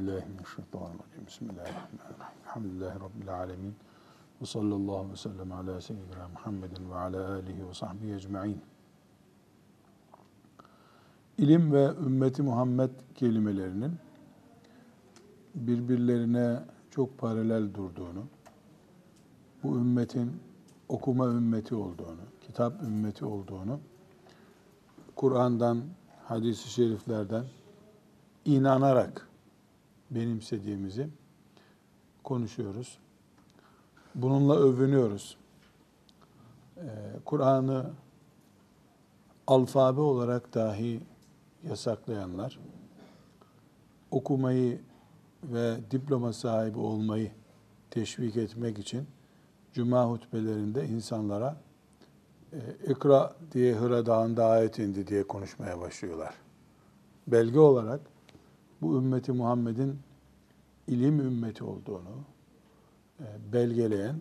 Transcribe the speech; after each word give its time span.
Euzubillahimineşşeytanirracim. 0.00 1.26
Bismillahirrahmanirrahim. 1.26 2.38
Elhamdülillahi 2.44 3.00
Rabbil 3.00 3.34
alemin. 3.34 3.74
Ve 4.42 4.46
sallallahu 4.46 5.12
ve 5.12 5.16
sellem 5.16 5.52
ala 5.52 5.80
seyyidina 5.80 6.28
Muhammedin 6.28 6.90
ve 6.90 6.94
ala 6.94 7.32
alihi 7.32 7.68
ve 7.68 7.74
sahbihi 7.74 8.14
ecma'in. 8.14 8.62
İlim 11.38 11.72
ve 11.72 11.90
ümmeti 12.06 12.42
Muhammed 12.42 12.90
kelimelerinin 13.14 13.92
birbirlerine 15.54 16.60
çok 16.90 17.18
paralel 17.18 17.74
durduğunu, 17.74 18.24
bu 19.62 19.76
ümmetin 19.76 20.32
okuma 20.88 21.26
ümmeti 21.26 21.74
olduğunu, 21.74 22.22
kitap 22.40 22.82
ümmeti 22.82 23.24
olduğunu, 23.24 23.80
Kur'an'dan, 25.16 25.82
hadis-i 26.24 26.70
şeriflerden 26.70 27.44
inanarak 28.44 29.29
benimsediğimizi 30.10 31.08
konuşuyoruz. 32.24 32.98
Bununla 34.14 34.56
övünüyoruz. 34.56 35.36
Ee, 36.76 36.82
Kur'an'ı 37.24 37.90
alfabe 39.46 40.00
olarak 40.00 40.54
dahi 40.54 41.00
yasaklayanlar, 41.68 42.58
okumayı 44.10 44.80
ve 45.44 45.76
diploma 45.90 46.32
sahibi 46.32 46.78
olmayı 46.78 47.30
teşvik 47.90 48.36
etmek 48.36 48.78
için 48.78 49.06
cuma 49.72 50.10
hutbelerinde 50.10 50.86
insanlara 50.88 51.56
e, 52.52 52.58
ikra 52.88 53.36
diye 53.52 53.74
Hıra 53.74 54.06
Dağı'nda 54.06 54.46
ayet 54.46 54.78
indi 54.78 55.06
diye 55.06 55.22
konuşmaya 55.26 55.80
başlıyorlar. 55.80 56.34
Belge 57.26 57.58
olarak 57.58 58.00
bu 58.82 58.98
ümmeti 58.98 59.32
Muhammed'in 59.32 59.98
ilim 60.86 61.20
ümmeti 61.20 61.64
olduğunu 61.64 62.24
e, 63.20 63.24
belgeleyen 63.52 64.16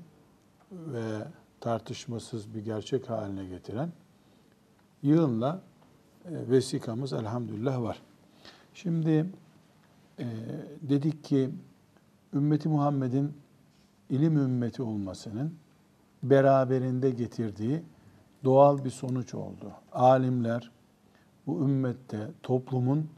ve 0.72 1.28
tartışmasız 1.60 2.54
bir 2.54 2.66
gerçek 2.66 3.10
haline 3.10 3.46
getiren 3.46 3.92
yığınla 5.04 5.62
e, 6.26 6.50
vesikamız 6.50 7.14
elhamdülillah 7.14 7.82
var. 7.82 8.02
Şimdi 8.74 9.26
e, 10.20 10.26
dedik 10.82 11.24
ki 11.24 11.50
ümmeti 12.34 12.70
Muhammed'in 12.70 13.34
ilim 14.10 14.38
ümmeti 14.38 14.82
olmasının 14.82 15.54
beraberinde 16.24 17.10
getirdiği 17.10 17.84
doğal 18.44 18.86
bir 18.86 18.90
sonuç 18.90 19.34
oldu. 19.34 19.72
Alimler 19.92 20.72
bu 21.48 21.62
ümmette 21.62 22.32
toplumun 22.44 23.10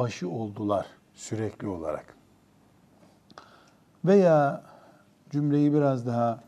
başı 0.00 0.30
oldular 0.30 0.86
sürekli 1.14 1.68
olarak. 1.68 2.16
Veya 4.04 4.62
cümleyi 5.30 5.72
biraz 5.74 6.06
daha 6.06 6.40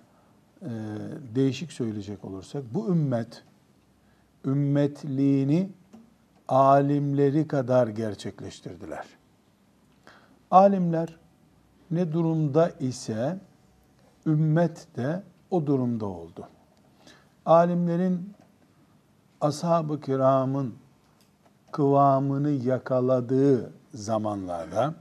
e, 0.62 0.70
değişik 1.34 1.72
söyleyecek 1.72 2.24
olursak 2.24 2.62
bu 2.74 2.88
ümmet 2.88 3.44
ümmetliğini 4.46 5.70
alimleri 6.48 7.48
kadar 7.48 7.88
gerçekleştirdiler. 7.88 9.06
Alimler 10.50 11.16
ne 11.90 12.12
durumda 12.12 12.68
ise 12.68 13.38
ümmet 14.26 14.96
de 14.96 15.22
o 15.50 15.66
durumda 15.66 16.06
oldu. 16.06 16.48
Alimlerin 17.46 18.32
ashab-ı 19.40 20.00
kiramın 20.00 20.74
kıvamını 21.72 22.50
yakaladığı 22.50 23.72
zamanlarda 23.94 24.94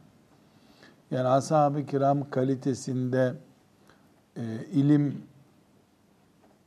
yani 1.12 1.28
ashab-ı 1.28 1.86
kiram 1.86 2.30
kalitesinde 2.30 3.34
e, 4.38 4.44
ilim 4.74 5.24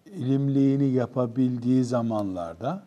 ilimliğini 0.07 0.85
yapabildiği 0.85 1.85
zamanlarda 1.85 2.83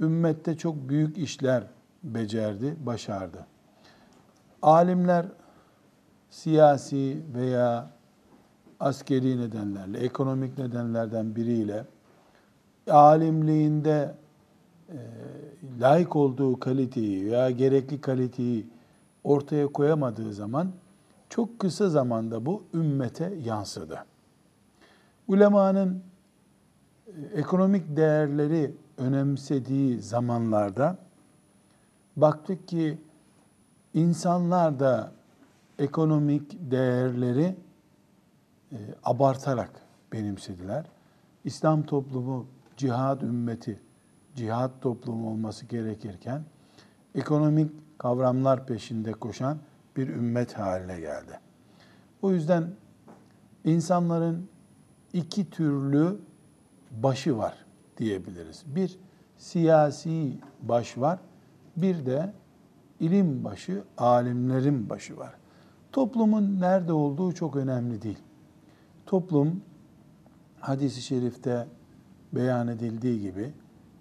ümmette 0.00 0.56
çok 0.56 0.88
büyük 0.88 1.18
işler 1.18 1.62
becerdi, 2.02 2.76
başardı. 2.86 3.46
Alimler 4.62 5.26
siyasi 6.30 7.22
veya 7.34 7.90
askeri 8.80 9.40
nedenlerle, 9.40 9.98
ekonomik 9.98 10.58
nedenlerden 10.58 11.36
biriyle 11.36 11.84
alimliğinde 12.90 14.14
layık 15.80 16.16
olduğu 16.16 16.60
kaliteyi 16.60 17.26
veya 17.26 17.50
gerekli 17.50 18.00
kaliteyi 18.00 18.66
ortaya 19.24 19.66
koyamadığı 19.66 20.32
zaman 20.32 20.72
çok 21.28 21.58
kısa 21.58 21.88
zamanda 21.88 22.46
bu 22.46 22.64
ümmete 22.74 23.34
yansıdı. 23.44 24.04
Ulemanın 25.28 26.02
e, 27.06 27.38
ekonomik 27.40 27.96
değerleri 27.96 28.74
önemsediği 28.96 29.98
zamanlarda 29.98 30.98
baktık 32.16 32.68
ki 32.68 32.98
insanlar 33.94 34.80
da 34.80 35.12
ekonomik 35.78 36.70
değerleri 36.70 37.56
e, 38.72 38.76
abartarak 39.04 39.70
benimsediler. 40.12 40.84
İslam 41.44 41.82
toplumu 41.82 42.46
cihad 42.76 43.20
ümmeti, 43.20 43.80
cihad 44.38 44.70
toplumu 44.80 45.30
olması 45.30 45.66
gerekirken 45.66 46.42
ekonomik 47.14 47.70
kavramlar 47.98 48.66
peşinde 48.66 49.12
koşan 49.12 49.58
bir 49.96 50.08
ümmet 50.08 50.58
haline 50.58 51.00
geldi. 51.00 51.40
O 52.22 52.30
yüzden 52.30 52.70
insanların 53.64 54.48
iki 55.12 55.50
türlü 55.50 56.16
başı 56.90 57.38
var 57.38 57.54
diyebiliriz. 57.96 58.64
Bir 58.66 58.98
siyasi 59.36 60.38
baş 60.62 60.98
var, 60.98 61.18
bir 61.76 62.06
de 62.06 62.32
ilim 63.00 63.44
başı, 63.44 63.84
alimlerin 63.98 64.90
başı 64.90 65.16
var. 65.16 65.34
Toplumun 65.92 66.60
nerede 66.60 66.92
olduğu 66.92 67.32
çok 67.32 67.56
önemli 67.56 68.02
değil. 68.02 68.22
Toplum 69.06 69.62
hadisi 70.60 71.02
şerifte 71.02 71.66
beyan 72.32 72.68
edildiği 72.68 73.20
gibi 73.20 73.52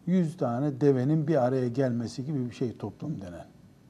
yüz 0.07 0.37
tane 0.37 0.81
devenin 0.81 1.27
bir 1.27 1.45
araya 1.45 1.67
gelmesi 1.67 2.25
gibi 2.25 2.49
bir 2.49 2.55
şey 2.55 2.77
toplum 2.77 3.21
denen. 3.21 3.45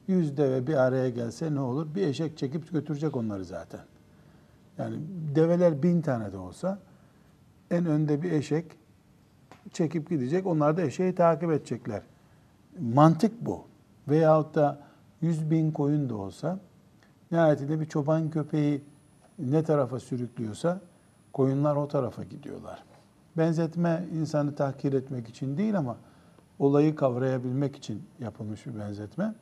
Yüz 0.08 0.36
deve 0.36 0.66
bir 0.66 0.74
araya 0.74 1.10
gelse 1.10 1.54
ne 1.54 1.60
olur? 1.60 1.94
Bir 1.94 2.06
eşek 2.06 2.38
çekip 2.38 2.72
götürecek 2.72 3.16
onları 3.16 3.44
zaten. 3.44 3.80
Yani 4.78 4.96
develer 5.34 5.82
bin 5.82 6.02
tane 6.02 6.32
de 6.32 6.36
olsa 6.36 6.78
en 7.70 7.86
önde 7.86 8.22
bir 8.22 8.32
eşek 8.32 8.64
çekip 9.72 10.10
gidecek. 10.10 10.46
Onlar 10.46 10.76
da 10.76 10.82
eşeği 10.82 11.14
takip 11.14 11.50
edecekler. 11.50 12.02
Mantık 12.80 13.46
bu. 13.46 13.64
Veyahut 14.08 14.54
da 14.54 14.80
yüz 15.20 15.50
bin 15.50 15.72
koyun 15.72 16.08
da 16.08 16.16
olsa 16.16 16.60
nihayetinde 17.30 17.80
bir 17.80 17.86
çoban 17.86 18.30
köpeği 18.30 18.84
ne 19.38 19.64
tarafa 19.64 20.00
sürüklüyorsa 20.00 20.80
koyunlar 21.32 21.76
o 21.76 21.88
tarafa 21.88 22.24
gidiyorlar. 22.24 22.84
Benzetme 23.38 24.04
insanı 24.14 24.54
tahkir 24.54 24.92
etmek 24.92 25.28
için 25.28 25.56
değil 25.56 25.78
ama 25.78 25.96
olayı 26.58 26.96
kavrayabilmek 26.96 27.76
için 27.76 28.02
yapılmış 28.20 28.66
bir 28.66 28.78
benzetme. 28.78 29.34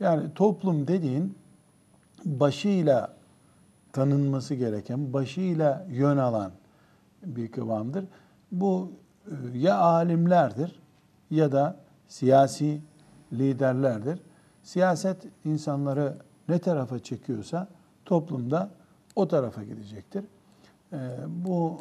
Yani 0.00 0.34
toplum 0.34 0.88
dediğin 0.88 1.38
başıyla 2.24 3.14
tanınması 3.92 4.54
gereken, 4.54 5.12
başıyla 5.12 5.86
yön 5.90 6.16
alan 6.16 6.52
bir 7.24 7.52
kıvamdır. 7.52 8.04
Bu 8.52 8.92
e, 9.26 9.58
ya 9.58 9.78
alimlerdir 9.78 10.80
ya 11.30 11.52
da 11.52 11.76
siyasi 12.08 12.80
liderlerdir. 13.32 14.20
Siyaset 14.62 15.26
insanları 15.44 16.16
ne 16.48 16.58
tarafa 16.58 16.98
çekiyorsa 16.98 17.68
toplumda 18.04 18.70
o 19.16 19.28
tarafa 19.28 19.62
gidecektir. 19.62 20.24
E, 20.92 20.98
bu 21.28 21.80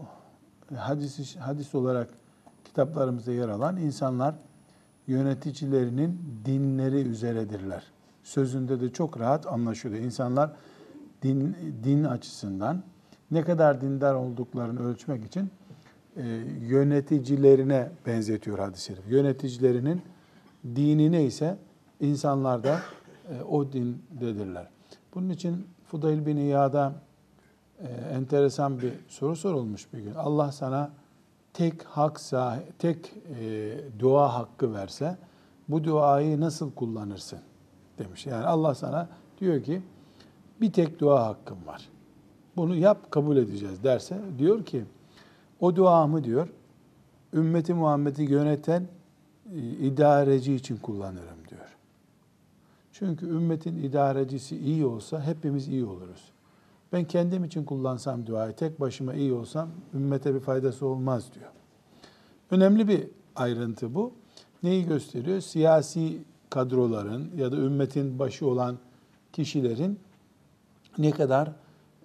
hadis, 0.75 1.35
hadis 1.35 1.75
olarak 1.75 2.09
kitaplarımızda 2.65 3.31
yer 3.31 3.49
alan 3.49 3.77
insanlar 3.77 4.35
yöneticilerinin 5.07 6.21
dinleri 6.45 7.01
üzeredirler. 7.01 7.83
Sözünde 8.23 8.81
de 8.81 8.93
çok 8.93 9.19
rahat 9.19 9.47
anlaşılıyor. 9.47 10.03
İnsanlar 10.03 10.51
din, 11.23 11.55
din 11.83 12.03
açısından 12.03 12.83
ne 13.31 13.43
kadar 13.43 13.81
dindar 13.81 14.15
olduklarını 14.15 14.83
ölçmek 14.87 15.25
için 15.25 15.49
e, 16.17 16.23
yöneticilerine 16.61 17.89
benzetiyor 18.05 18.59
hadis-i 18.59 18.85
şerif. 18.85 19.03
Yöneticilerinin 19.09 20.01
dini 20.75 21.11
neyse 21.11 21.57
insanlar 21.99 22.63
da 22.63 22.79
e, 23.29 23.43
o 23.43 23.71
dindedirler. 23.71 24.67
Bunun 25.15 25.29
için 25.29 25.67
Fudayl 25.87 26.25
bin 26.25 26.37
İyad'a 26.37 26.93
e, 27.79 27.87
enteresan 27.87 28.79
bir 28.79 28.93
soru 29.07 29.35
sorulmuş 29.35 29.93
bir 29.93 29.99
gün. 29.99 30.13
Allah 30.13 30.51
sana 30.51 30.91
tek 31.53 31.83
hak 31.83 32.21
tek 32.79 33.13
e, 33.39 33.77
dua 33.99 34.33
hakkı 34.33 34.73
verse 34.73 35.17
bu 35.69 35.83
duayı 35.83 36.41
nasıl 36.41 36.71
kullanırsın 36.71 37.39
demiş. 37.97 38.25
Yani 38.25 38.45
Allah 38.45 38.75
sana 38.75 39.09
diyor 39.39 39.63
ki 39.63 39.81
bir 40.61 40.73
tek 40.73 40.99
dua 40.99 41.27
hakkım 41.27 41.57
var. 41.65 41.89
Bunu 42.55 42.75
yap 42.75 43.11
kabul 43.11 43.37
edeceğiz 43.37 43.83
derse 43.83 44.19
diyor 44.37 44.65
ki 44.65 44.83
o 45.59 45.75
duamı 45.75 46.23
diyor 46.23 46.47
ümmeti 47.33 47.73
Muhammed'i 47.73 48.23
yöneten 48.23 48.87
e, 49.55 49.59
idareci 49.59 50.53
için 50.53 50.77
kullanırım 50.77 51.47
diyor. 51.49 51.77
Çünkü 52.91 53.25
ümmetin 53.25 53.83
idarecisi 53.83 54.57
iyi 54.57 54.85
olsa 54.85 55.23
hepimiz 55.23 55.67
iyi 55.67 55.85
oluruz. 55.85 56.31
Ben 56.93 57.05
kendim 57.05 57.43
için 57.43 57.63
kullansam 57.63 58.27
duayı, 58.27 58.53
tek 58.53 58.79
başıma 58.79 59.13
iyi 59.13 59.33
olsam 59.33 59.69
ümmete 59.93 60.35
bir 60.35 60.39
faydası 60.39 60.85
olmaz 60.85 61.33
diyor. 61.35 61.51
Önemli 62.51 62.87
bir 62.87 63.07
ayrıntı 63.35 63.95
bu. 63.95 64.13
Neyi 64.63 64.85
gösteriyor? 64.85 65.41
Siyasi 65.41 66.23
kadroların 66.49 67.31
ya 67.37 67.51
da 67.51 67.55
ümmetin 67.55 68.19
başı 68.19 68.47
olan 68.47 68.77
kişilerin 69.33 69.99
ne 70.97 71.11
kadar 71.11 71.51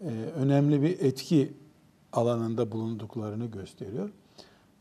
e, 0.00 0.08
önemli 0.36 0.82
bir 0.82 1.00
etki 1.00 1.52
alanında 2.12 2.72
bulunduklarını 2.72 3.46
gösteriyor. 3.46 4.10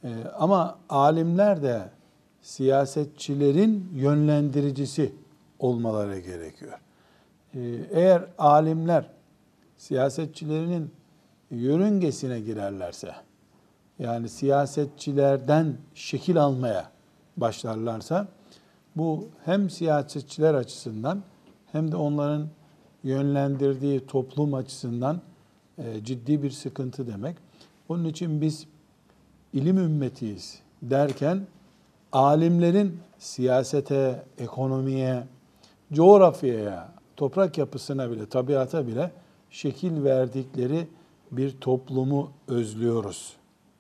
E, 0.04 0.10
ama 0.38 0.80
alimler 0.90 1.64
de 1.64 1.90
siyasetçilerin 2.42 3.90
yönlendiricisi 3.96 5.14
olmaları 5.60 6.20
gerekiyor. 6.20 6.80
E, 7.54 7.60
eğer 7.92 8.26
alimler 8.38 9.10
siyasetçilerinin 9.84 10.92
yörüngesine 11.52 12.40
girerlerse, 12.40 13.16
yani 14.00 14.30
siyasetçilerden 14.30 15.78
şekil 15.96 16.44
almaya 16.44 16.92
başlarlarsa, 17.38 18.28
bu 18.96 19.28
hem 19.46 19.70
siyasetçiler 19.70 20.54
açısından 20.54 21.24
hem 21.72 21.92
de 21.92 21.96
onların 21.96 22.48
yönlendirdiği 23.04 24.06
toplum 24.06 24.54
açısından 24.54 25.22
e, 25.78 26.04
ciddi 26.04 26.44
bir 26.44 26.52
sıkıntı 26.52 27.08
demek. 27.08 27.38
Onun 27.90 28.06
için 28.06 28.42
biz 28.42 28.68
ilim 29.54 29.78
ümmetiyiz 29.78 30.60
derken 30.82 31.48
alimlerin 32.12 33.00
siyasete, 33.20 34.24
ekonomiye, 34.38 35.24
coğrafyaya, 35.94 36.92
toprak 37.16 37.58
yapısına 37.58 38.12
bile, 38.12 38.26
tabiata 38.26 38.88
bile 38.88 39.12
şekil 39.54 40.04
verdikleri 40.04 40.88
bir 41.32 41.52
toplumu 41.52 42.32
özlüyoruz 42.48 43.34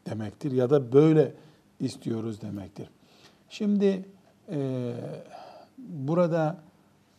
demektir 0.10 0.52
ya 0.52 0.70
da 0.70 0.94
böyle 0.94 1.34
istiyoruz 1.80 2.42
demektir. 2.42 2.90
Şimdi 3.50 4.06
e, 4.50 4.94
burada 5.78 6.58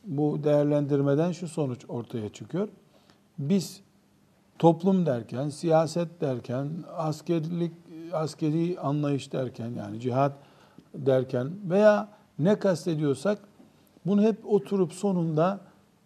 bu 0.05 0.45
değerlendirmeden 0.45 1.33
şu 1.33 1.49
sonuç 1.49 1.85
ortaya 1.89 2.29
çıkıyor. 2.29 2.69
Biz 3.39 3.81
toplum 4.59 5.07
derken, 5.07 5.49
siyaset 5.49 6.21
derken, 6.21 6.69
askerlik, 6.97 7.73
askeri 8.13 8.81
anlayış 8.81 9.33
derken 9.33 9.71
yani 9.79 10.01
cihat 10.01 10.33
derken 10.95 11.51
veya 11.65 12.09
ne 12.39 12.59
kastediyorsak 12.59 13.39
bunu 14.07 14.23
hep 14.23 14.53
oturup 14.53 14.93
sonunda 14.93 15.61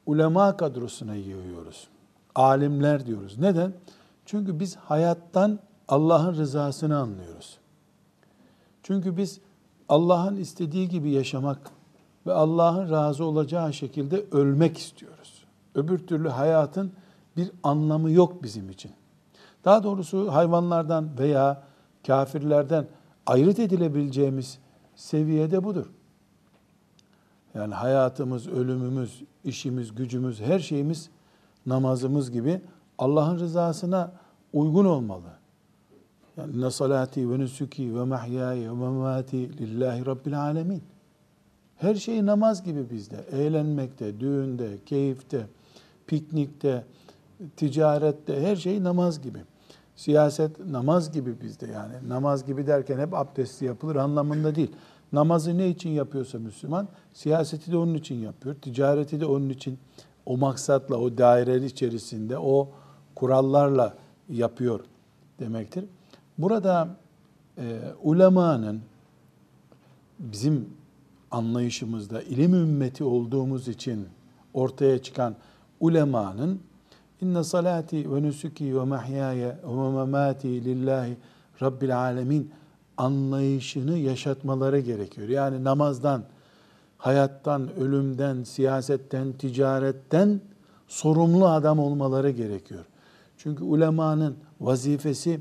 ulema 0.07 0.57
kadrosuna 0.57 1.15
yığıyoruz. 1.15 1.89
Alimler 2.39 3.07
diyoruz. 3.07 3.39
Neden? 3.39 3.73
Çünkü 4.27 4.61
biz 4.61 4.77
hayattan 4.77 5.59
Allah'ın 5.89 6.35
rızasını 6.35 6.99
anlıyoruz. 6.99 7.59
Çünkü 8.83 9.17
biz 9.17 9.41
Allah'ın 9.89 10.37
istediği 10.37 10.89
gibi 10.89 11.11
yaşamak 11.11 11.71
ve 12.27 12.33
Allah'ın 12.33 12.91
razı 12.91 13.25
olacağı 13.25 13.73
şekilde 13.73 14.25
ölmek 14.33 14.79
istiyoruz. 14.79 15.45
Öbür 15.75 15.99
türlü 15.99 16.29
hayatın 16.29 16.93
bir 17.37 17.51
anlamı 17.63 18.11
yok 18.11 18.43
bizim 18.43 18.71
için. 18.71 18.93
Daha 19.65 19.83
doğrusu 19.83 20.33
hayvanlardan 20.33 21.19
veya 21.19 21.63
kafirlerden 22.07 22.87
ayrıt 23.27 23.59
edilebileceğimiz 23.59 24.59
seviyede 24.97 25.65
budur. 25.65 25.87
Yani 27.55 27.75
hayatımız, 27.75 28.49
ölümümüz, 28.49 29.23
işimiz, 29.45 29.95
gücümüz, 29.95 30.41
her 30.41 30.59
şeyimiz 30.59 31.11
namazımız 31.69 32.31
gibi 32.31 32.61
Allah'ın 32.99 33.39
rızasına 33.39 34.13
uygun 34.53 34.85
olmalı. 34.85 35.39
Yani 36.37 36.61
ne 36.61 36.71
salati 36.71 37.31
ve 37.31 37.39
nusuki 37.39 37.97
ve 37.97 38.05
mahyaya 38.05 38.71
ve 38.71 38.75
memati 38.75 39.59
lillahi 39.59 40.07
rabbil 40.07 40.41
alemin. 40.41 40.83
Her 41.77 41.95
şey 41.95 42.27
namaz 42.27 42.65
gibi 42.65 42.91
bizde. 42.91 43.17
Eğlenmekte, 43.33 44.21
düğünde, 44.21 44.79
keyifte, 44.87 45.47
piknikte, 46.07 46.85
ticarette 47.57 48.41
her 48.41 48.57
şey 48.57 48.85
namaz 48.85 49.23
gibi. 49.23 49.39
Siyaset 49.97 50.67
namaz 50.67 51.13
gibi 51.13 51.41
bizde 51.41 51.67
yani. 51.67 52.09
Namaz 52.09 52.47
gibi 52.47 52.67
derken 52.67 52.99
hep 52.99 53.15
abdestli 53.15 53.67
yapılır 53.67 53.97
anlamında 53.97 54.55
değil. 54.55 54.71
Namazı 55.13 55.59
ne 55.59 55.69
için 55.69 55.91
yapıyorsa 55.91 56.39
Müslüman, 56.39 56.89
siyaseti 57.13 57.73
de 57.73 57.77
onun 57.77 57.95
için 57.95 58.15
yapıyor. 58.15 58.55
Ticareti 58.55 59.21
de 59.21 59.27
onun 59.27 59.49
için 59.49 59.79
o 60.29 60.37
maksatla, 60.37 60.97
o 60.97 61.19
daire 61.19 61.57
içerisinde, 61.57 62.39
o 62.39 62.69
kurallarla 63.15 63.95
yapıyor 64.29 64.81
demektir. 65.41 65.85
Burada 66.39 66.89
e, 67.59 67.81
ulemanın 68.03 68.81
bizim 70.19 70.69
anlayışımızda 71.31 72.23
ilim 72.23 72.55
ümmeti 72.55 73.05
olduğumuz 73.05 73.69
için 73.69 74.09
ortaya 74.55 75.03
çıkan 75.03 75.35
ulemanın 75.81 76.61
inne 77.21 77.45
salati 77.45 78.15
ve 78.15 78.23
nusuki 78.23 78.81
ve 78.81 78.85
mahyaya 78.85 79.59
ve 79.65 79.91
memati 79.91 80.65
lillahi 80.65 81.17
rabbil 81.63 81.99
alemin 81.99 82.51
anlayışını 82.97 83.99
yaşatmaları 83.99 84.79
gerekiyor. 84.81 85.29
Yani 85.29 85.65
namazdan, 85.65 86.23
hayattan, 86.99 87.75
ölümden, 87.77 88.43
siyasetten, 88.43 89.33
ticaretten 89.33 90.41
sorumlu 90.89 91.49
adam 91.49 91.79
olmaları 91.79 92.31
gerekiyor. 92.31 92.85
Çünkü 93.37 93.65
ulemanın 93.65 94.37
vazifesi 94.61 95.41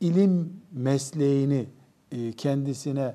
ilim 0.00 0.52
mesleğini 0.72 1.66
e, 2.12 2.32
kendisine 2.32 3.14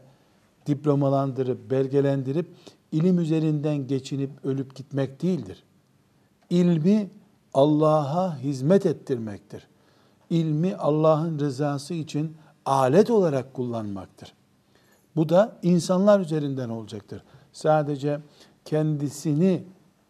diplomalandırıp, 0.66 1.72
belgelendirip 1.72 2.48
ilim 2.92 3.20
üzerinden 3.20 3.88
geçinip 3.88 4.46
ölüp 4.46 4.76
gitmek 4.76 5.22
değildir. 5.22 5.64
İlmi 6.50 7.10
Allah'a 7.54 8.38
hizmet 8.38 8.86
ettirmektir. 8.86 9.68
İlmi 10.30 10.76
Allah'ın 10.76 11.40
rızası 11.40 11.94
için 11.94 12.38
alet 12.66 13.10
olarak 13.10 13.54
kullanmaktır. 13.54 14.34
Bu 15.16 15.30
da 15.30 15.58
insanlar 15.64 16.20
üzerinden 16.20 16.70
olacaktır. 16.70 17.24
Sadece 17.58 18.20
kendisini 18.66 19.64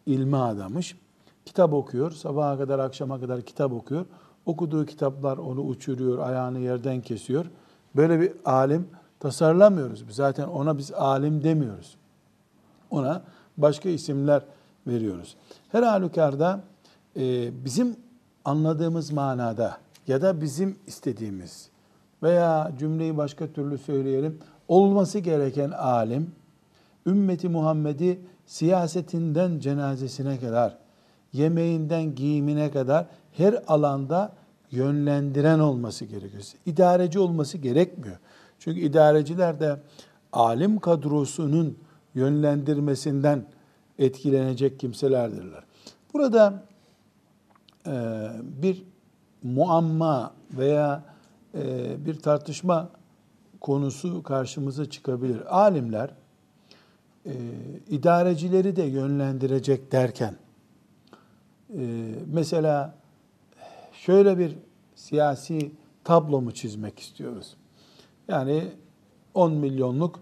ilme 0.05 0.37
adamış, 0.37 0.97
kitap 1.45 1.73
okuyor, 1.73 2.11
sabaha 2.11 2.57
kadar 2.57 2.79
akşama 2.79 3.19
kadar 3.19 3.41
kitap 3.41 3.71
okuyor. 3.71 4.05
Okuduğu 4.45 4.85
kitaplar 4.85 5.37
onu 5.37 5.61
uçuruyor, 5.61 6.19
ayağını 6.19 6.59
yerden 6.59 7.01
kesiyor. 7.01 7.45
Böyle 7.95 8.19
bir 8.19 8.31
alim 8.45 8.87
tasarlamıyoruz. 9.19 10.05
Zaten 10.09 10.47
ona 10.47 10.77
biz 10.77 10.91
alim 10.91 11.43
demiyoruz. 11.43 11.97
Ona 12.89 13.21
başka 13.57 13.89
isimler 13.89 14.41
veriyoruz. 14.87 15.35
Her 15.71 15.83
halükarda 15.83 16.59
e, 17.15 17.51
bizim 17.65 17.95
anladığımız 18.45 19.11
manada 19.11 19.77
ya 20.07 20.21
da 20.21 20.41
bizim 20.41 20.79
istediğimiz 20.87 21.69
veya 22.23 22.71
cümleyi 22.79 23.17
başka 23.17 23.47
türlü 23.47 23.77
söyleyelim. 23.77 24.39
Olması 24.67 25.19
gereken 25.19 25.71
alim, 25.71 26.31
ümmeti 27.07 27.49
Muhammed'i 27.49 28.19
siyasetinden 28.45 29.59
cenazesine 29.59 30.39
kadar, 30.39 30.77
yemeğinden 31.33 32.15
giyimine 32.15 32.71
kadar 32.71 33.05
her 33.31 33.63
alanda 33.67 34.33
yönlendiren 34.71 35.59
olması 35.59 36.05
gerekiyor. 36.05 36.43
İdareci 36.65 37.19
olması 37.19 37.57
gerekmiyor. 37.57 38.17
Çünkü 38.59 38.79
idareciler 38.79 39.59
de 39.59 39.79
alim 40.33 40.79
kadrosunun 40.79 41.77
yönlendirmesinden 42.15 43.45
etkilenecek 43.99 44.79
kimselerdirler. 44.79 45.63
Burada 46.13 46.63
e, 47.87 47.91
bir 48.41 48.83
muamma 49.43 50.33
veya 50.57 51.03
e, 51.55 52.05
bir 52.05 52.19
tartışma 52.19 52.89
konusu 53.61 54.23
karşımıza 54.23 54.89
çıkabilir. 54.89 55.57
Alimler 55.57 56.09
e, 57.27 57.33
idarecileri 57.89 58.75
de 58.75 58.83
yönlendirecek 58.83 59.91
derken 59.91 60.35
e, 61.73 62.11
mesela 62.33 62.95
şöyle 63.91 64.37
bir 64.37 64.55
siyasi 64.95 65.71
tablo 66.03 66.41
mu 66.41 66.51
çizmek 66.51 66.99
istiyoruz? 66.99 67.55
Yani 68.27 68.63
10 69.33 69.53
milyonluk 69.53 70.19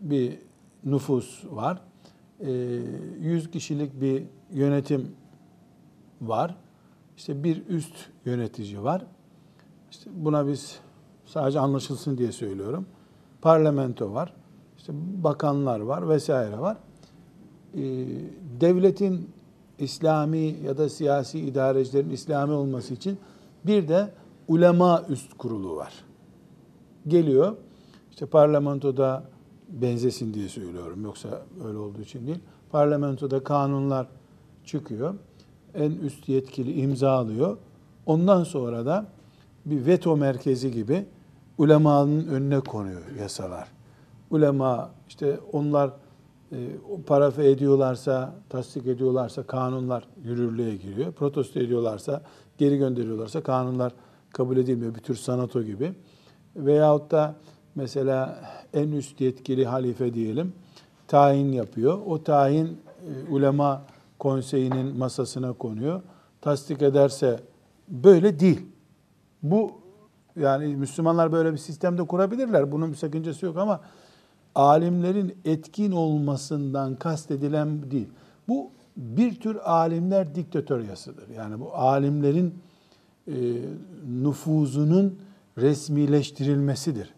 bir 0.00 0.38
nüfus 0.84 1.44
var. 1.44 1.80
100 2.40 3.50
kişilik 3.50 4.00
bir 4.00 4.22
yönetim 4.52 5.16
var. 6.20 6.56
İşte 7.16 7.44
bir 7.44 7.66
üst 7.66 7.94
yönetici 8.24 8.82
var. 8.82 9.06
İşte 9.90 10.10
buna 10.14 10.48
biz 10.48 10.78
sadece 11.26 11.60
anlaşılsın 11.60 12.18
diye 12.18 12.32
söylüyorum. 12.32 12.86
Parlamento 13.42 14.14
var. 14.14 14.34
İşte 14.84 14.92
bakanlar 15.24 15.80
var 15.80 16.08
vesaire 16.08 16.58
var. 16.58 16.76
Ee, 17.74 17.80
devletin 18.60 19.30
İslami 19.78 20.56
ya 20.64 20.78
da 20.78 20.88
siyasi 20.88 21.40
idarecilerin 21.40 22.10
İslami 22.10 22.52
olması 22.52 22.94
için 22.94 23.18
bir 23.66 23.88
de 23.88 24.10
ulema 24.48 25.02
üst 25.08 25.38
kurulu 25.38 25.76
var. 25.76 25.92
Geliyor, 27.08 27.56
işte 28.10 28.26
parlamentoda 28.26 29.24
benzesin 29.68 30.34
diye 30.34 30.48
söylüyorum. 30.48 31.04
Yoksa 31.04 31.42
öyle 31.64 31.78
olduğu 31.78 32.00
için 32.00 32.26
değil. 32.26 32.40
Parlamentoda 32.70 33.44
kanunlar 33.44 34.06
çıkıyor. 34.64 35.14
En 35.74 35.90
üst 35.90 36.28
yetkili 36.28 36.80
imza 36.80 37.10
alıyor. 37.10 37.56
Ondan 38.06 38.44
sonra 38.44 38.86
da 38.86 39.06
bir 39.66 39.86
veto 39.86 40.16
merkezi 40.16 40.72
gibi 40.72 41.06
ulemanın 41.58 42.26
önüne 42.26 42.60
konuyor 42.60 43.02
yasalar. 43.20 43.73
Ulema 44.30 44.90
işte 45.08 45.38
onlar 45.52 45.90
e, 46.52 46.56
parafe 47.06 47.50
ediyorlarsa, 47.50 48.34
tasdik 48.48 48.86
ediyorlarsa 48.86 49.42
kanunlar 49.42 50.04
yürürlüğe 50.24 50.76
giriyor. 50.76 51.12
Protesto 51.12 51.60
ediyorlarsa, 51.60 52.22
geri 52.58 52.78
gönderiyorlarsa 52.78 53.42
kanunlar 53.42 53.92
kabul 54.32 54.56
edilmiyor. 54.56 54.94
Bir 54.94 55.00
tür 55.00 55.14
sanato 55.14 55.62
gibi. 55.62 55.92
Veyahut 56.56 57.10
da 57.10 57.34
mesela 57.74 58.40
en 58.74 58.92
üst 58.92 59.20
yetkili 59.20 59.66
halife 59.66 60.14
diyelim 60.14 60.52
tayin 61.08 61.52
yapıyor. 61.52 61.98
O 62.06 62.22
tayin 62.22 62.66
e, 62.66 63.32
ulema 63.32 63.82
konseyinin 64.18 64.98
masasına 64.98 65.52
konuyor. 65.52 66.02
Tasdik 66.40 66.82
ederse 66.82 67.40
böyle 67.88 68.40
değil. 68.40 68.66
Bu 69.42 69.72
yani 70.36 70.76
Müslümanlar 70.76 71.32
böyle 71.32 71.52
bir 71.52 71.58
sistemde 71.58 72.02
kurabilirler. 72.06 72.72
Bunun 72.72 72.90
bir 72.90 72.96
sakıncası 72.96 73.46
yok 73.46 73.56
ama 73.56 73.80
alimlerin 74.54 75.36
etkin 75.44 75.92
olmasından 75.92 76.96
kastedilen 76.96 77.90
değil. 77.90 78.08
Bu 78.48 78.70
bir 78.96 79.40
tür 79.40 79.56
alimler 79.56 80.34
diktatöryasıdır. 80.34 81.28
Yani 81.28 81.60
bu 81.60 81.74
alimlerin 81.74 82.54
e, 83.28 83.34
nüfuzunun 84.08 85.18
resmileştirilmesidir. 85.58 87.14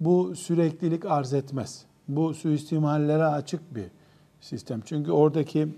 Bu 0.00 0.36
süreklilik 0.36 1.04
arz 1.04 1.32
etmez. 1.32 1.84
Bu 2.08 2.34
suistimallere 2.34 3.24
açık 3.24 3.74
bir 3.74 3.86
sistem. 4.40 4.80
Çünkü 4.84 5.10
oradaki 5.10 5.68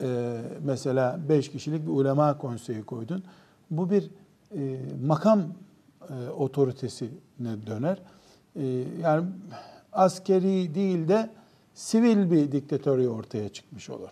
e, 0.00 0.40
mesela 0.64 1.20
beş 1.28 1.50
kişilik 1.50 1.86
bir 1.86 1.92
ulema 1.92 2.38
konseyi 2.38 2.82
koydun. 2.82 3.22
Bu 3.70 3.90
bir 3.90 4.10
e, 4.56 4.80
makam 5.06 5.40
e, 6.10 6.30
otoritesine 6.30 7.66
döner. 7.66 8.02
E, 8.56 8.66
yani 9.02 9.26
askeri 9.92 10.74
değil 10.74 11.08
de 11.08 11.30
sivil 11.74 12.30
bir 12.30 12.52
diktatörü 12.52 13.08
ortaya 13.08 13.48
çıkmış 13.48 13.90
olur. 13.90 14.08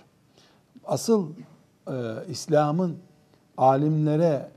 Asıl 0.85 1.28
e, 1.88 1.95
İslam'ın 2.28 2.97
alimlere 3.57 4.49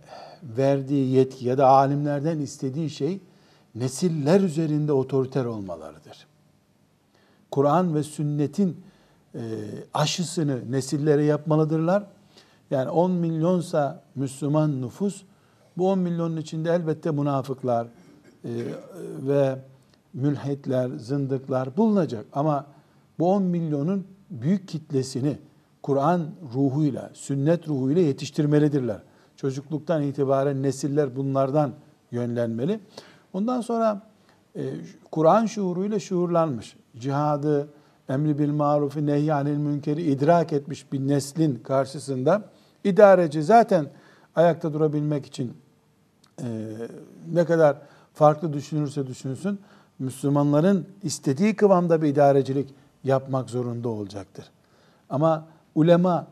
verdiği 0.44 1.12
yetki 1.12 1.46
ya 1.46 1.58
da 1.58 1.68
alimlerden 1.68 2.40
istediği 2.40 2.90
şey 2.90 3.20
nesiller 3.76 4.42
üzerinde 4.42 4.94
otoriter 4.94 5.46
olmalarıdır. 5.46 6.28
Kur'an 7.52 7.96
ve 7.96 8.04
sünnetin 8.04 8.84
e, 9.36 9.40
aşısını 9.94 10.72
nesillere 10.72 11.24
yapmalıdırlar. 11.24 12.04
Yani 12.72 12.90
10 12.90 13.12
milyonsa 13.12 14.04
Müslüman 14.16 14.82
nüfus, 14.82 15.24
bu 15.78 15.90
10 15.90 16.00
milyonun 16.00 16.38
içinde 16.38 16.72
elbette 16.72 17.12
münafıklar 17.12 17.88
e, 18.46 18.50
ve 19.28 19.60
mülhitler, 20.14 20.90
zındıklar 20.98 21.78
bulunacak. 21.78 22.26
Ama 22.34 22.66
bu 23.20 23.32
10 23.32 23.44
milyonun 23.44 24.08
büyük 24.30 24.68
kitlesini 24.68 25.38
Kur'an 25.84 26.28
ruhuyla, 26.54 27.10
sünnet 27.14 27.68
ruhuyla 27.68 28.02
yetiştirmelidirler. 28.02 29.02
Çocukluktan 29.36 30.02
itibaren 30.02 30.64
nesiller 30.64 31.16
bunlardan 31.16 31.72
yönlenmeli. 32.12 32.80
Ondan 33.34 33.62
sonra 33.62 34.02
e, 34.56 34.62
Kur'an 35.12 35.46
şuuruyla 35.46 36.00
şuurlanmış, 36.00 36.76
cihadı, 36.98 37.70
emri 38.10 38.40
bil 38.40 38.52
marufi, 38.52 39.06
nehyanil 39.06 39.58
münkeri 39.58 40.02
idrak 40.02 40.54
etmiş 40.54 40.92
bir 40.92 41.00
neslin 41.00 41.56
karşısında 41.56 42.50
idareci 42.84 43.44
zaten 43.44 43.86
ayakta 44.36 44.74
durabilmek 44.74 45.26
için 45.26 45.54
e, 46.42 46.48
ne 47.34 47.46
kadar 47.46 47.78
farklı 48.14 48.54
düşünürse 48.54 49.08
düşünsün, 49.08 49.60
Müslümanların 50.02 50.88
istediği 51.04 51.56
kıvamda 51.56 52.02
bir 52.02 52.08
idarecilik 52.08 52.70
yapmak 53.04 53.50
zorunda 53.50 53.90
olacaktır. 53.90 54.46
Ama 55.10 55.48
ulema 55.76 56.28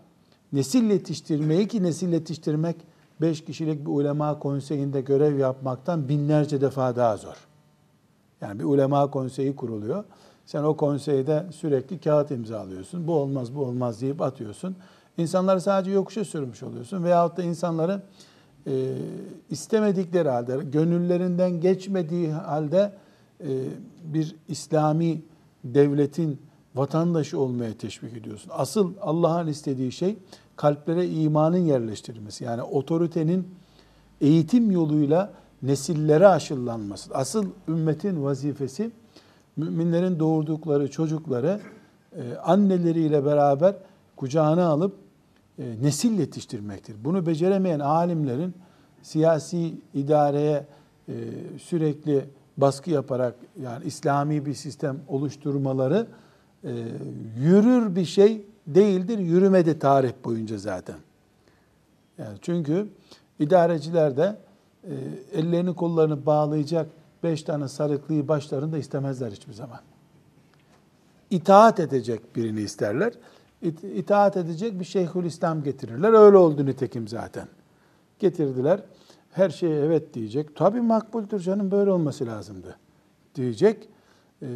nesil 0.54 0.90
yetiştirmeyi 0.90 1.68
ki 1.68 1.84
nesil 1.84 2.14
yetiştirmek 2.14 2.76
beş 3.22 3.46
kişilik 3.46 3.86
bir 3.86 3.92
ulema 3.92 4.40
konseyinde 4.40 5.02
görev 5.02 5.38
yapmaktan 5.38 6.10
binlerce 6.10 6.62
defa 6.62 6.96
daha 6.96 7.18
zor. 7.18 7.36
Yani 8.42 8.60
bir 8.60 8.64
ulema 8.64 9.12
konseyi 9.12 9.56
kuruluyor. 9.56 10.04
Sen 10.46 10.64
o 10.64 10.78
konseyde 10.78 11.46
sürekli 11.52 12.00
kağıt 12.00 12.32
imzalıyorsun. 12.32 13.08
Bu 13.08 13.14
olmaz, 13.14 13.56
bu 13.56 13.66
olmaz 13.66 14.02
deyip 14.02 14.22
atıyorsun. 14.22 14.76
İnsanları 15.18 15.62
sadece 15.62 15.92
yokuşa 15.92 16.26
sürmüş 16.26 16.64
oluyorsun. 16.64 17.04
Veyahut 17.04 17.38
da 17.38 17.44
insanları 17.44 18.02
e, 18.68 18.94
istemedikleri 19.50 20.30
halde, 20.30 20.58
gönüllerinden 20.72 21.62
geçmediği 21.62 22.32
halde 22.32 22.92
bir 24.04 24.36
İslami 24.48 25.22
devletin 25.64 26.40
vatandaşı 26.76 27.40
olmaya 27.40 27.74
teşvik 27.74 28.18
ediyorsun. 28.18 28.52
Asıl 28.54 28.94
Allah'ın 29.02 29.48
istediği 29.48 29.92
şey 29.92 30.18
kalplere 30.56 31.08
imanın 31.08 31.58
yerleştirilmesi. 31.58 32.44
Yani 32.44 32.64
otoritenin 32.64 33.48
eğitim 34.22 34.72
yoluyla 34.72 35.34
nesillere 35.62 36.28
aşılanması. 36.28 37.16
Asıl 37.16 37.46
ümmetin 37.68 38.24
vazifesi 38.24 38.92
müminlerin 39.58 40.20
doğurdukları 40.20 40.92
çocukları 40.92 41.60
e, 42.16 42.36
anneleriyle 42.36 43.26
beraber 43.26 43.76
kucağına 44.16 44.68
alıp 44.68 44.96
e, 45.60 45.64
nesil 45.82 46.20
yetiştirmektir. 46.20 46.96
Bunu 47.04 47.26
beceremeyen 47.26 47.80
alimlerin 47.80 48.54
siyasi 49.02 49.74
idareye 49.94 50.66
e, 51.08 51.14
sürekli 51.58 52.26
baskı 52.62 52.92
yaparak 52.92 53.36
yani 53.62 53.86
İslami 53.86 54.46
bir 54.46 54.54
sistem 54.54 55.00
oluşturmaları 55.08 56.08
yürür 57.38 57.96
bir 57.96 58.06
şey 58.06 58.46
değildir. 58.68 59.20
Yürümedi 59.20 59.80
tarih 59.80 60.12
boyunca 60.24 60.58
zaten. 60.58 60.96
Yani 62.18 62.38
çünkü 62.42 62.88
idareciler 63.40 64.18
de 64.18 64.38
e, 64.84 64.94
ellerini 65.34 65.76
kollarını 65.76 66.26
bağlayacak 66.26 66.88
beş 67.24 67.44
tane 67.44 67.68
sarıklıyı 67.68 68.28
başlarında 68.28 68.78
istemezler 68.78 69.32
hiçbir 69.32 69.54
zaman. 69.54 69.80
İtaat 71.30 71.80
edecek 71.80 72.36
birini 72.36 72.62
isterler. 72.62 73.14
İt, 73.62 73.84
itaat 73.84 74.38
edecek 74.38 74.80
bir 74.80 74.86
şeyhül 74.86 75.26
İslam 75.26 75.64
getirirler. 75.64 76.14
Öyle 76.14 76.38
oldu 76.38 76.66
nitekim 76.66 77.08
zaten. 77.08 77.48
Getirdiler. 78.20 78.82
Her 79.32 79.50
şeye 79.50 79.80
evet 79.80 80.14
diyecek. 80.14 80.56
Tabii 80.56 80.82
makbuldür 80.82 81.40
canım 81.40 81.72
böyle 81.72 81.92
olması 81.92 82.26
lazımdı 82.26 82.78
diyecek. 83.36 83.90
Ee, 84.42 84.48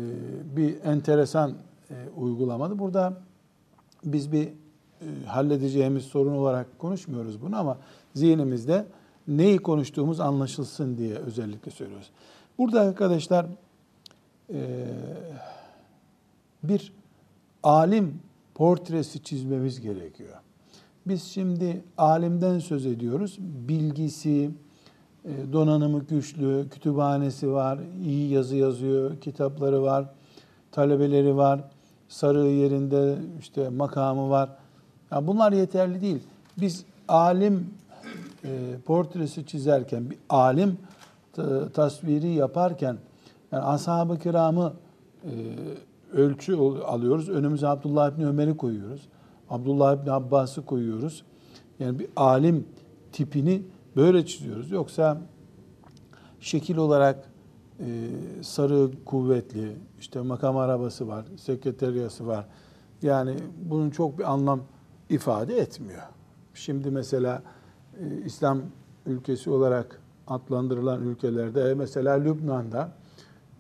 bir 0.56 0.84
enteresan 0.84 1.54
e, 1.90 1.96
uygulamadı. 2.18 2.80
Burada 2.80 3.22
biz 4.06 4.32
bir 4.32 4.48
e, 4.48 5.26
halledeceğimiz 5.26 6.04
sorun 6.04 6.34
olarak 6.34 6.80
konuşmuyoruz 6.80 7.42
bunu 7.42 7.58
ama 7.58 7.78
zihnimizde 8.14 8.86
neyi 9.28 9.58
konuştuğumuz 9.58 10.20
anlaşılsın 10.20 10.98
diye 10.98 11.16
özellikle 11.16 11.72
söylüyoruz. 11.72 12.10
Burada 12.58 12.82
arkadaşlar 12.82 13.46
e, 14.54 14.88
bir 16.64 16.94
alim 17.64 18.20
portresi 18.56 19.24
çizmemiz 19.24 19.82
gerekiyor. 19.82 20.43
Biz 21.08 21.24
şimdi 21.24 21.84
alimden 21.98 22.60
söz 22.60 22.86
ediyoruz. 22.86 23.38
Bilgisi, 23.40 24.52
e, 25.26 25.54
donanımı 25.54 26.00
güçlü, 26.00 26.70
kütüphanesi 26.70 27.52
var, 27.52 27.80
iyi 28.06 28.30
yazı 28.30 28.56
yazıyor, 28.56 29.18
kitapları 29.22 29.84
var, 29.84 30.06
talebeleri 30.72 31.38
var, 31.38 31.62
sarığı 32.08 32.50
yerinde 32.50 33.16
işte 33.40 33.70
makamı 33.70 34.30
var. 34.30 34.50
Yani 35.12 35.28
bunlar 35.28 35.52
yeterli 35.52 36.02
değil. 36.02 36.20
Biz 36.58 36.86
alim 37.08 37.70
e, 38.44 38.50
portresi 38.86 39.46
çizerken, 39.46 40.10
bir 40.10 40.18
alim 40.30 40.78
tasviri 41.74 42.28
yaparken 42.28 42.98
yani 43.52 43.64
ashab-ı 43.64 44.20
kiramı 44.20 44.74
e, 45.24 45.32
ölçü 46.14 46.56
alıyoruz. 46.86 47.30
Önümüze 47.30 47.68
Abdullah 47.68 48.12
İbni 48.12 48.28
Ömer'i 48.28 48.58
koyuyoruz. 48.58 49.02
Abdullah 49.54 50.02
İbni 50.02 50.12
Abbas'ı 50.12 50.66
koyuyoruz. 50.66 51.24
Yani 51.80 52.00
bir 52.00 52.08
alim 52.16 52.68
tipini 53.12 53.64
böyle 53.96 54.26
çiziyoruz. 54.26 54.72
Yoksa 54.72 55.22
şekil 56.40 56.78
olarak 56.78 57.30
e, 57.80 58.10
sarı, 58.42 58.92
kuvvetli, 59.06 59.76
işte 60.00 60.22
makam 60.22 60.58
arabası 60.58 61.08
var, 61.08 61.26
sekreteriyası 61.38 62.28
var. 62.28 62.46
Yani 63.02 63.36
bunun 63.70 63.90
çok 63.90 64.20
bir 64.20 64.32
anlam 64.32 64.62
ifade 65.10 65.58
etmiyor. 65.58 66.02
Şimdi 66.54 66.92
mesela 66.92 67.44
e, 68.00 68.26
İslam 68.26 68.62
ülkesi 69.06 69.50
olarak 69.50 70.02
adlandırılan 70.28 71.02
ülkelerde 71.02 71.62
e, 71.62 71.74
mesela 71.74 72.14
Lübnan'da 72.14 72.92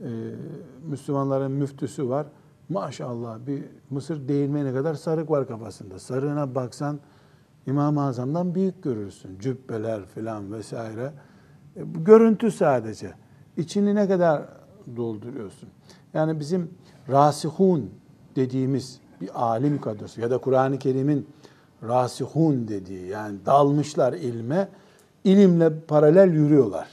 e, 0.01 0.09
Müslümanların 0.89 1.51
müftüsü 1.51 2.09
var. 2.09 2.27
Maşallah 2.73 3.47
bir 3.47 3.63
Mısır 3.89 4.27
değirmeni 4.27 4.73
kadar 4.73 4.93
sarık 4.93 5.31
var 5.31 5.47
kafasında. 5.47 5.99
Sarığına 5.99 6.55
baksan 6.55 6.99
İmam-ı 7.67 8.03
Azam'dan 8.03 8.55
büyük 8.55 8.83
görürsün. 8.83 9.39
Cübbeler 9.39 10.05
filan 10.05 10.53
vesaire. 10.53 11.13
E, 11.75 11.95
bu 11.95 12.03
görüntü 12.03 12.51
sadece. 12.51 13.13
İçini 13.57 13.95
ne 13.95 14.07
kadar 14.07 14.41
dolduruyorsun? 14.95 15.69
Yani 16.13 16.39
bizim 16.39 16.69
rasihun 17.09 17.89
dediğimiz 18.35 18.99
bir 19.21 19.29
alim 19.43 19.81
kadrosu 19.81 20.21
ya 20.21 20.31
da 20.31 20.37
Kur'an-ı 20.37 20.79
Kerim'in 20.79 21.27
rasihun 21.83 22.67
dediği 22.67 23.07
yani 23.07 23.37
dalmışlar 23.45 24.13
ilme, 24.13 24.67
ilimle 25.23 25.79
paralel 25.79 26.33
yürüyorlar. 26.33 26.87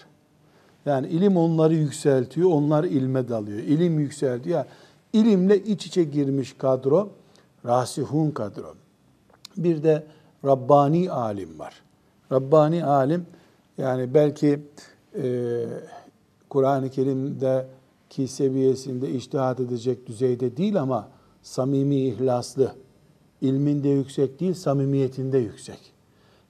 Yani 0.87 1.08
ilim 1.08 1.37
onları 1.37 1.75
yükseltiyor, 1.75 2.50
onlar 2.50 2.84
ilme 2.84 3.28
dalıyor. 3.28 3.58
İlim 3.58 4.00
yükseltiyor. 4.00 4.64
İlimle 5.12 5.64
iç 5.64 5.86
içe 5.86 6.04
girmiş 6.04 6.52
kadro, 6.52 7.08
rasihun 7.66 8.30
kadro. 8.30 8.74
Bir 9.56 9.82
de 9.82 10.06
Rabbani 10.44 11.10
alim 11.10 11.58
var. 11.58 11.82
Rabbani 12.32 12.84
alim 12.84 13.26
yani 13.78 14.14
belki 14.14 14.60
e, 15.22 15.64
Kur'an-ı 16.48 16.90
Kerim'deki 16.90 18.28
seviyesinde 18.28 19.10
iştihat 19.10 19.60
edecek 19.60 20.06
düzeyde 20.06 20.56
değil 20.56 20.80
ama 20.80 21.08
samimi, 21.42 21.96
ihlaslı, 21.96 22.74
ilminde 23.40 23.88
yüksek 23.88 24.40
değil, 24.40 24.54
samimiyetinde 24.54 25.38
yüksek. 25.38 25.78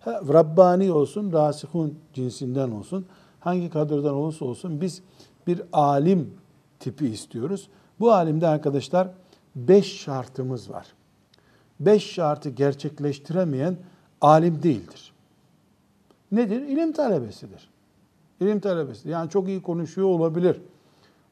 Ha, 0.01 0.21
Rabbani 0.29 0.93
olsun, 0.93 1.33
rasihun 1.33 1.95
cinsinden 2.15 2.71
olsun, 2.71 3.07
hangi 3.41 3.71
kadrodan 3.71 4.15
olursa 4.15 4.45
olsun 4.45 4.81
biz 4.81 5.03
bir 5.47 5.63
alim 5.73 6.31
tipi 6.79 7.07
istiyoruz. 7.09 7.69
Bu 8.01 8.13
alimde 8.13 8.47
arkadaşlar 8.47 9.09
beş 9.57 10.01
şartımız 10.01 10.71
var. 10.71 10.87
Beş 11.81 12.13
şartı 12.13 12.51
gerçekleştiremeyen 12.51 13.77
alim 14.21 14.63
değildir. 14.63 15.13
Nedir? 16.33 16.63
İlim 16.63 16.93
talebesidir. 16.93 17.71
İlim 18.41 18.61
talebesi. 18.61 19.09
Yani 19.09 19.31
çok 19.31 19.49
iyi 19.49 19.63
konuşuyor 19.63 20.09
olabilir. 20.09 20.61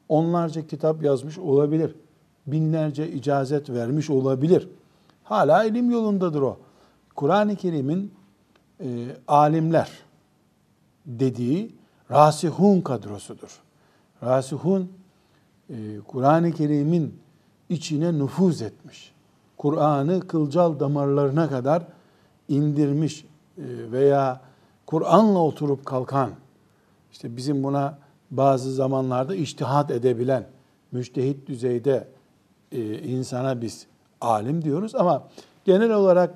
Onlarca 0.09 0.67
kitap 0.67 1.03
yazmış 1.03 1.37
olabilir. 1.37 1.95
Binlerce 2.47 3.11
icazet 3.11 3.69
vermiş 3.69 4.09
olabilir. 4.09 4.69
Hala 5.23 5.63
ilim 5.63 5.91
yolundadır 5.91 6.41
o. 6.41 6.57
Kur'an-ı 7.15 7.55
Kerim'in 7.55 8.13
e, 8.79 9.05
alimler 9.27 9.89
dediği 11.05 11.75
rasihun 12.11 12.81
kadrosudur. 12.81 13.59
Rasihun 14.23 14.91
Kur'an-ı 16.07 16.51
Kerim'in 16.51 17.19
içine 17.69 18.19
nüfuz 18.19 18.61
etmiş. 18.61 19.13
Kur'an'ı 19.57 20.27
kılcal 20.27 20.79
damarlarına 20.79 21.49
kadar 21.49 21.83
indirmiş 22.47 23.25
e, 23.57 23.63
veya 23.91 24.41
Kur'an'la 24.85 25.39
oturup 25.39 25.85
kalkan, 25.85 26.31
işte 27.11 27.37
bizim 27.37 27.63
buna 27.63 27.97
bazı 28.31 28.73
zamanlarda 28.73 29.35
iştihat 29.35 29.91
edebilen, 29.91 30.47
müştehit 30.91 31.47
düzeyde 31.47 32.07
e, 32.71 32.99
insana 32.99 33.61
biz 33.61 33.85
alim 34.21 34.63
diyoruz 34.63 34.95
ama 34.95 35.27
genel 35.65 35.91
olarak 35.91 36.35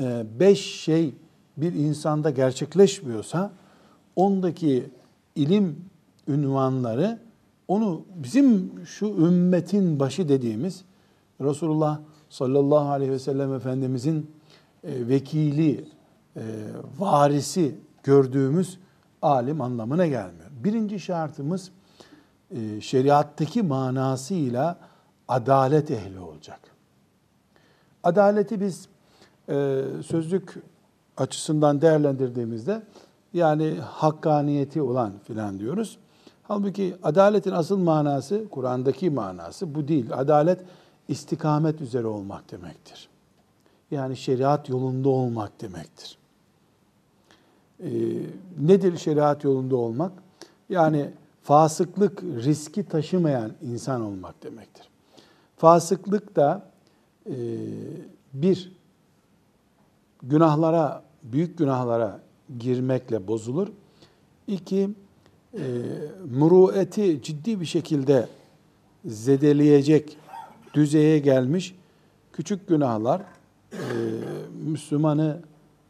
e, 0.00 0.24
beş 0.40 0.80
şey 0.80 1.14
bir 1.56 1.72
insanda 1.72 2.30
gerçekleşmiyorsa 2.30 3.52
ondaki 4.16 4.90
ilim 5.34 5.84
ünvanları 6.28 7.18
onu 7.68 8.02
bizim 8.14 8.72
şu 8.86 9.06
ümmetin 9.06 10.00
başı 10.00 10.28
dediğimiz 10.28 10.84
Resulullah 11.40 12.00
sallallahu 12.28 12.88
aleyhi 12.88 13.12
ve 13.12 13.18
sellem 13.18 13.54
Efendimizin 13.54 14.30
e, 14.84 15.08
vekili, 15.08 15.84
e, 16.36 16.42
varisi 16.98 17.74
gördüğümüz 18.02 18.78
alim 19.22 19.60
anlamına 19.60 20.06
gelmiyor. 20.06 20.50
Birinci 20.64 21.00
şartımız 21.00 21.70
e, 22.50 22.80
şeriattaki 22.80 23.62
manasıyla 23.62 24.78
adalet 25.28 25.90
ehli 25.90 26.18
olacak. 26.18 26.60
Adaleti 28.02 28.60
biz 28.60 28.88
sözlük 30.06 30.54
açısından 31.16 31.80
değerlendirdiğimizde 31.80 32.82
yani 33.32 33.74
hakkaniyeti 33.74 34.82
olan 34.82 35.12
filan 35.24 35.58
diyoruz. 35.58 35.98
Halbuki 36.48 36.96
adaletin 37.02 37.50
asıl 37.50 37.78
manası, 37.78 38.48
Kur'an'daki 38.50 39.10
manası 39.10 39.74
bu 39.74 39.88
değil. 39.88 40.06
Adalet 40.12 40.60
istikamet 41.08 41.80
üzere 41.80 42.06
olmak 42.06 42.50
demektir. 42.50 43.08
Yani 43.90 44.16
şeriat 44.16 44.68
yolunda 44.68 45.08
olmak 45.08 45.60
demektir. 45.60 46.18
Ee, 47.80 47.88
nedir 48.60 48.98
şeriat 48.98 49.44
yolunda 49.44 49.76
olmak? 49.76 50.12
Yani 50.68 51.10
fasıklık 51.42 52.22
riski 52.22 52.88
taşımayan 52.88 53.52
insan 53.62 54.00
olmak 54.00 54.42
demektir. 54.42 54.88
Fasıklık 55.56 56.36
da 56.36 56.66
e, 57.26 57.34
bir 58.32 58.72
günahlara, 60.22 61.02
büyük 61.22 61.58
günahlara 61.58 62.20
girmekle 62.58 63.28
bozulur. 63.28 63.68
İki, 64.46 64.90
e, 65.54 65.62
murueti 66.30 67.22
ciddi 67.22 67.60
bir 67.60 67.66
şekilde 67.66 68.28
zedeleyecek 69.04 70.16
düzeye 70.74 71.18
gelmiş 71.18 71.74
küçük 72.32 72.68
günahlar 72.68 73.22
e, 73.72 73.76
Müslümanı 74.66 75.40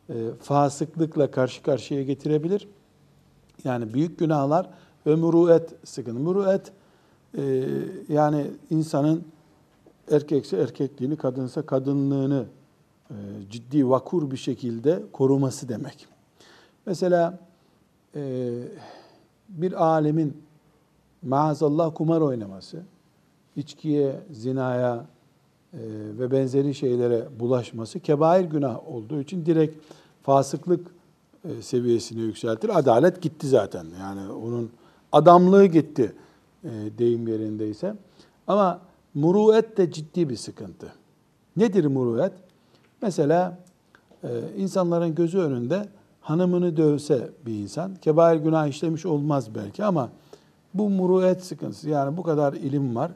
e, 0.09 0.15
fasıklıkla 0.41 1.31
karşı 1.31 1.63
karşıya 1.63 2.03
getirebilir. 2.03 2.69
Yani 3.65 3.95
büyük 3.95 4.19
günahlar 4.19 4.71
ve 5.07 5.15
muruet 5.15 5.75
sıkıntı. 5.85 6.21
Muruet 6.21 6.73
e, 7.39 7.65
yani 8.09 8.47
insanın 8.71 9.25
erkekse 10.11 10.57
erkekliğini, 10.57 11.17
kadınsa 11.17 11.63
kadınlığını 11.63 12.45
e, 13.11 13.17
ciddi 13.51 13.89
vakur 13.89 14.31
bir 14.31 14.37
şekilde 14.37 15.03
koruması 15.13 15.69
demek. 15.69 16.07
Mesela 16.87 17.39
e, 18.15 18.51
bir 19.55 19.85
alemin 19.85 20.43
maazallah 21.23 21.95
kumar 21.95 22.21
oynaması, 22.21 22.83
içkiye, 23.57 24.21
zinaya 24.31 25.07
e, 25.73 25.79
ve 26.19 26.31
benzeri 26.31 26.75
şeylere 26.75 27.27
bulaşması 27.41 28.01
kebair 28.01 28.45
günah 28.45 28.89
olduğu 28.89 29.21
için 29.21 29.47
direkt 29.47 29.85
fasıklık 30.23 30.87
e, 31.45 31.63
seviyesine 31.63 32.23
yükseltir. 32.23 32.79
Adalet 32.79 33.23
gitti 33.23 33.49
zaten. 33.49 33.87
Yani 34.01 34.33
onun 34.33 34.71
adamlığı 35.13 35.67
gitti 35.67 36.13
e, 36.65 36.71
deyim 36.99 37.29
yerindeyse. 37.29 37.95
Ama 38.47 38.81
muruet 39.15 39.77
de 39.77 39.93
ciddi 39.93 40.29
bir 40.29 40.37
sıkıntı. 40.37 40.93
Nedir 41.57 41.85
muruet? 41.85 42.33
Mesela 43.03 43.59
insanların 44.57 45.15
gözü 45.15 45.39
önünde 45.39 45.89
hanımını 46.25 46.77
dövse 46.77 47.31
bir 47.47 47.53
insan, 47.53 47.95
kebair 47.95 48.37
günah 48.37 48.67
işlemiş 48.67 49.07
olmaz 49.07 49.55
belki 49.55 49.85
ama 49.85 50.11
bu 50.75 50.91
muruet 50.91 51.45
sıkıntısı. 51.45 51.91
Yani 51.91 52.17
bu 52.17 52.23
kadar 52.23 52.53
ilim 52.53 52.97
var. 52.97 53.11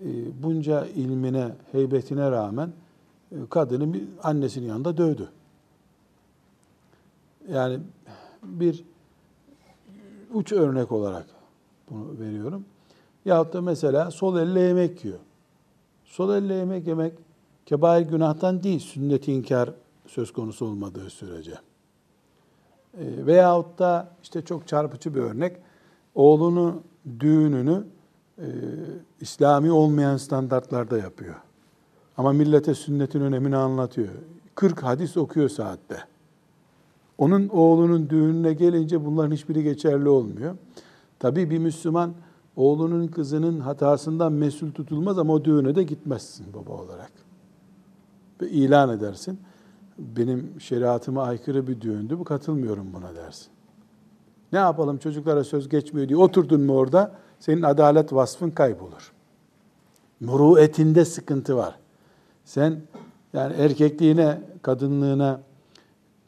E, 0.00 0.08
bunca 0.42 0.86
ilmine, 0.86 1.48
heybetine 1.72 2.30
rağmen 2.30 2.72
e, 3.32 3.36
kadını 3.50 3.96
annesinin 4.22 4.66
yanında 4.66 4.96
dövdü. 4.96 5.28
Yani 7.48 7.78
bir 8.42 8.84
uç 10.34 10.52
örnek 10.52 10.92
olarak 10.92 11.26
bunu 11.90 12.20
veriyorum. 12.20 12.64
Yahut 13.24 13.52
da 13.52 13.60
mesela 13.60 14.10
sol 14.10 14.38
elle 14.38 14.60
yemek 14.60 15.04
yiyor. 15.04 15.18
Sol 16.04 16.34
elle 16.34 16.54
yemek 16.54 16.86
yemek 16.86 17.12
kebair 17.66 18.06
günahtan 18.06 18.62
değil, 18.62 18.80
sünnet 18.80 19.28
inkar 19.28 19.70
söz 20.06 20.32
konusu 20.32 20.66
olmadığı 20.66 21.10
sürece. 21.10 21.54
E, 22.98 23.26
veyahut 23.26 23.78
da 23.78 24.08
işte 24.22 24.42
çok 24.42 24.68
çarpıcı 24.68 25.14
bir 25.14 25.20
örnek, 25.20 25.56
oğlunu 26.14 26.82
düğününü 27.20 27.84
e, 28.38 28.46
İslami 29.20 29.72
olmayan 29.72 30.16
standartlarda 30.16 30.98
yapıyor. 30.98 31.34
Ama 32.16 32.32
millete 32.32 32.74
sünnetin 32.74 33.20
önemini 33.20 33.56
anlatıyor. 33.56 34.08
40 34.54 34.82
hadis 34.82 35.16
okuyor 35.16 35.48
saatte. 35.48 35.96
Onun 37.18 37.48
oğlunun 37.48 38.10
düğününe 38.10 38.52
gelince 38.52 39.04
bunların 39.04 39.32
hiçbiri 39.32 39.62
geçerli 39.62 40.08
olmuyor. 40.08 40.56
Tabii 41.18 41.50
bir 41.50 41.58
Müslüman 41.58 42.12
oğlunun 42.56 43.06
kızının 43.06 43.60
hatasından 43.60 44.32
mesul 44.32 44.72
tutulmaz 44.72 45.18
ama 45.18 45.32
o 45.32 45.44
düğüne 45.44 45.74
de 45.74 45.82
gitmezsin 45.82 46.46
baba 46.54 46.72
olarak. 46.72 47.12
Ve 48.40 48.50
ilan 48.50 48.90
edersin. 48.90 49.38
Benim 49.98 50.60
şeriatıma 50.60 51.22
aykırı 51.22 51.66
bir 51.66 51.80
düğündü, 51.80 52.18
bu 52.18 52.24
katılmıyorum 52.24 52.92
buna 52.92 53.14
dersin. 53.14 53.48
Ne 54.52 54.58
yapalım 54.58 54.98
çocuklara 54.98 55.44
söz 55.44 55.68
geçmiyor 55.68 56.08
diye 56.08 56.16
oturdun 56.16 56.60
mu 56.60 56.76
orada 56.76 57.14
senin 57.38 57.62
adalet 57.62 58.12
vasfın 58.12 58.50
kaybolur. 58.50 59.12
Muruetinde 60.20 61.04
sıkıntı 61.04 61.56
var. 61.56 61.78
Sen 62.44 62.80
yani 63.32 63.54
erkekliğine, 63.54 64.40
kadınlığına, 64.62 65.40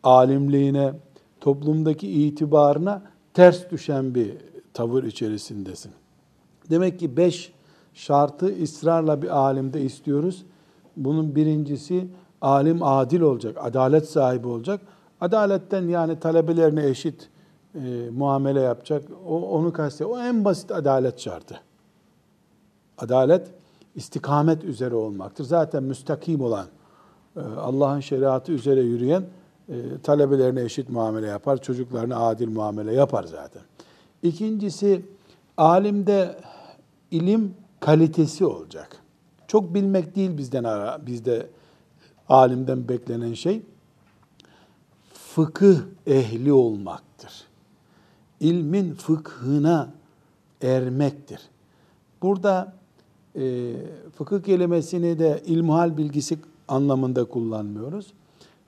alimliğine, 0.03 0.93
toplumdaki 1.41 2.09
itibarına 2.09 3.03
ters 3.35 3.71
düşen 3.71 4.15
bir 4.15 4.37
tavır 4.75 5.05
içerisindesin. 5.05 5.93
Demek 6.71 6.99
ki 6.99 7.17
beş 7.17 7.53
şartı 7.95 8.63
ısrarla 8.63 9.23
bir 9.23 9.37
alimde 9.37 9.81
istiyoruz. 9.83 10.45
Bunun 10.97 11.35
birincisi 11.35 12.07
alim 12.45 12.83
adil 12.83 13.21
olacak, 13.21 13.57
adalet 13.61 14.09
sahibi 14.09 14.49
olacak. 14.49 14.81
Adaletten 15.21 15.89
yani 15.89 16.21
talebelerine 16.21 16.87
eşit 16.87 17.29
e, 17.75 18.11
muamele 18.11 18.61
yapacak. 18.61 19.03
O, 19.27 19.49
onu 19.49 19.73
kastediyor. 19.73 20.11
O 20.11 20.21
en 20.21 20.45
basit 20.45 20.73
adalet 20.73 21.21
şartı. 21.21 21.61
Adalet 22.99 23.51
istikamet 23.95 24.65
üzere 24.65 24.95
olmaktır. 24.95 25.45
Zaten 25.45 25.83
müstakim 25.83 26.41
olan, 26.41 26.67
e, 27.37 27.41
Allah'ın 27.41 28.01
şeriatı 28.01 28.53
üzere 28.53 28.81
yürüyen 28.81 29.25
e, 29.69 29.75
talebelerine 30.03 30.63
eşit 30.63 30.89
muamele 30.89 31.27
yapar, 31.27 31.63
çocuklarına 31.63 32.17
adil 32.17 32.49
muamele 32.49 32.95
yapar 32.95 33.25
zaten. 33.25 33.63
İkincisi, 34.23 35.03
alimde 35.57 36.37
ilim 37.11 37.55
kalitesi 37.81 38.47
olacak. 38.47 38.97
Çok 39.49 39.75
bilmek 39.75 40.17
değil 40.17 40.39
bizden 40.39 40.65
ara, 40.65 41.07
bizde 41.07 41.47
alimden 42.29 42.89
beklenen 42.89 43.35
şey 43.35 43.63
fıkıh 45.13 45.77
ehli 46.07 46.53
olmaktır. 46.53 47.45
İlmin 48.41 48.95
fıkhına 48.95 49.91
ermektir. 50.63 51.41
Burada 52.23 52.75
e, 53.37 53.73
fıkıh 54.19 54.43
kelimesini 54.43 55.19
de 55.19 55.43
ilmuhal 55.47 55.97
bilgisi 55.97 56.39
anlamında 56.69 57.25
kullanmıyoruz. 57.25 58.13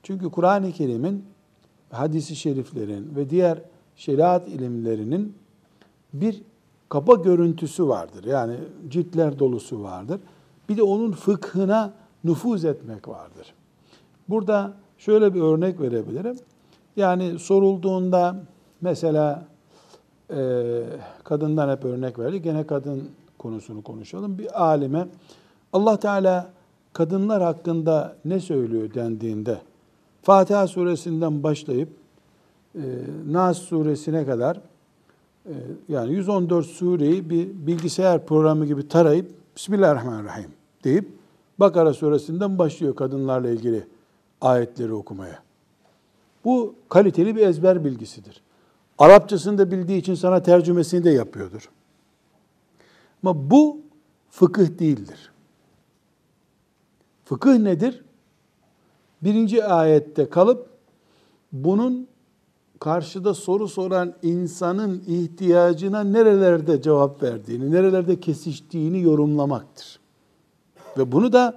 Çünkü 0.02 0.30
Kur'an-ı 0.30 0.72
Kerim'in, 0.72 1.24
hadisi 1.90 2.36
şeriflerin 2.36 3.16
ve 3.16 3.30
diğer 3.30 3.62
şeriat 3.96 4.48
ilimlerinin 4.48 5.34
bir 6.12 6.42
kaba 6.88 7.14
görüntüsü 7.14 7.88
vardır. 7.88 8.24
Yani 8.24 8.56
ciltler 8.88 9.38
dolusu 9.38 9.82
vardır. 9.82 10.20
Bir 10.68 10.76
de 10.76 10.82
onun 10.82 11.12
fıkhına 11.12 11.92
nüfuz 12.26 12.64
etmek 12.64 13.08
vardır. 13.08 13.54
Burada 14.28 14.72
şöyle 14.98 15.34
bir 15.34 15.40
örnek 15.40 15.80
verebilirim. 15.80 16.36
Yani 16.96 17.38
sorulduğunda 17.38 18.36
mesela 18.80 19.44
e, 20.30 20.82
kadından 21.24 21.76
hep 21.76 21.84
örnek 21.84 22.18
verdik. 22.18 22.44
Gene 22.44 22.66
kadın 22.66 23.10
konusunu 23.38 23.82
konuşalım. 23.82 24.38
Bir 24.38 24.62
alime 24.64 25.08
Allah 25.72 25.96
Teala 25.96 26.50
kadınlar 26.92 27.42
hakkında 27.42 28.16
ne 28.24 28.40
söylüyor 28.40 28.94
dendiğinde 28.94 29.58
Fatiha 30.22 30.66
suresinden 30.66 31.42
başlayıp 31.42 31.88
e, 32.74 32.82
Nas 33.30 33.58
suresine 33.58 34.26
kadar 34.26 34.60
e, 35.46 35.52
yani 35.88 36.12
114 36.12 36.66
sureyi 36.66 37.30
bir 37.30 37.48
bilgisayar 37.66 38.26
programı 38.26 38.66
gibi 38.66 38.88
tarayıp 38.88 39.30
Bismillahirrahmanirrahim 39.56 40.50
deyip 40.84 41.08
Bakara 41.58 41.94
suresinden 41.94 42.58
başlıyor 42.58 42.96
kadınlarla 42.96 43.50
ilgili 43.50 43.86
ayetleri 44.40 44.92
okumaya. 44.92 45.42
Bu 46.44 46.74
kaliteli 46.88 47.36
bir 47.36 47.46
ezber 47.46 47.84
bilgisidir. 47.84 48.42
Arapçasını 48.98 49.58
da 49.58 49.70
bildiği 49.70 49.98
için 49.98 50.14
sana 50.14 50.42
tercümesini 50.42 51.04
de 51.04 51.10
yapıyordur. 51.10 51.70
Ama 53.22 53.50
bu 53.50 53.80
fıkıh 54.30 54.78
değildir. 54.78 55.32
Fıkıh 57.24 57.58
nedir? 57.58 58.04
Birinci 59.22 59.64
ayette 59.64 60.30
kalıp 60.30 60.70
bunun 61.52 62.08
karşıda 62.80 63.34
soru 63.34 63.68
soran 63.68 64.14
insanın 64.22 65.02
ihtiyacına 65.06 66.04
nerelerde 66.04 66.82
cevap 66.82 67.22
verdiğini, 67.22 67.70
nerelerde 67.70 68.20
kesiştiğini 68.20 69.02
yorumlamaktır. 69.02 70.00
Ve 70.98 71.12
bunu 71.12 71.32
da 71.32 71.54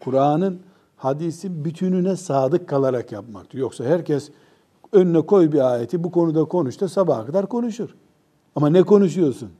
Kur'an'ın 0.00 0.60
hadisin 0.96 1.64
bütününe 1.64 2.16
sadık 2.16 2.68
kalarak 2.68 3.12
yapmaktır. 3.12 3.58
Yoksa 3.58 3.84
herkes 3.84 4.30
önüne 4.92 5.20
koy 5.20 5.52
bir 5.52 5.72
ayeti 5.72 6.04
bu 6.04 6.10
konuda 6.10 6.44
konuş 6.44 6.80
da 6.80 6.88
sabaha 6.88 7.26
kadar 7.26 7.46
konuşur. 7.46 7.94
Ama 8.56 8.68
ne 8.68 8.82
konuşuyorsun? 8.82 9.50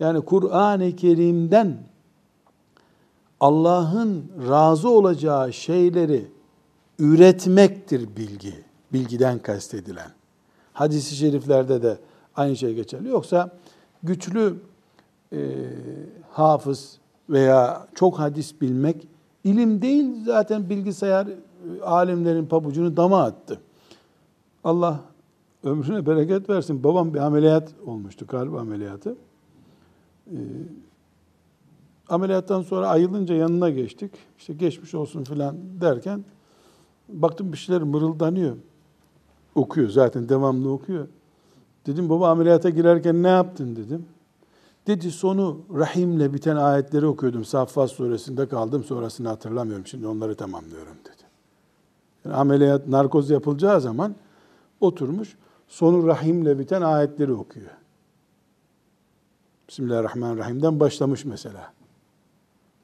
Yani 0.00 0.20
Kur'an-ı 0.20 0.96
Kerim'den 0.96 1.76
Allah'ın 3.40 4.24
razı 4.48 4.88
olacağı 4.88 5.52
şeyleri 5.52 6.26
üretmektir 6.98 8.16
bilgi. 8.16 8.54
Bilgiden 8.92 9.38
kastedilen. 9.38 10.10
Hadis-i 10.72 11.16
şeriflerde 11.16 11.82
de 11.82 11.98
aynı 12.36 12.56
şey 12.56 12.74
geçerli. 12.74 13.08
Yoksa 13.08 13.50
güçlü 14.02 14.56
e, 15.32 15.38
hafız 16.30 16.98
veya 17.30 17.86
çok 17.94 18.18
hadis 18.18 18.60
bilmek 18.60 19.08
ilim 19.44 19.82
değil 19.82 20.24
zaten 20.24 20.70
bilgisayar 20.70 21.26
e, 21.26 21.82
alimlerin 21.82 22.46
pabucunu 22.46 22.96
dama 22.96 23.22
attı. 23.22 23.60
Allah 24.64 25.00
ömrüne 25.64 26.06
bereket 26.06 26.50
versin. 26.50 26.84
Babam 26.84 27.14
bir 27.14 27.18
ameliyat 27.18 27.74
olmuştu, 27.86 28.26
kalp 28.26 28.54
ameliyatı. 28.54 29.16
Ee, 30.30 30.36
ameliyattan 32.08 32.62
sonra 32.62 32.88
ayılınca 32.88 33.34
yanına 33.34 33.70
geçtik. 33.70 34.12
İşte 34.38 34.52
geçmiş 34.52 34.94
olsun 34.94 35.24
filan 35.24 35.56
derken 35.80 36.24
baktım 37.08 37.52
bir 37.52 37.58
şeyler 37.58 37.82
mırıldanıyor. 37.82 38.56
Okuyor 39.54 39.88
zaten 39.88 40.28
devamlı 40.28 40.72
okuyor. 40.72 41.08
Dedim 41.86 42.08
baba 42.08 42.30
ameliyata 42.30 42.70
girerken 42.70 43.22
ne 43.22 43.28
yaptın 43.28 43.76
dedim. 43.76 44.06
Dedi 44.86 45.10
sonu 45.10 45.60
rahimle 45.74 46.34
biten 46.34 46.56
ayetleri 46.56 47.06
okuyordum. 47.06 47.44
Saffat 47.44 47.90
suresinde 47.90 48.48
kaldım 48.48 48.84
sonrasını 48.84 49.28
hatırlamıyorum. 49.28 49.86
Şimdi 49.86 50.06
onları 50.06 50.34
tamamlıyorum 50.34 50.96
dedi. 51.04 51.22
Yani 52.24 52.36
ameliyat 52.36 52.88
narkoz 52.88 53.30
yapılacağı 53.30 53.80
zaman 53.80 54.14
oturmuş 54.80 55.36
sonu 55.68 56.06
rahimle 56.06 56.58
biten 56.58 56.82
ayetleri 56.82 57.32
okuyor. 57.32 57.70
Bismillahirrahmanirrahim'den 59.68 60.80
başlamış 60.80 61.24
mesela. 61.24 61.72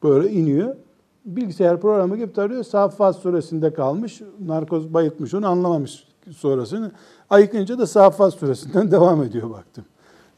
Böyle 0.03 0.31
iniyor. 0.31 0.77
Bilgisayar 1.25 1.81
programı 1.81 2.17
gibi 2.17 2.33
tarıyor. 2.33 2.65
Saffat 2.65 3.17
suresinde 3.17 3.75
kalmış. 3.75 4.23
Narkoz 4.41 4.95
bayıtmış 4.95 5.35
onu 5.35 5.47
anlamamış 5.47 6.05
sonrasını. 6.31 6.93
Ayıkınca 7.31 7.79
da 7.79 7.87
Saffat 7.87 8.35
suresinden 8.35 8.91
devam 8.91 9.23
ediyor 9.23 9.51
baktım. 9.51 9.85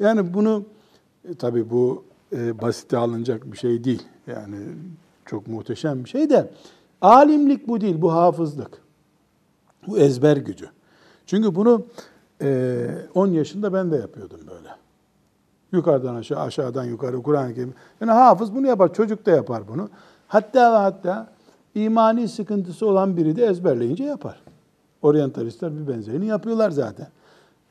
Yani 0.00 0.35
bunu 0.35 0.64
e, 1.29 1.35
tabii 1.35 1.71
bu 1.71 2.05
e, 2.33 2.61
basite 2.61 2.97
alınacak 2.97 3.53
bir 3.53 3.57
şey 3.57 3.85
değil. 3.85 4.03
Yani 4.27 4.57
çok 5.25 5.47
muhteşem 5.47 6.05
bir 6.05 6.09
şey 6.09 6.31
de 6.31 6.51
alimlik 7.01 7.69
bu 7.69 7.81
değil, 7.81 8.03
bu 8.03 8.13
hafızlık. 8.13 8.85
Bu 9.87 9.99
ezber 9.99 10.37
gücü. 10.37 10.67
Çünkü 11.27 11.55
bunu 11.55 11.87
e, 12.43 12.89
10 13.15 13.27
yaşında 13.27 13.73
ben 13.73 13.91
de 13.91 13.97
yapıyordum 13.97 14.41
böyle. 14.51 14.69
Yukarıdan 15.73 16.15
aşağı, 16.15 16.41
aşağıdan 16.41 16.85
yukarı 16.85 17.23
Kur'an-ı 17.23 17.55
Kerim. 17.55 17.75
Yani 18.01 18.13
hafız 18.13 18.55
bunu 18.55 18.67
yapar, 18.67 18.95
çocuk 18.95 19.27
da 19.27 19.31
yapar 19.31 19.69
bunu. 19.69 19.89
Hatta 20.29 20.73
ve 20.73 20.77
hatta 20.77 21.33
imani 21.75 22.29
sıkıntısı 22.29 22.87
olan 22.87 23.17
biri 23.17 23.37
de 23.37 23.47
ezberleyince 23.47 24.05
yapar. 24.05 24.41
Oryantalistler 25.03 25.79
bir 25.79 25.89
benzerini 25.89 26.27
yapıyorlar 26.27 26.71
zaten. 26.71 27.07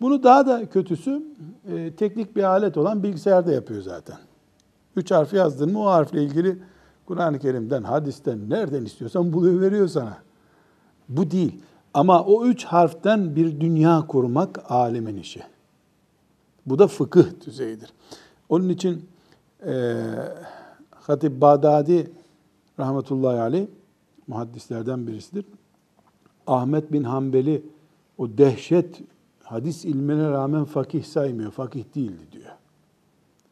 Bunu 0.04 0.24
daha 0.24 0.48
da 0.48 0.66
kötüsü 0.70 1.24
e, 1.68 1.96
teknik 1.96 2.36
bir 2.36 2.44
alet 2.44 2.78
olan 2.78 3.04
bilgisayarda 3.04 3.52
yapıyor 3.52 3.82
zaten. 3.82 4.18
Üç 4.96 5.12
harf 5.12 5.34
yazdın 5.34 5.72
mı 5.72 5.84
o 5.84 5.86
harfle 5.86 6.24
ilgili 6.24 6.58
Kur'an-ı 7.06 7.40
Kerim'den, 7.40 7.84
hadisten, 7.84 8.50
nereden 8.50 8.86
istiyorsan 8.86 9.34
buluyor 9.34 9.62
veriyor 9.62 9.88
sana. 9.88 10.18
Bu 11.10 11.32
değil. 11.32 11.62
Ama 11.94 12.24
o 12.24 12.46
üç 12.46 12.66
harften 12.66 13.36
bir 13.36 13.62
dünya 13.62 14.08
kurmak 14.08 14.72
alimin 14.72 15.18
işi. 15.18 15.44
Bu 16.66 16.80
da 16.80 16.88
fıkıh 16.88 17.46
düzeyidir. 17.46 17.94
Onun 18.50 18.70
için 18.70 19.06
e, 19.66 19.96
Hatip 20.92 21.42
Bağdadi 21.42 22.12
rahmetullahi 22.80 23.40
aleyh 23.40 23.68
muhaddislerden 24.28 25.08
birisidir. 25.08 25.46
Ahmet 26.48 26.92
bin 26.92 27.04
Hanbel'i 27.04 27.66
o 28.18 28.38
dehşet 28.38 29.02
hadis 29.54 29.86
ilmine 29.86 30.30
rağmen 30.30 30.66
fakih 30.66 31.04
saymıyor. 31.04 31.52
Fakih 31.52 31.84
değildi 31.96 32.24
diyor. 32.32 32.52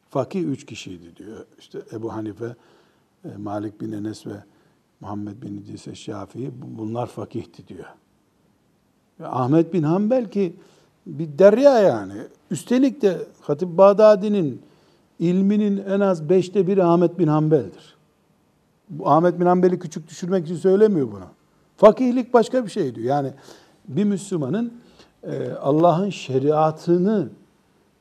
Fakih 0.10 0.44
üç 0.44 0.66
kişiydi 0.66 1.16
diyor. 1.16 1.46
İşte 1.60 1.82
Ebu 1.94 2.14
Hanife, 2.14 2.56
e, 3.26 3.38
Malik 3.38 3.82
bin 3.82 3.92
Enes 3.92 4.28
ve 4.28 4.44
Muhammed 5.02 5.42
bin 5.42 5.58
İdris 5.58 5.94
Şafii 5.94 6.52
bunlar 6.78 7.08
fakihti 7.08 7.68
diyor. 7.68 7.86
Ahmet 9.24 9.74
bin 9.74 9.84
Hanbel 9.84 10.32
ki 10.32 10.56
bir 11.06 11.40
derya 11.40 11.80
yani. 11.80 12.14
Üstelik 12.52 13.02
de 13.02 13.18
Hatip 13.42 13.70
Bağdadi'nin 13.78 14.62
ilminin 15.20 15.78
en 15.78 16.00
az 16.00 16.30
beşte 16.30 16.68
biri 16.68 16.84
Ahmet 16.84 17.20
bin 17.20 17.28
Hanbel'dir. 17.28 17.96
Bu 18.90 19.10
Ahmet 19.10 19.40
bin 19.40 19.46
Hanbel'i 19.46 19.80
küçük 19.80 20.10
düşürmek 20.10 20.46
için 20.46 20.56
söylemiyor 20.56 21.12
bunu. 21.12 21.26
Fakihlik 21.78 22.34
başka 22.34 22.66
bir 22.66 22.70
şey 22.70 22.96
diyor. 22.96 23.08
Yani 23.08 23.34
bir 23.88 24.04
Müslümanın 24.04 24.82
Allah'ın 25.62 26.10
şeriatını 26.10 27.29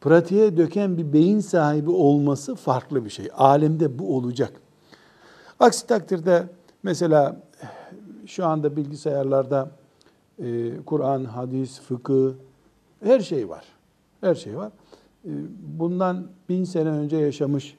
pratiğe 0.00 0.56
döken 0.56 0.98
bir 0.98 1.12
beyin 1.12 1.40
sahibi 1.40 1.90
olması 1.90 2.54
farklı 2.54 3.04
bir 3.04 3.11
şey. 3.11 3.28
Alemde 3.37 3.98
bu 3.98 4.16
olacak. 4.16 4.52
Aksi 5.61 5.87
takdirde 5.87 6.48
mesela 6.83 7.37
şu 8.26 8.46
anda 8.46 8.76
bilgisayarlarda 8.76 9.70
e, 10.38 10.76
Kur'an, 10.87 11.24
hadis, 11.24 11.80
fıkıh 11.80 12.33
her 13.02 13.20
şey 13.20 13.48
var. 13.48 13.64
Her 14.20 14.35
şey 14.35 14.56
var. 14.56 14.72
E, 15.24 15.30
bundan 15.78 16.26
bin 16.48 16.64
sene 16.64 16.88
önce 16.88 17.16
yaşamış 17.16 17.76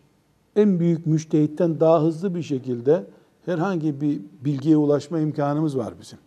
en 0.56 0.80
büyük 0.80 1.06
müştehitten 1.06 1.80
daha 1.80 2.02
hızlı 2.02 2.36
bir 2.36 2.44
şekilde 2.44 3.06
herhangi 3.46 4.02
bir 4.02 4.22
bilgiye 4.42 4.78
ulaşma 4.78 5.20
imkanımız 5.20 5.78
var 5.78 5.94
bizim. 6.02 6.20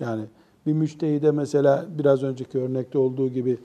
Yani 0.00 0.24
bir 0.66 0.72
müştehide 0.72 1.30
mesela 1.30 1.86
biraz 1.98 2.22
önceki 2.22 2.58
örnekte 2.58 2.98
olduğu 2.98 3.28
gibi 3.28 3.58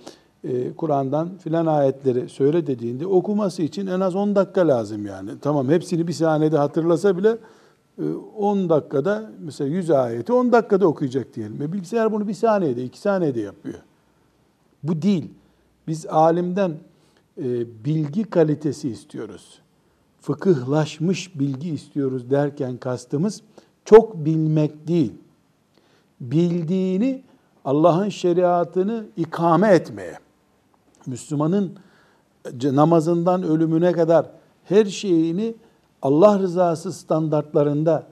e, 0.44 0.74
Kur'an'dan 0.74 1.38
filan 1.38 1.66
ayetleri 1.66 2.30
söyle 2.30 2.68
dediğinde 2.68 3.08
okuması 3.08 3.62
için 3.62 3.88
en 3.88 4.00
az 4.00 4.16
10 4.16 4.36
dakika 4.36 4.68
lazım 4.68 5.06
yani. 5.06 5.30
Tamam 5.42 5.70
hepsini 5.70 6.08
bir 6.08 6.14
saniyede 6.14 6.58
hatırlasa 6.58 7.18
bile 7.18 7.38
10 8.38 8.58
e, 8.58 8.70
dakikada 8.70 9.32
mesela 9.40 9.70
100 9.70 9.92
ayeti 9.92 10.34
10 10.34 10.52
dakikada 10.52 10.88
okuyacak 10.88 11.36
diyelim. 11.36 11.62
E 11.62 11.74
bilgisayar 11.74 12.12
bunu 12.12 12.28
bir 12.28 12.34
saniyede, 12.34 12.84
iki 12.84 13.00
saniyede 13.00 13.40
yapıyor. 13.40 13.80
Bu 14.84 15.02
değil. 15.02 15.30
Biz 15.88 16.06
alimden 16.06 16.72
e, 17.38 17.44
bilgi 17.86 18.24
kalitesi 18.24 18.90
istiyoruz. 18.90 19.60
Fıkıhlaşmış 20.22 21.40
bilgi 21.40 21.70
istiyoruz 21.70 22.30
derken 22.30 22.78
kastımız 22.78 23.42
çok 23.86 24.26
bilmek 24.26 24.88
değil. 24.88 25.14
Bildiğini 26.22 27.24
Allah'ın 27.66 28.10
şeriatını 28.10 29.06
ikame 29.18 29.68
etmeye. 29.68 30.20
Müslümanın 31.06 31.78
namazından 32.64 33.44
ölümüne 33.44 33.92
kadar 33.92 34.26
her 34.64 34.86
şeyini 34.86 35.56
Allah 36.02 36.40
rızası 36.40 36.94
standartlarında 36.94 38.04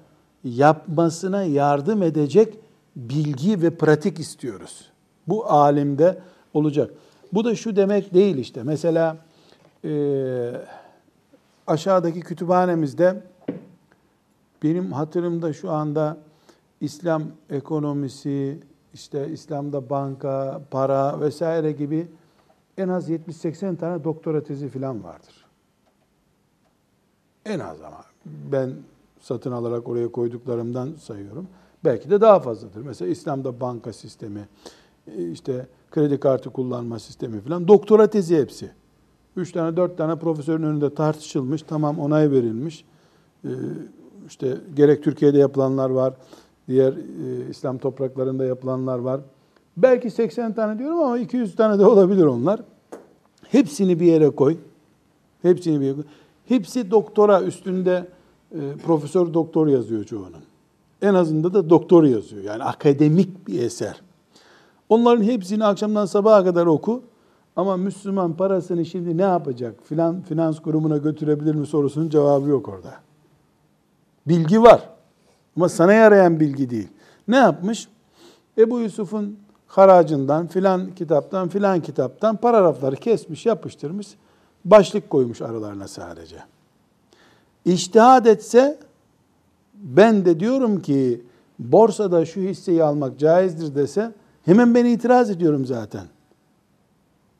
yapmasına 0.43 1.43
yardım 1.43 2.03
edecek 2.03 2.57
bilgi 2.95 3.61
ve 3.61 3.69
pratik 3.69 4.19
istiyoruz. 4.19 4.89
Bu 5.27 5.51
alimde 5.51 6.21
olacak. 6.53 6.91
Bu 7.33 7.45
da 7.45 7.55
şu 7.55 7.75
demek 7.75 8.13
değil 8.13 8.37
işte. 8.37 8.63
Mesela 8.63 9.17
e, 9.85 9.91
aşağıdaki 11.67 12.19
kütüphanemizde 12.19 13.23
benim 14.63 14.91
hatırımda 14.91 15.53
şu 15.53 15.71
anda 15.71 16.17
İslam 16.83 17.23
ekonomisi, 17.49 18.59
işte 18.93 19.29
İslam'da 19.29 19.89
banka, 19.89 20.61
para 20.71 21.21
vesaire 21.21 21.71
gibi 21.71 22.07
en 22.77 22.87
az 22.87 23.09
70-80 23.09 23.77
tane 23.77 24.03
doktora 24.03 24.43
tezi 24.43 24.69
falan 24.69 25.03
vardır. 25.03 25.45
En 27.45 27.59
az 27.59 27.81
ama. 27.81 28.05
Ben 28.25 28.73
satın 29.19 29.51
alarak 29.51 29.87
oraya 29.87 30.11
koyduklarımdan 30.11 30.93
sayıyorum. 30.95 31.47
Belki 31.85 32.09
de 32.09 32.21
daha 32.21 32.39
fazladır. 32.39 32.81
Mesela 32.81 33.11
İslam'da 33.11 33.59
banka 33.59 33.93
sistemi, 33.93 34.47
işte 35.31 35.67
kredi 35.91 36.19
kartı 36.19 36.49
kullanma 36.49 36.99
sistemi 36.99 37.41
falan. 37.41 37.67
Doktora 37.67 38.07
tezi 38.07 38.37
hepsi. 38.37 38.71
Üç 39.35 39.51
tane, 39.51 39.77
dört 39.77 39.97
tane 39.97 40.15
profesörün 40.15 40.63
önünde 40.63 40.93
tartışılmış, 40.93 41.61
tamam 41.61 41.99
onay 41.99 42.31
verilmiş. 42.31 42.85
Ee, 43.45 43.49
işte 44.27 44.57
gerek 44.75 45.03
Türkiye'de 45.03 45.37
yapılanlar 45.37 45.89
var, 45.89 46.13
diğer 46.67 46.93
e, 46.93 47.49
İslam 47.49 47.77
topraklarında 47.77 48.45
yapılanlar 48.45 48.99
var. 48.99 49.21
Belki 49.77 50.09
80 50.09 50.53
tane 50.53 50.79
diyorum 50.79 50.99
ama 50.99 51.17
200 51.17 51.55
tane 51.55 51.79
de 51.79 51.85
olabilir 51.85 52.25
onlar. 52.25 52.61
Hepsini 53.47 53.99
bir 53.99 54.05
yere 54.05 54.29
koy. 54.29 54.57
Hepsini 55.41 55.79
bir 55.79 55.85
yere 55.85 55.95
koy. 55.95 56.03
Hepsi 56.47 56.91
doktora 56.91 57.41
üstünde 57.41 58.07
e, 58.51 58.59
profesör 58.85 59.33
doktor 59.33 59.67
yazıyor 59.67 60.03
çoğunun. 60.03 60.43
En 61.01 61.13
azında 61.13 61.53
da 61.53 61.69
doktor 61.69 62.03
yazıyor. 62.03 62.43
Yani 62.43 62.63
akademik 62.63 63.47
bir 63.47 63.61
eser. 63.61 64.01
Onların 64.89 65.23
hepsini 65.23 65.65
akşamdan 65.65 66.05
sabaha 66.05 66.43
kadar 66.43 66.65
oku. 66.65 67.03
Ama 67.55 67.77
Müslüman 67.77 68.33
parasını 68.33 68.85
şimdi 68.85 69.17
ne 69.17 69.21
yapacak? 69.21 69.75
Filan 69.83 70.21
finans 70.21 70.59
kurumuna 70.59 70.97
götürebilir 70.97 71.55
mi 71.55 71.65
sorusunun 71.65 72.09
cevabı 72.09 72.49
yok 72.49 72.69
orada. 72.69 72.93
Bilgi 74.27 74.61
var. 74.61 74.92
Ama 75.57 75.69
sana 75.69 75.93
yarayan 75.93 76.39
bilgi 76.39 76.69
değil. 76.69 76.87
Ne 77.27 77.35
yapmış? 77.35 77.87
Ebu 78.57 78.79
Yusuf'un 78.79 79.37
haracından 79.67 80.47
filan 80.47 80.95
kitaptan 80.95 81.49
filan 81.49 81.81
kitaptan 81.81 82.37
paragrafları 82.37 82.95
kesmiş, 82.95 83.45
yapıştırmış. 83.45 84.07
Başlık 84.65 85.09
koymuş 85.09 85.41
aralarına 85.41 85.87
sadece. 85.87 86.37
İçtihad 87.65 88.25
etse 88.25 88.79
ben 89.73 90.25
de 90.25 90.39
diyorum 90.39 90.81
ki 90.81 91.21
borsada 91.59 92.25
şu 92.25 92.41
hisseyi 92.41 92.83
almak 92.83 93.19
caizdir 93.19 93.75
dese 93.75 94.11
hemen 94.45 94.75
ben 94.75 94.85
itiraz 94.85 95.29
ediyorum 95.29 95.65
zaten. 95.65 96.03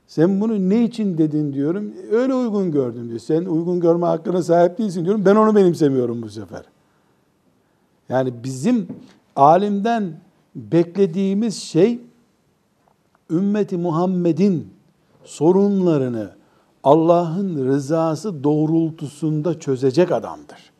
Sen 0.08 0.42
bunu 0.42 0.70
ne 0.70 0.84
için 0.84 1.18
dedin 1.18 1.54
diyorum. 1.54 1.94
Öyle 2.12 2.36
uygun 2.36 2.72
gördüm 2.72 3.10
diyor. 3.10 3.20
Sen 3.20 3.46
uygun 3.46 3.80
görme 3.80 4.06
hakkına 4.06 4.44
sahip 4.44 4.78
değilsin 4.78 5.06
diyorum. 5.06 5.26
Ben 5.26 5.36
onu 5.36 5.56
benimsemiyorum 5.56 6.22
bu 6.22 6.30
sefer. 6.30 6.73
Yani 8.14 8.44
bizim 8.44 8.88
alimden 9.36 10.20
beklediğimiz 10.56 11.64
şey 11.64 12.00
ümmeti 13.32 13.78
Muhammed'in 13.78 14.74
sorunlarını 15.24 16.32
Allah'ın 16.84 17.66
rızası 17.66 18.44
doğrultusunda 18.44 19.60
çözecek 19.60 20.12
adamdır. 20.12 20.72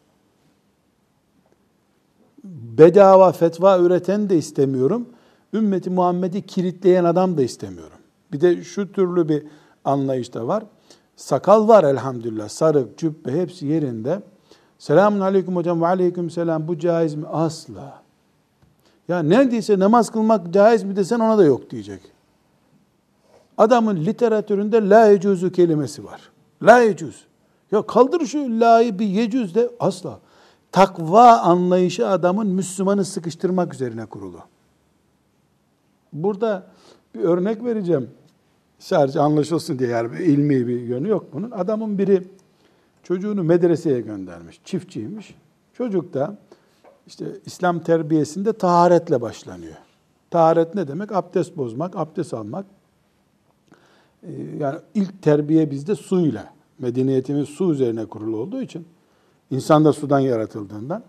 Bedava 2.78 3.32
fetva 3.32 3.80
üreten 3.80 4.30
de 4.30 4.38
istemiyorum. 4.38 5.10
Ümmeti 5.54 5.90
Muhammed'i 5.90 6.42
kilitleyen 6.42 7.04
adam 7.04 7.38
da 7.38 7.42
istemiyorum. 7.42 7.98
Bir 8.32 8.42
de 8.42 8.64
şu 8.64 8.92
türlü 8.92 9.30
bir 9.30 9.44
anlayış 9.86 10.34
da 10.34 10.48
var. 10.48 10.64
Sakal 11.16 11.68
var 11.68 11.84
elhamdülillah. 11.84 12.50
Sarık, 12.50 12.98
cübbe 12.98 13.32
hepsi 13.32 13.66
yerinde. 13.66 14.22
Selamun 14.80 15.20
aleyküm 15.20 15.56
hocam 15.56 15.82
ve 15.82 15.88
aleyküm 15.88 16.30
selam. 16.30 16.68
Bu 16.68 16.80
caiz 16.80 17.16
mi? 17.16 17.28
Asla. 17.28 18.04
Ya 19.08 19.24
neredeyse 19.24 19.80
namaz 19.80 20.10
kılmak 20.10 20.54
caiz 20.54 20.84
mi 20.84 20.96
desen 20.96 21.20
ona 21.20 21.38
da 21.38 21.44
yok 21.44 21.70
diyecek. 21.70 22.02
Adamın 23.58 24.06
literatüründe 24.06 24.90
la 24.90 25.08
yecuzu 25.08 25.52
kelimesi 25.52 26.06
var. 26.06 26.32
La 26.62 26.80
yecuz. 26.80 27.26
Ya 27.72 27.82
kaldır 27.82 28.26
şu 28.26 28.60
la'yı 28.60 29.00
bir 29.00 29.06
yecuz 29.06 29.56
de 29.56 29.70
asla. 29.80 30.20
Takva 30.72 31.38
anlayışı 31.38 32.08
adamın 32.08 32.48
Müslümanı 32.48 33.06
sıkıştırmak 33.06 33.74
üzerine 33.74 34.06
kurulu. 34.06 34.40
Burada 36.14 36.68
bir 37.16 37.20
örnek 37.20 37.64
vereceğim. 37.64 38.10
Sadece 38.80 39.20
anlaşılsın 39.20 39.80
diye 39.80 39.90
yani 39.90 40.24
ilmi 40.24 40.68
bir 40.68 40.82
yönü 40.82 41.08
yok 41.08 41.26
bunun. 41.34 41.52
Adamın 41.52 41.98
biri 41.98 42.28
çocuğunu 43.04 43.44
medreseye 43.44 44.02
göndermiş. 44.02 44.62
Çiftçiymiş. 44.64 45.36
Çocuk 45.74 46.14
da 46.14 46.38
işte 47.08 47.26
İslam 47.46 47.80
terbiyesinde 47.80 48.54
taharetle 48.54 49.22
başlanıyor. 49.22 49.76
Taharet 50.30 50.76
ne 50.76 50.88
demek? 50.88 51.12
Abdest 51.12 51.58
bozmak, 51.58 51.96
abdest 51.96 52.34
almak. 52.34 52.66
Ee, 54.24 54.32
yani 54.60 54.80
ilk 54.94 55.22
terbiye 55.22 55.72
bizde 55.72 55.96
suyla. 55.96 56.54
Medeniyetimiz 56.80 57.50
su 57.50 57.72
üzerine 57.72 58.06
kurulu 58.06 58.38
olduğu 58.38 58.62
için 58.62 58.88
insan 59.52 59.86
da 59.86 59.94
sudan 59.94 60.20
yaratıldığından. 60.20 61.04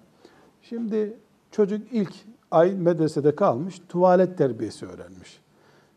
Şimdi 0.62 1.16
çocuk 1.50 1.92
ilk 1.92 2.14
ay 2.50 2.74
medresede 2.74 3.36
kalmış, 3.36 3.80
tuvalet 3.88 4.38
terbiyesi 4.38 4.86
öğrenmiş. 4.86 5.40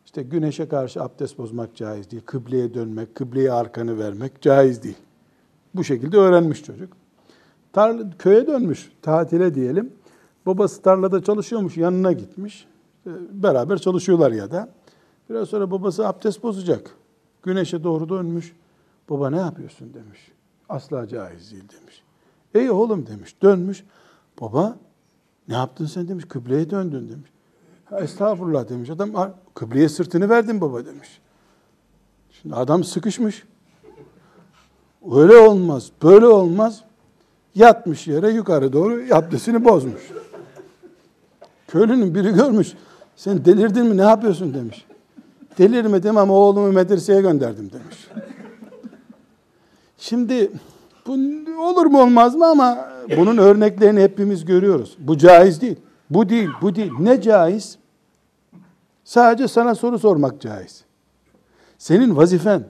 İşte 0.06 0.24
güneşe 0.24 0.68
karşı 0.68 1.04
abdest 1.04 1.38
bozmak 1.38 1.76
caiz 1.76 2.12
değil. 2.12 2.24
Kıbleye 2.26 2.74
dönmek, 2.74 3.16
kıbleye 3.16 3.52
arkanı 3.52 4.00
vermek 4.00 4.42
caiz 4.42 4.84
değil. 4.84 4.98
Bu 5.78 5.84
şekilde 5.84 6.18
öğrenmiş 6.18 6.63
çocuk. 6.63 6.94
Tarla, 7.74 8.10
köye 8.20 8.48
dönmüş, 8.48 8.92
tatile 9.02 9.56
diyelim. 9.56 9.94
Babası 10.46 10.82
tarlada 10.82 11.24
çalışıyormuş, 11.24 11.78
yanına 11.78 12.12
gitmiş. 12.12 12.68
Beraber 13.32 13.78
çalışıyorlar 13.78 14.32
ya 14.32 14.52
da. 14.52 14.70
Biraz 15.30 15.50
sonra 15.50 15.72
babası 15.72 16.08
abdest 16.08 16.44
bozacak. 16.44 16.92
Güneşe 17.44 17.84
doğru 17.84 18.10
dönmüş. 18.10 18.56
Baba 19.10 19.30
ne 19.30 19.38
yapıyorsun 19.38 19.94
demiş. 19.94 20.32
Asla 20.70 21.08
caiz 21.08 21.52
değil 21.52 21.63
demiş. 21.82 22.04
Ey 22.54 22.70
oğlum 22.70 23.08
demiş. 23.08 23.36
Dönmüş. 23.42 23.84
Baba 24.42 24.78
ne 25.48 25.56
yaptın 25.56 25.86
sen 25.86 26.08
demiş. 26.08 26.26
Kıbleye 26.30 26.70
döndün 26.70 27.10
demiş. 27.10 27.30
Estağfurullah 27.92 28.70
demiş. 28.70 28.90
Adam 28.90 29.34
kıbleye 29.54 29.90
sırtını 29.90 30.30
verdin 30.30 30.62
baba 30.62 30.86
demiş. 30.86 31.22
Şimdi 32.32 32.56
adam 32.56 32.84
sıkışmış. 32.84 33.44
Öyle 35.12 35.38
olmaz, 35.38 35.91
böyle 36.04 36.28
olmaz. 36.28 36.84
Yatmış 37.56 38.08
yere 38.08 38.30
yukarı 38.30 38.74
doğru 38.74 39.02
abdestini 39.12 39.65
bozmuş. 39.65 40.02
Köylünün 41.67 42.15
biri 42.15 42.34
görmüş. 42.34 42.74
Sen 43.15 43.46
delirdin 43.46 43.86
mi 43.86 43.98
ne 43.98 44.02
yapıyorsun 44.02 44.54
demiş. 44.54 44.86
Delirmedim 45.58 46.17
ama 46.17 46.34
oğlumu 46.34 46.72
medreseye 46.72 47.22
gönderdim 47.22 47.72
demiş. 47.74 48.08
Şimdi 49.98 50.52
bu 51.08 51.17
olur 51.62 51.86
mu 51.86 52.02
olmaz 52.02 52.36
mı 52.36 52.46
ama 52.46 52.89
bunun 53.17 53.38
örneklerini 53.38 54.02
hepimiz 54.02 54.46
görüyoruz. 54.46 54.98
Bu 55.00 55.17
caiz 55.17 55.62
değil. 55.62 55.78
Bu 56.10 56.30
değil, 56.30 56.50
bu 56.62 56.76
değil. 56.76 56.91
Ne 57.00 57.22
caiz? 57.22 57.78
Sadece 59.04 59.48
sana 59.48 59.76
soru 59.76 60.00
sormak 60.00 60.41
caiz. 60.41 60.84
Senin 61.78 62.15
vazifen 62.15 62.63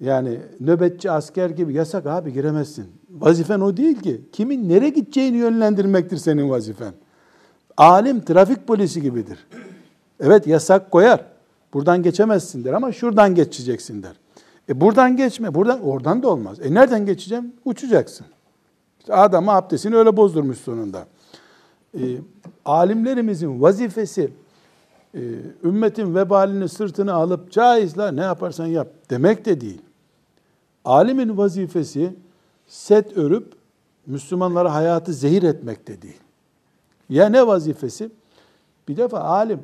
yani 0.00 0.38
nöbetçi 0.60 1.10
asker 1.10 1.50
gibi 1.50 1.74
yasak 1.74 2.06
abi 2.06 2.32
giremezsin. 2.32 2.86
Vazifen 3.10 3.60
o 3.60 3.76
değil 3.76 4.00
ki. 4.00 4.20
Kimin 4.32 4.68
nereye 4.68 4.90
gideceğini 4.90 5.36
yönlendirmektir 5.36 6.16
senin 6.16 6.50
vazifen. 6.50 6.92
Alim 7.76 8.20
trafik 8.20 8.66
polisi 8.66 9.02
gibidir. 9.02 9.46
Evet 10.20 10.46
yasak 10.46 10.90
koyar. 10.90 11.24
Buradan 11.74 12.02
geçemezsin 12.02 12.64
der 12.64 12.72
ama 12.72 12.92
şuradan 12.92 13.34
geçeceksin 13.34 14.02
der. 14.02 14.12
E 14.68 14.80
buradan 14.80 15.16
geçme, 15.16 15.54
buradan 15.54 15.80
oradan 15.82 16.22
da 16.22 16.28
olmaz. 16.28 16.60
E 16.60 16.74
nereden 16.74 17.06
geçeceğim? 17.06 17.52
Uçacaksın. 17.64 18.26
İşte 19.00 19.14
adamı 19.14 19.52
abdestini 19.52 19.96
öyle 19.96 20.16
bozdurmuş 20.16 20.58
sonunda. 20.58 21.06
E, 21.94 22.00
alimlerimizin 22.64 23.62
vazifesi 23.62 24.30
e, 25.14 25.20
ümmetin 25.64 26.14
vebalini 26.14 26.68
sırtını 26.68 27.12
alıp 27.12 27.52
caizler 27.52 28.16
ne 28.16 28.20
yaparsan 28.20 28.66
yap 28.66 28.88
demek 29.10 29.44
de 29.44 29.60
değil. 29.60 29.82
Alimin 30.84 31.36
vazifesi 31.36 32.14
set 32.66 33.16
örüp 33.16 33.52
Müslümanlara 34.06 34.74
hayatı 34.74 35.12
zehir 35.12 35.42
etmek 35.42 35.88
de 35.88 36.02
değil. 36.02 36.20
Ya 37.08 37.28
ne 37.28 37.46
vazifesi? 37.46 38.10
Bir 38.88 38.96
defa 38.96 39.20
alim 39.20 39.60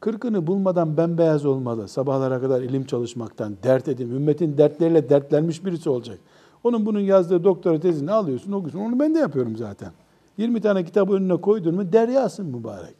kırkını 0.00 0.46
bulmadan 0.46 0.96
bembeyaz 0.96 1.44
olmalı. 1.44 1.88
Sabahlara 1.88 2.40
kadar 2.40 2.62
ilim 2.62 2.84
çalışmaktan, 2.86 3.56
dert 3.62 3.88
edin. 3.88 4.10
Ümmetin 4.10 4.58
dertleriyle 4.58 5.08
dertlenmiş 5.08 5.64
birisi 5.64 5.90
olacak. 5.90 6.18
Onun 6.64 6.86
bunun 6.86 7.00
yazdığı 7.00 7.44
doktora 7.44 7.80
tezini 7.80 8.12
alıyorsun, 8.12 8.52
okuyorsun. 8.52 8.78
Onu 8.78 9.00
ben 9.00 9.14
de 9.14 9.18
yapıyorum 9.18 9.56
zaten. 9.56 9.92
20 10.38 10.60
tane 10.60 10.84
kitabı 10.84 11.12
önüne 11.12 11.36
koydun 11.40 11.74
mu 11.74 11.92
deryasın 11.92 12.46
mübarek. 12.46 12.94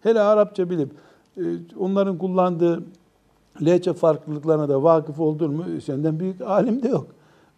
Hele 0.00 0.20
Arapça 0.20 0.70
bilip 0.70 0.90
e, 1.36 1.42
onların 1.78 2.18
kullandığı 2.18 2.82
lehçe 3.64 3.92
farklılıklarına 3.92 4.68
da 4.68 4.82
vakıf 4.82 5.20
oldun 5.20 5.54
mu 5.54 5.64
senden 5.84 6.20
büyük 6.20 6.40
alim 6.40 6.82
de 6.82 6.88
yok. 6.88 7.06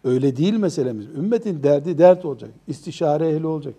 Öyle 0.03 0.37
değil 0.37 0.53
meselemiz. 0.53 1.05
Ümmetin 1.05 1.63
derdi 1.63 1.97
dert 1.97 2.25
olacak. 2.25 2.49
İstişare 2.67 3.29
ehli 3.29 3.47
olacak. 3.47 3.73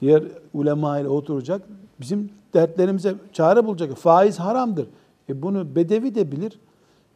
Diğer 0.00 0.22
ulema 0.54 0.98
ile 0.98 1.08
oturacak. 1.08 1.62
Bizim 2.00 2.30
dertlerimize 2.54 3.14
çare 3.32 3.66
bulacak. 3.66 3.96
Faiz 3.96 4.38
haramdır. 4.38 4.86
E 5.28 5.42
bunu 5.42 5.74
bedevi 5.74 6.14
de 6.14 6.32
bilir, 6.32 6.58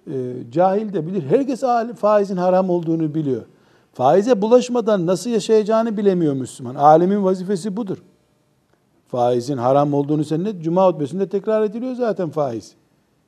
e, 0.06 0.12
cahil 0.52 0.92
de 0.92 1.06
bilir. 1.06 1.22
Herkes 1.22 1.62
faizin 1.96 2.36
haram 2.36 2.70
olduğunu 2.70 3.14
biliyor. 3.14 3.42
Faize 3.92 4.42
bulaşmadan 4.42 5.06
nasıl 5.06 5.30
yaşayacağını 5.30 5.96
bilemiyor 5.96 6.34
Müslüman. 6.34 6.74
Alimin 6.74 7.24
vazifesi 7.24 7.76
budur. 7.76 8.02
Faizin 9.08 9.56
haram 9.56 9.94
olduğunu 9.94 10.24
seninle 10.24 10.60
Cuma 10.60 10.88
hutbesinde 10.88 11.28
tekrar 11.28 11.62
ediliyor 11.62 11.94
zaten 11.94 12.30
faiz. 12.30 12.74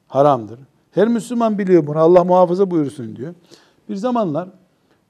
Haramdır. 0.08 0.58
Her 0.94 1.08
Müslüman 1.08 1.58
biliyor 1.58 1.86
bunu. 1.86 1.98
Allah 1.98 2.24
muhafaza 2.24 2.70
buyursun 2.70 3.16
diyor. 3.16 3.34
Bir 3.88 3.96
zamanlar 3.96 4.48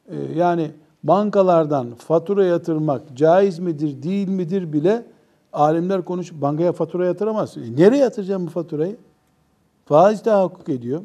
e, 0.09 0.17
yani 0.37 0.71
bankalardan 1.03 1.95
fatura 1.95 2.45
yatırmak 2.45 3.03
caiz 3.15 3.59
midir, 3.59 4.03
değil 4.03 4.29
midir 4.29 4.73
bile 4.73 5.07
alimler 5.53 6.05
konuş 6.05 6.33
bankaya 6.33 6.73
fatura 6.73 7.07
yatıramaz. 7.07 7.57
E, 7.57 7.61
nereye 7.77 7.97
yatıracağım 7.97 8.47
bu 8.47 8.51
faturayı? 8.51 8.97
Faiz 9.85 10.23
tahakkuk 10.23 10.69
ediyor. 10.69 11.03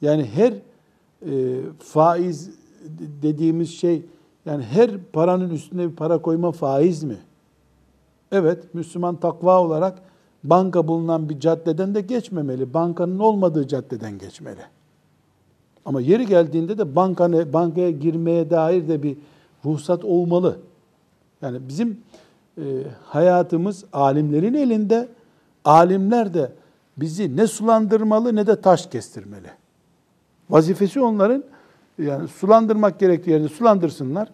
Yani 0.00 0.24
her 0.24 0.52
e, 1.26 1.60
faiz 1.78 2.50
dediğimiz 3.22 3.70
şey 3.70 4.02
yani 4.46 4.64
her 4.64 4.98
paranın 5.12 5.50
üstüne 5.50 5.90
bir 5.90 5.96
para 5.96 6.22
koyma 6.22 6.52
faiz 6.52 7.02
mi? 7.04 7.16
Evet, 8.32 8.74
Müslüman 8.74 9.16
takva 9.16 9.62
olarak 9.62 10.02
banka 10.44 10.88
bulunan 10.88 11.28
bir 11.28 11.40
caddeden 11.40 11.94
de 11.94 12.00
geçmemeli. 12.00 12.74
Bankanın 12.74 13.18
olmadığı 13.18 13.68
caddeden 13.68 14.18
geçmeli. 14.18 14.60
Ama 15.84 16.00
yeri 16.00 16.26
geldiğinde 16.26 16.78
de 16.78 16.96
bankanı, 16.96 17.52
bankaya 17.52 17.90
girmeye 17.90 18.50
dair 18.50 18.88
de 18.88 19.02
bir 19.02 19.16
ruhsat 19.64 20.04
olmalı. 20.04 20.58
Yani 21.42 21.68
bizim 21.68 22.00
e, 22.58 22.62
hayatımız 23.04 23.84
alimlerin 23.92 24.54
elinde. 24.54 25.08
Alimler 25.64 26.34
de 26.34 26.52
bizi 26.96 27.36
ne 27.36 27.46
sulandırmalı 27.46 28.36
ne 28.36 28.46
de 28.46 28.60
taş 28.60 28.86
kestirmeli. 28.86 29.50
Vazifesi 30.50 31.00
onların 31.00 31.44
yani 31.98 32.28
sulandırmak 32.28 32.98
gerektiği 32.98 33.30
yerde 33.30 33.48
sulandırsınlar. 33.48 34.28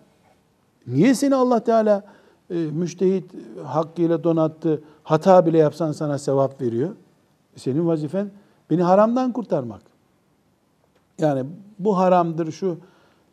Niye 0.87 1.15
seni 1.15 1.35
Allah 1.35 1.65
Teala 1.65 2.03
e, 2.51 2.55
müştehit 2.55 3.25
hakkıyla 3.65 4.25
donattı, 4.25 4.83
hata 5.03 5.47
bile 5.47 5.59
yapsan 5.59 5.93
sana 5.93 6.19
sevap 6.19 6.61
veriyor? 6.61 6.91
Senin 7.57 7.87
vazifen 7.87 8.31
beni 8.71 8.83
haramdan 8.83 9.33
kurtarmak. 9.33 9.83
Yani 11.19 11.45
bu 11.79 11.99
haramdır 11.99 12.53
şu. 12.53 12.79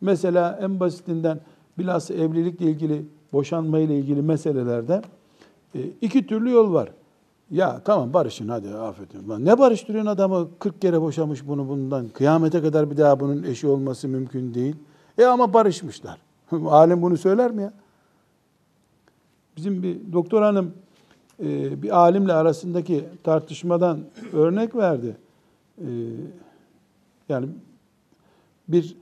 Mesela 0.00 0.58
en 0.62 0.80
basitinden 0.80 1.40
bilhassa 1.78 2.14
evlilikle 2.14 2.66
ilgili, 2.66 3.06
boşanma 3.32 3.78
ile 3.78 3.98
ilgili 3.98 4.22
meselelerde 4.22 5.02
e, 5.74 5.80
iki 6.00 6.26
türlü 6.26 6.50
yol 6.50 6.72
var. 6.72 6.88
Ya 7.50 7.80
tamam 7.84 8.12
barışın 8.12 8.48
hadi 8.48 8.68
affedin. 8.68 9.44
Ne 9.44 9.58
barıştırıyorsun 9.58 10.10
adamı 10.10 10.48
40 10.58 10.82
kere 10.82 11.00
boşamış 11.00 11.48
bunu 11.48 11.68
bundan. 11.68 12.08
Kıyamete 12.08 12.62
kadar 12.62 12.90
bir 12.90 12.96
daha 12.96 13.20
bunun 13.20 13.42
eşi 13.42 13.66
olması 13.66 14.08
mümkün 14.08 14.54
değil. 14.54 14.76
E 15.18 15.24
ama 15.24 15.52
barışmışlar. 15.54 16.18
Alim 16.66 17.02
bunu 17.02 17.16
söyler 17.16 17.50
mi 17.50 17.62
ya? 17.62 17.72
Bizim 19.56 19.82
bir 19.82 20.12
doktor 20.12 20.42
hanım 20.42 20.72
e, 21.42 21.82
bir 21.82 21.96
alimle 21.96 22.32
arasındaki 22.32 23.04
tartışmadan 23.24 24.00
örnek 24.32 24.76
verdi. 24.76 25.16
E, 25.78 25.88
yani 27.28 27.48
bir 28.68 28.96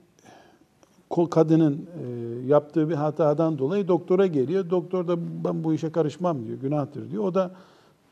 kadının 1.31 1.87
e, 2.03 2.47
yaptığı 2.47 2.89
bir 2.89 2.95
hatadan 2.95 3.59
dolayı 3.59 3.89
doktora 3.89 4.27
geliyor. 4.27 4.71
Doktor 4.71 5.09
da 5.09 5.17
ben 5.45 5.65
bu 5.65 5.75
işe 5.75 5.93
karışmam 5.93 6.47
diyor, 6.47 6.59
günahtır 6.59 7.11
diyor. 7.11 7.25
O 7.25 7.35
da 7.35 7.51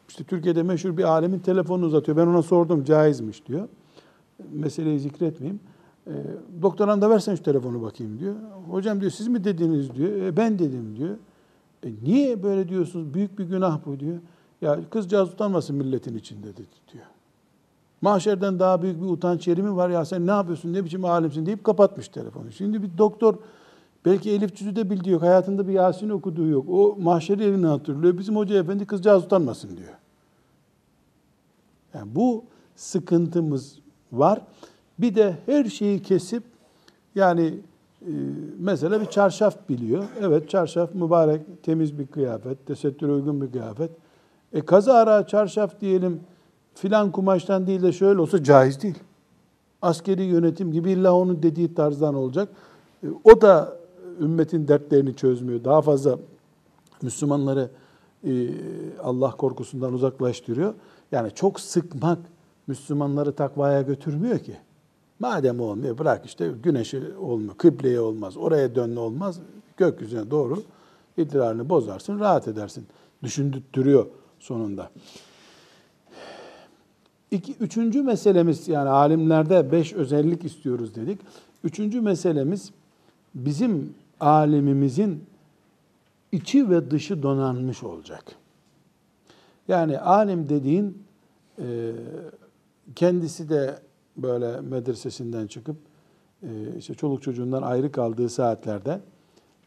işte 0.09 0.25
Türkiye'de 0.25 0.63
meşhur 0.63 0.97
bir 0.97 1.05
alemin 1.05 1.39
telefonunu 1.39 1.87
uzatıyor. 1.87 2.17
Ben 2.17 2.27
ona 2.27 2.43
sordum 2.43 2.85
caizmiş 2.85 3.47
diyor. 3.47 3.69
Meseleyi 4.53 5.01
zikretmeyeyim. 5.01 5.61
E, 6.07 6.13
doktoran 6.63 7.03
da 7.03 7.11
versen 7.11 7.35
şu 7.35 7.43
telefonu 7.43 7.83
bakayım 7.83 8.19
diyor. 8.19 8.35
Hocam 8.71 9.01
diyor 9.01 9.11
siz 9.11 9.29
mi 9.29 9.45
dediniz 9.45 9.95
diyor. 9.95 10.23
E, 10.23 10.37
ben 10.37 10.59
dedim 10.59 10.97
diyor. 10.97 11.17
E, 11.85 11.89
niye 12.03 12.43
böyle 12.43 12.69
diyorsunuz? 12.69 13.15
Büyük 13.15 13.39
bir 13.39 13.45
günah 13.45 13.79
bu 13.87 14.01
diyor. 14.01 14.19
Ya 14.61 14.81
kızcağız 14.91 15.33
utanmasın 15.33 15.77
milletin 15.77 16.17
içinde 16.17 16.47
dedi 16.47 16.67
diyor. 16.93 17.05
Mahşerden 18.01 18.59
daha 18.59 18.83
büyük 18.83 19.03
bir 19.03 19.07
utanç 19.07 19.49
yeri 19.49 19.63
mi 19.63 19.77
var 19.77 19.91
ya 19.91 20.05
sen 20.05 20.27
ne 20.27 20.31
yapıyorsun 20.31 20.73
ne 20.73 20.85
biçim 20.85 21.05
alimsin 21.05 21.47
deyip 21.47 21.65
kapatmış 21.65 22.09
telefonu. 22.09 22.53
Şimdi 22.53 22.83
bir 22.83 22.99
doktor 22.99 23.35
belki 24.05 24.31
Elif 24.31 24.57
Cüz'ü 24.57 24.77
de 24.77 24.91
bildiği 24.91 25.11
yok. 25.11 25.23
Hayatında 25.23 25.69
bir 25.69 25.73
Yasin 25.73 26.09
okuduğu 26.09 26.47
yok. 26.47 26.67
O 26.69 26.97
mahşer 27.01 27.39
yerini 27.39 27.67
hatırlıyor. 27.67 28.19
Bizim 28.19 28.37
hoca 28.37 28.59
efendi 28.59 28.87
kızcağız 28.87 29.25
utanmasın 29.25 29.77
diyor. 29.77 29.95
Yani 31.95 32.15
bu 32.15 32.45
sıkıntımız 32.77 33.79
var. 34.13 34.41
Bir 34.99 35.15
de 35.15 35.39
her 35.47 35.65
şeyi 35.65 36.03
kesip 36.03 36.43
yani 37.15 37.55
mesela 38.59 39.01
bir 39.01 39.07
çarşaf 39.07 39.69
biliyor. 39.69 40.05
Evet 40.21 40.51
çarşaf 40.51 40.95
mübarek, 40.95 41.63
temiz 41.63 41.99
bir 41.99 42.07
kıyafet, 42.07 42.67
tesettüre 42.67 43.13
uygun 43.13 43.41
bir 43.41 43.53
kıyafet. 43.53 43.91
E 44.53 44.61
kaza 44.61 44.95
ara 44.95 45.27
çarşaf 45.27 45.81
diyelim 45.81 46.21
filan 46.75 47.13
kumaştan 47.13 47.67
değil 47.67 47.83
de 47.83 47.93
şöyle 47.93 48.21
olsa 48.21 48.45
caiz 48.45 48.83
değil. 48.83 48.99
Askeri 49.83 50.23
yönetim 50.23 50.73
gibi 50.73 50.91
illa 50.91 51.15
onun 51.15 51.43
dediği 51.43 51.75
tarzdan 51.75 52.15
olacak. 52.15 52.49
E, 53.03 53.07
o 53.25 53.41
da 53.41 53.77
ümmetin 54.21 54.69
dertlerini 54.69 55.17
çözmüyor. 55.17 55.65
Daha 55.65 55.83
fazla 55.83 56.19
Müslümanları 57.03 57.71
e, 58.25 58.49
Allah 59.03 59.31
korkusundan 59.31 59.93
uzaklaştırıyor. 59.93 60.75
Yani 61.13 61.31
çok 61.35 61.61
sıkmak 61.61 62.19
Müslümanları 62.67 63.33
takvaya 63.33 63.83
götürmüyor 63.83 64.39
ki. 64.39 64.57
Madem 65.19 65.61
olmuyor 65.61 65.99
bırak 65.99 66.27
işte 66.27 66.53
güneşi 66.63 67.03
olmuyor, 67.21 67.55
kıbleye 67.55 68.01
olmaz, 68.01 68.37
oraya 68.37 68.75
dönme 68.75 69.01
olmaz, 69.01 69.41
gökyüzüne 69.77 70.31
doğru 70.31 70.63
idrarını 71.17 71.69
bozarsın, 71.69 72.21
rahat 72.21 72.49
edersin. 72.49 72.87
Düşündürtüyor 73.23 74.07
sonunda. 74.41 74.91
İki, 77.31 77.55
üçüncü 77.61 78.03
meselemiz 78.03 78.69
yani 78.69 78.89
alimlerde 78.89 79.73
beş 79.73 79.93
özellik 79.93 80.45
istiyoruz 80.45 80.95
dedik. 80.95 81.21
Üçüncü 81.65 82.01
meselemiz 82.01 82.71
bizim 83.35 83.95
alimimizin 84.21 85.25
içi 86.33 86.71
ve 86.71 86.91
dışı 86.91 87.23
donanmış 87.23 87.83
olacak. 87.83 88.25
Yani 89.69 89.99
alim 89.99 90.49
dediğin 90.49 91.03
e, 91.59 91.93
kendisi 92.95 93.49
de 93.49 93.79
böyle 94.19 94.61
medresesinden 94.61 95.47
çıkıp 95.47 95.77
e, 96.43 96.49
işte 96.79 96.95
çoluk 96.95 97.23
çocuğundan 97.23 97.63
ayrı 97.63 97.93
kaldığı 97.93 98.29
saatlerde 98.29 99.01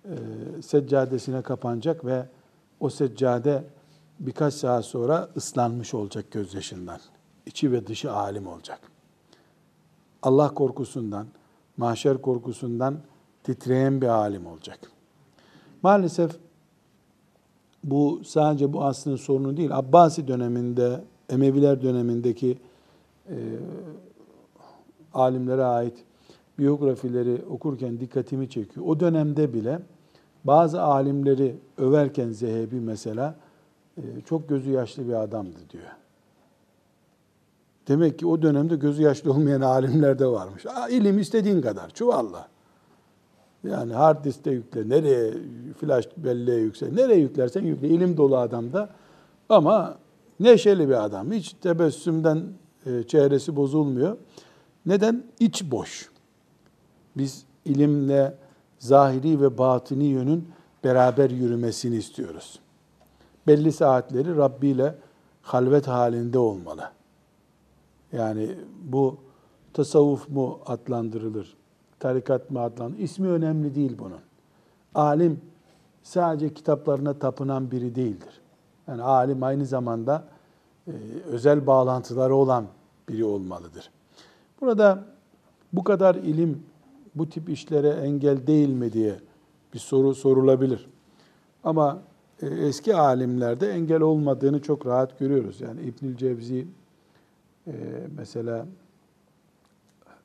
e, 0.06 0.16
seccadesine 0.62 1.42
kapanacak 1.42 2.06
ve 2.06 2.26
o 2.80 2.90
seccade 2.90 3.64
birkaç 4.20 4.54
saat 4.54 4.86
sonra 4.86 5.30
ıslanmış 5.38 5.94
olacak 5.94 6.32
gözyaşından. 6.32 7.00
İçi 7.46 7.72
ve 7.72 7.88
dışı 7.88 8.12
alim 8.12 8.48
olacak. 8.48 8.80
Allah 10.22 10.54
korkusundan, 10.54 11.28
mahşer 11.78 12.22
korkusundan 12.22 12.98
titreyen 13.44 14.02
bir 14.02 14.08
alim 14.08 14.46
olacak. 14.46 14.80
Maalesef 15.84 16.32
bu 17.84 18.22
sadece 18.26 18.74
bu 18.74 18.84
aslın 18.84 19.16
sorunu 19.16 19.58
değil. 19.58 19.78
Abbasi 19.78 20.28
döneminde, 20.28 21.04
Emeviler 21.30 21.82
dönemindeki 21.82 22.58
e, 23.30 23.36
alimlere 25.14 25.64
ait 25.64 26.04
biyografileri 26.60 27.42
okurken 27.50 28.00
dikkatimi 28.00 28.50
çekiyor. 28.50 28.86
O 28.86 29.00
dönemde 29.00 29.54
bile 29.54 29.80
bazı 30.44 30.82
alimleri 30.82 31.56
överken 31.78 32.30
Zehebi 32.30 32.80
mesela 32.80 33.36
e, 33.98 34.02
çok 34.26 34.50
gözü 34.50 34.72
yaşlı 34.72 35.08
bir 35.08 35.14
adamdı 35.14 35.58
diyor. 35.70 35.84
Demek 37.88 38.20
ki 38.20 38.28
o 38.28 38.42
dönemde 38.42 38.76
gözü 38.76 39.04
yaşlı 39.04 39.32
olmayan 39.32 39.62
alimler 39.62 40.20
de 40.20 40.28
varmış. 40.28 40.66
İlim 40.90 41.20
istediğin 41.20 41.62
kadar 41.62 41.90
çuvalla. 41.90 42.48
Yani 43.64 43.94
hard 43.94 44.26
diskte 44.26 44.52
yükle, 44.52 44.90
nereye 44.90 45.34
flash 45.78 46.08
belleğe 46.18 46.60
yükle, 46.60 46.96
nereye 46.96 47.20
yüklersen 47.20 47.64
yükle. 47.64 47.88
İlim 47.88 48.18
dolu 48.18 48.38
adamda 48.38 48.90
ama 49.50 49.98
neşeli 50.40 50.90
bir 50.90 51.06
adam. 51.06 51.32
Hiç 51.32 51.54
tebessümden 51.54 52.44
e, 52.86 53.04
çehresi 53.04 53.56
bozulmuyor. 53.56 54.18
Neden? 54.86 55.24
İç 55.40 55.72
boş. 55.72 56.12
Biz 57.18 57.46
ilimle 57.66 58.38
zahiri 58.80 59.42
ve 59.42 59.58
batini 59.58 60.04
yönün 60.04 60.50
beraber 60.84 61.30
yürümesini 61.30 61.96
istiyoruz. 61.96 62.60
Belli 63.48 63.72
saatleri 63.72 64.38
Rabbi 64.38 64.68
ile 64.68 64.96
halvet 65.42 65.88
halinde 65.88 66.40
olmalı. 66.40 66.90
Yani 68.12 68.56
bu 68.84 69.18
tasavvuf 69.74 70.30
mu 70.30 70.60
adlandırılır, 70.66 71.58
tarikat 72.00 72.52
mı 72.52 72.60
adlandırılır? 72.60 73.04
İsmi 73.04 73.28
önemli 73.28 73.76
değil 73.76 73.98
bunun. 74.00 74.20
Alim 74.96 75.42
sadece 76.04 76.54
kitaplarına 76.54 77.14
tapınan 77.14 77.72
biri 77.72 77.96
değildir. 77.96 78.42
Yani 78.88 79.02
alim 79.02 79.44
aynı 79.44 79.66
zamanda 79.66 80.24
e, 80.88 80.92
özel 81.26 81.68
bağlantıları 81.68 82.36
olan 82.36 82.66
biri 83.10 83.26
olmalıdır. 83.26 83.92
Burada 84.62 85.06
bu 85.74 85.84
kadar 85.84 86.16
ilim 86.16 86.64
bu 87.16 87.30
tip 87.30 87.50
işlere 87.50 87.90
engel 87.90 88.48
değil 88.48 88.70
mi 88.70 88.94
diye 88.94 89.16
bir 89.74 89.80
soru 89.80 90.16
sorulabilir. 90.16 90.90
Ama 91.64 92.02
e, 92.42 92.48
eski 92.48 92.96
alimlerde 92.96 93.72
engel 93.72 94.02
olmadığını 94.02 94.62
çok 94.62 94.86
rahat 94.86 95.20
görüyoruz. 95.20 95.62
Yani 95.62 95.82
İbnül 95.82 96.18
Cevzi 96.18 96.68
e, 97.68 97.74
mesela 98.18 98.66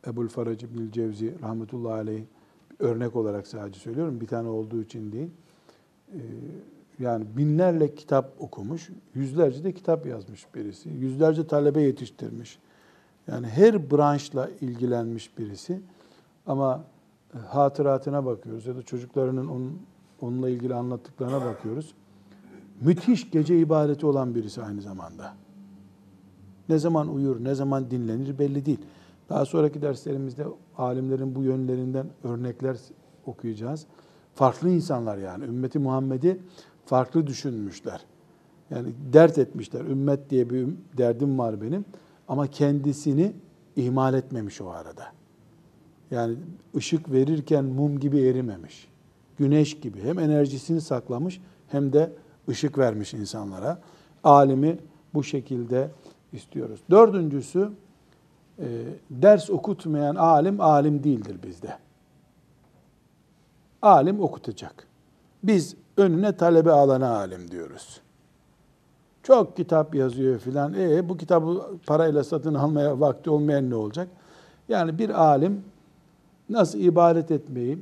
Ebul 0.07 0.28
Farac 0.28 0.66
İbnül 0.66 0.93
Cevzi 0.93 1.34
rahmetullahi 1.43 1.95
aleyh 1.95 2.22
örnek 2.78 3.16
olarak 3.16 3.47
sadece 3.47 3.80
söylüyorum. 3.80 4.20
Bir 4.20 4.26
tane 4.26 4.49
olduğu 4.49 4.82
için 4.82 5.12
değil. 5.12 5.30
E, 6.12 6.20
yani 6.99 7.24
binlerle 7.37 7.95
kitap 7.95 8.32
okumuş, 8.39 8.91
yüzlerce 9.14 9.64
de 9.64 9.72
kitap 9.72 10.07
yazmış 10.07 10.47
birisi. 10.55 10.89
Yüzlerce 10.89 11.47
talebe 11.47 11.82
yetiştirmiş. 11.82 12.59
Yani 13.28 13.46
her 13.46 13.90
branşla 13.90 14.50
ilgilenmiş 14.60 15.38
birisi. 15.38 15.80
Ama 16.46 16.84
e, 17.34 17.38
hatıratına 17.38 18.26
bakıyoruz 18.26 18.66
ya 18.66 18.76
da 18.76 18.82
çocuklarının 18.82 19.48
onun, 19.48 19.82
onunla 20.20 20.48
ilgili 20.48 20.74
anlattıklarına 20.74 21.44
bakıyoruz. 21.44 21.94
Müthiş 22.80 23.30
gece 23.30 23.58
ibadeti 23.58 24.06
olan 24.06 24.34
birisi 24.34 24.62
aynı 24.62 24.82
zamanda. 24.82 25.34
Ne 26.68 26.78
zaman 26.78 27.14
uyur, 27.14 27.44
ne 27.44 27.54
zaman 27.54 27.90
dinlenir 27.90 28.38
belli 28.38 28.66
değil. 28.66 28.80
Daha 29.28 29.44
sonraki 29.44 29.82
derslerimizde 29.82 30.46
alimlerin 30.78 31.34
bu 31.34 31.42
yönlerinden 31.42 32.06
örnekler 32.24 32.76
okuyacağız. 33.26 33.86
Farklı 34.34 34.70
insanlar 34.70 35.18
yani. 35.18 35.44
Ümmeti 35.44 35.78
Muhammed'i 35.78 36.40
farklı 36.84 37.26
düşünmüşler. 37.26 38.00
Yani 38.70 38.88
dert 39.12 39.38
etmişler. 39.38 39.80
Ümmet 39.80 40.30
diye 40.30 40.50
bir 40.50 40.68
derdim 40.98 41.38
var 41.38 41.62
benim. 41.62 41.84
Ama 42.28 42.46
kendisini 42.46 43.32
ihmal 43.76 44.14
etmemiş 44.14 44.60
o 44.60 44.70
arada. 44.70 45.06
Yani 46.10 46.36
ışık 46.76 47.12
verirken 47.12 47.64
mum 47.64 48.00
gibi 48.00 48.20
erimemiş. 48.20 48.88
Güneş 49.38 49.80
gibi 49.80 50.02
hem 50.02 50.18
enerjisini 50.18 50.80
saklamış 50.80 51.40
hem 51.68 51.92
de 51.92 52.12
ışık 52.48 52.78
vermiş 52.78 53.14
insanlara. 53.14 53.78
Alimi 54.24 54.78
bu 55.14 55.24
şekilde 55.24 55.90
istiyoruz. 56.32 56.80
Dördüncüsü 56.90 57.70
e, 58.58 58.66
ders 59.10 59.50
okutmayan 59.50 60.14
alim 60.14 60.60
alim 60.60 61.04
değildir 61.04 61.36
bizde. 61.42 61.78
Alim 63.82 64.20
okutacak. 64.20 64.86
Biz 65.42 65.76
önüne 65.96 66.36
talebe 66.36 66.70
alana 66.70 67.16
alim 67.16 67.50
diyoruz. 67.50 68.00
Çok 69.26 69.56
kitap 69.56 69.94
yazıyor 69.94 70.38
filan. 70.38 70.74
E 70.74 71.08
bu 71.08 71.16
kitabı 71.16 71.62
parayla 71.86 72.24
satın 72.24 72.54
almaya 72.54 73.00
vakti 73.00 73.30
olmayan 73.30 73.70
ne 73.70 73.74
olacak? 73.74 74.08
Yani 74.68 74.98
bir 74.98 75.10
alim 75.10 75.64
nasıl 76.50 76.78
ibadet 76.78 77.30
etmeyi, 77.30 77.78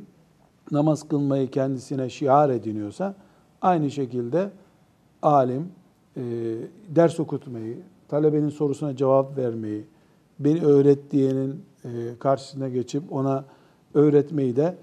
namaz 0.70 1.08
kılmayı 1.08 1.50
kendisine 1.50 2.10
şiar 2.10 2.50
ediniyorsa 2.50 3.14
aynı 3.62 3.90
şekilde 3.90 4.50
alim 5.22 5.72
e, 6.16 6.22
ders 6.88 7.20
okutmayı, 7.20 7.78
talebenin 8.08 8.48
sorusuna 8.48 8.96
cevap 8.96 9.36
vermeyi, 9.36 9.84
beni 10.38 10.64
öğret 10.64 11.10
diyenin 11.10 11.62
e, 11.84 11.88
karşısına 12.18 12.68
geçip 12.68 13.12
ona 13.12 13.44
öğretmeyi 13.94 14.56
de 14.56 14.76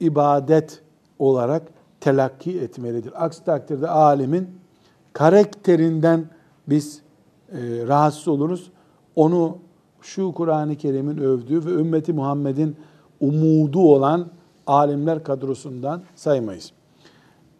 ibadet 0.00 0.82
olarak 1.18 1.62
telakki 2.00 2.60
etmelidir. 2.60 3.24
Aksi 3.24 3.44
takdirde 3.44 3.88
alimin 3.88 4.65
karakterinden 5.16 6.30
biz 6.68 7.02
e, 7.52 7.58
rahatsız 7.86 8.28
oluruz. 8.28 8.70
Onu 9.16 9.58
şu 10.00 10.32
Kur'an-ı 10.32 10.76
Kerim'in 10.76 11.18
övdüğü 11.18 11.66
ve 11.66 11.70
ümmeti 11.70 12.12
Muhammed'in 12.12 12.76
umudu 13.20 13.80
olan 13.80 14.28
alimler 14.66 15.24
kadrosundan 15.24 16.02
saymayız. 16.14 16.72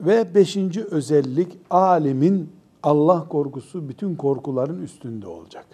Ve 0.00 0.34
beşinci 0.34 0.84
özellik 0.84 1.58
alimin 1.70 2.50
Allah 2.82 3.28
korkusu 3.28 3.88
bütün 3.88 4.16
korkuların 4.16 4.82
üstünde 4.82 5.26
olacak. 5.26 5.66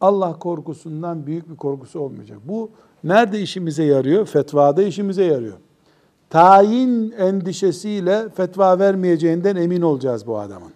Allah 0.00 0.38
korkusundan 0.38 1.26
büyük 1.26 1.50
bir 1.50 1.56
korkusu 1.56 2.00
olmayacak. 2.00 2.38
Bu 2.44 2.70
nerede 3.04 3.40
işimize 3.40 3.84
yarıyor? 3.84 4.26
Fetvada 4.26 4.82
işimize 4.82 5.24
yarıyor. 5.24 5.56
Tayin 6.32 7.10
endişesiyle 7.10 8.28
fetva 8.28 8.78
vermeyeceğinden 8.78 9.56
emin 9.56 9.82
olacağız 9.82 10.26
bu 10.26 10.38
adamın. 10.38 10.72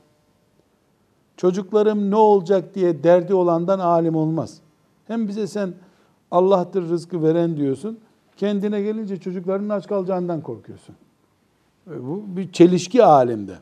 Çocuklarım 1.36 2.10
ne 2.10 2.16
olacak 2.16 2.74
diye 2.74 3.02
derdi 3.02 3.34
olandan 3.34 3.78
alim 3.78 4.16
olmaz. 4.16 4.58
Hem 5.06 5.28
bize 5.28 5.46
sen 5.46 5.74
Allah'tır 6.30 6.88
rızkı 6.88 7.22
veren 7.22 7.56
diyorsun. 7.56 7.98
Kendine 8.36 8.82
gelince 8.82 9.16
çocuklarının 9.16 9.68
aç 9.68 9.86
kalacağından 9.86 10.40
korkuyorsun. 10.40 10.94
E, 11.90 12.06
bu 12.06 12.24
bir 12.26 12.52
çelişki 12.52 13.04
alemde. 13.04 13.54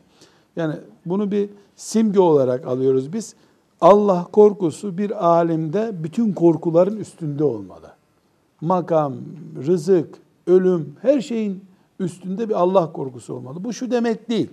Yani 0.55 0.75
bunu 1.05 1.31
bir 1.31 1.49
simge 1.75 2.19
olarak 2.19 2.67
alıyoruz 2.67 3.13
biz. 3.13 3.35
Allah 3.81 4.27
korkusu 4.31 4.97
bir 4.97 5.25
alimde 5.27 6.03
bütün 6.03 6.33
korkuların 6.33 6.97
üstünde 6.97 7.43
olmalı. 7.43 7.91
Makam, 8.61 9.13
rızık, 9.67 10.15
ölüm, 10.47 10.95
her 11.01 11.21
şeyin 11.21 11.64
üstünde 11.99 12.49
bir 12.49 12.53
Allah 12.53 12.93
korkusu 12.93 13.33
olmalı. 13.33 13.63
Bu 13.63 13.73
şu 13.73 13.91
demek 13.91 14.29
değil. 14.29 14.49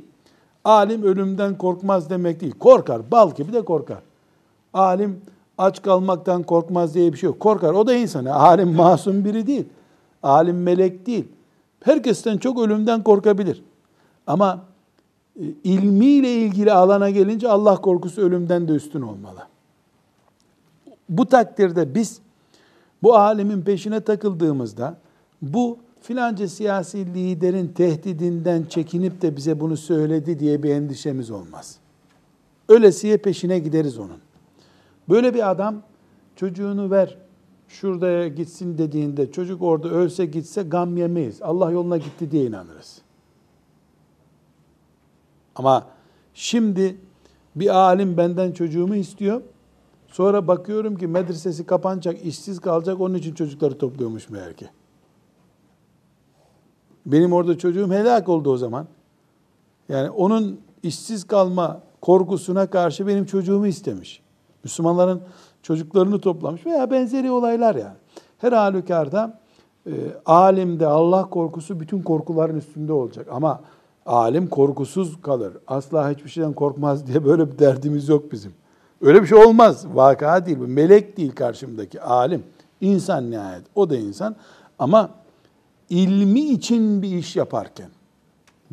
Alim 0.64 1.03
ölümden 1.03 1.59
korkmaz 1.59 2.11
demek 2.11 2.40
değil. 2.40 2.55
Korkar, 2.59 3.11
bal 3.11 3.34
gibi 3.34 3.53
de 3.53 3.64
korkar. 3.64 4.03
Alim 4.74 5.20
aç 5.59 5.82
kalmaktan 5.82 6.43
korkmaz 6.43 6.95
diye 6.95 7.12
bir 7.12 7.18
şey 7.18 7.26
yok. 7.26 7.40
Korkar, 7.40 7.72
o 7.72 7.86
da 7.86 7.95
insan. 7.95 8.24
Alim 8.24 8.72
masum 8.76 9.24
biri 9.24 9.47
değil. 9.47 9.64
Alim 10.22 10.62
melek 10.62 11.07
değil. 11.07 11.28
Herkesten 11.84 12.38
çok 12.38 12.61
ölümden 12.61 13.03
korkabilir. 13.03 13.62
Ama 14.26 14.64
e, 15.40 15.45
ilmiyle 15.64 16.34
ilgili 16.34 16.72
alana 16.72 17.11
gelince 17.11 17.49
Allah 17.49 17.76
korkusu 17.76 18.22
ölümden 18.22 18.68
de 18.68 18.72
üstün 18.72 19.03
olmalı. 19.03 19.47
Bu 21.09 21.26
takdirde 21.26 21.95
biz 21.95 22.20
bu 23.03 23.16
alimin 23.16 23.62
peşine 23.62 24.01
takıldığımızda 24.01 24.97
bu 25.43 25.78
filanca 26.03 26.49
siyasi 26.49 27.15
liderin 27.15 27.69
tehdidinden 27.69 28.65
çekinip 28.65 29.23
de 29.23 29.37
bize 29.37 29.61
bunu 29.61 29.77
söyledi 29.77 30.39
diye 30.39 30.63
bir 30.63 30.71
endişemiz 30.71 31.31
olmaz. 31.31 31.79
Ölesiye 32.69 33.17
peşine 33.17 33.59
gideriz 33.59 33.99
onun. 33.99 34.19
Böyle 35.09 35.35
bir 35.35 35.51
adam 35.51 35.83
çocuğunu 36.37 36.91
ver, 36.91 37.19
şuraya 37.69 38.29
gitsin 38.29 38.79
dediğinde 38.79 39.33
çocuk 39.33 39.63
orada 39.63 39.89
ölse 39.89 40.27
gitse 40.27 40.63
gam 40.63 40.97
yemeyiz. 40.97 41.43
Allah 41.43 41.71
yoluna 41.71 41.97
gitti 41.97 42.31
diye 42.31 42.45
inanırız. 42.45 42.99
Ama 45.57 45.87
şimdi 46.35 46.97
bir 47.57 47.77
alim 47.77 48.17
benden 48.17 48.53
çocuğumu 48.53 48.95
istiyor. 48.95 49.43
Sonra 50.09 50.49
bakıyorum 50.49 50.97
ki 50.97 51.07
medresesi 51.07 51.67
kapanacak, 51.67 52.25
işsiz 52.25 52.61
kalacak. 52.61 53.01
Onun 53.01 53.15
için 53.15 53.35
çocukları 53.35 53.79
topluyormuş 53.79 54.31
meğer 54.31 54.55
ki. 54.55 54.69
Benim 57.07 57.33
orada 57.33 57.59
çocuğum 57.59 57.93
helak 57.93 58.29
oldu 58.29 58.51
o 58.51 58.57
zaman. 58.57 58.87
Yani 59.89 60.11
onun 60.11 60.61
işsiz 60.83 61.25
kalma 61.25 61.81
korkusuna 62.01 62.67
karşı 62.67 63.07
benim 63.07 63.27
çocuğumu 63.27 63.67
istemiş. 63.67 64.23
Müslümanların 64.65 65.23
çocuklarını 65.63 66.21
toplamış 66.21 66.67
veya 66.67 66.91
benzeri 66.91 67.31
olaylar 67.31 67.75
yani. 67.75 67.97
Her 68.39 68.53
halükarda 68.53 69.39
e, 69.87 69.93
alimde 70.27 70.87
Allah 70.87 71.31
korkusu 71.31 71.81
bütün 71.81 72.03
korkuların 72.03 72.57
üstünde 72.57 72.93
olacak. 72.93 73.27
Ama 73.31 73.61
alim 74.07 74.49
korkusuz 74.49 75.23
kalır. 75.23 75.53
Asla 75.67 76.11
hiçbir 76.11 76.31
şeyden 76.31 76.53
korkmaz 76.53 77.07
diye 77.07 77.25
böyle 77.25 77.53
bir 77.53 77.59
derdimiz 77.59 78.09
yok 78.09 78.33
bizim. 78.33 78.53
Öyle 79.01 79.23
bir 79.23 79.27
şey 79.27 79.39
olmaz. 79.39 79.87
Vaka 79.95 80.47
değil 80.47 80.59
bu. 80.61 80.67
Melek 80.67 81.17
değil 81.17 81.35
karşımdaki 81.35 82.01
alim. 82.01 82.43
İnsan 82.81 83.31
nihayet. 83.31 83.63
O 83.75 83.91
da 83.91 83.97
insan. 83.97 84.37
Ama 84.79 85.11
ilmi 85.93 86.40
için 86.40 87.03
bir 87.03 87.16
iş 87.16 87.36
yaparken, 87.36 87.90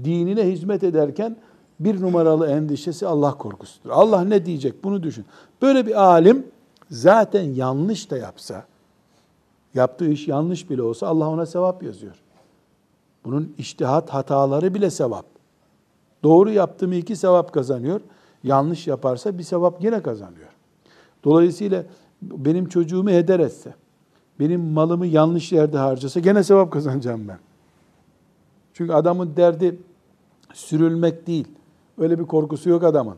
dinine 0.04 0.52
hizmet 0.52 0.84
ederken 0.84 1.38
bir 1.80 2.02
numaralı 2.02 2.48
endişesi 2.48 3.08
Allah 3.08 3.38
korkusudur. 3.38 3.90
Allah 3.90 4.24
ne 4.24 4.46
diyecek 4.46 4.84
bunu 4.84 5.04
düşün. 5.04 5.26
Böyle 5.62 5.86
bir 5.86 6.02
alim 6.02 6.48
zaten 6.92 7.44
yanlış 7.44 8.12
da 8.12 8.18
yapsa, 8.18 8.66
yaptığı 9.74 10.10
iş 10.10 10.28
yanlış 10.28 10.70
bile 10.70 10.82
olsa 10.82 11.08
Allah 11.08 11.30
ona 11.30 11.46
sevap 11.46 11.84
yazıyor. 11.84 12.16
Bunun 13.26 13.54
iştihat 13.58 14.10
hataları 14.10 14.74
bile 14.74 14.90
sevap. 14.90 15.26
Doğru 16.24 16.52
yaptı 16.52 16.88
mı 16.88 16.96
iki 16.96 17.16
sevap 17.16 17.54
kazanıyor. 17.54 18.02
Yanlış 18.44 18.88
yaparsa 18.88 19.38
bir 19.38 19.44
sevap 19.44 19.84
yine 19.84 20.02
kazanıyor. 20.02 20.50
Dolayısıyla 21.24 21.84
benim 22.22 22.70
çocuğumu 22.70 23.10
heder 23.10 23.40
etse, 23.40 23.74
benim 24.40 24.62
malımı 24.62 25.06
yanlış 25.06 25.52
yerde 25.52 25.78
harcasa 25.78 26.20
gene 26.20 26.44
sevap 26.44 26.72
kazanacağım 26.72 27.28
ben. 27.28 27.38
Çünkü 28.74 28.94
adamın 28.94 29.36
derdi 29.36 29.80
sürülmek 30.54 31.28
değil. 31.28 31.48
Öyle 31.98 32.20
bir 32.20 32.26
korkusu 32.26 32.70
yok 32.70 32.84
adamın. 32.84 33.16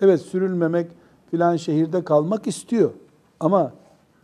Evet 0.00 0.20
sürülmemek 0.20 0.90
filan 1.30 1.56
şehirde 1.56 2.04
kalmak 2.04 2.46
istiyor. 2.46 2.90
Ama 3.40 3.72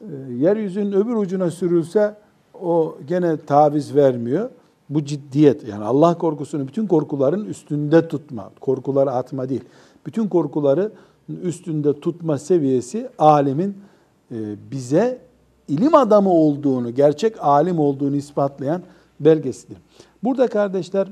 e, 0.00 0.06
yeryüzünün 0.32 0.92
öbür 0.92 1.14
ucuna 1.14 1.50
sürülse 1.50 2.16
o 2.60 2.96
gene 3.08 3.36
taviz 3.36 3.94
vermiyor. 3.94 4.50
Bu 4.90 5.04
ciddiyet 5.04 5.68
yani 5.68 5.84
Allah 5.84 6.18
korkusunu 6.18 6.68
bütün 6.68 6.86
korkuların 6.86 7.44
üstünde 7.44 8.08
tutma. 8.08 8.50
Korkuları 8.60 9.10
atma 9.10 9.48
değil. 9.48 9.64
Bütün 10.06 10.28
korkuları 10.28 10.92
üstünde 11.42 12.00
tutma 12.00 12.38
seviyesi 12.38 13.08
alimin 13.18 13.76
e, 14.30 14.36
bize 14.70 15.18
ilim 15.68 15.94
adamı 15.94 16.30
olduğunu, 16.30 16.94
gerçek 16.94 17.44
alim 17.44 17.78
olduğunu 17.78 18.16
ispatlayan 18.16 18.82
belgesidir. 19.20 19.76
Burada 20.22 20.46
kardeşler 20.46 21.08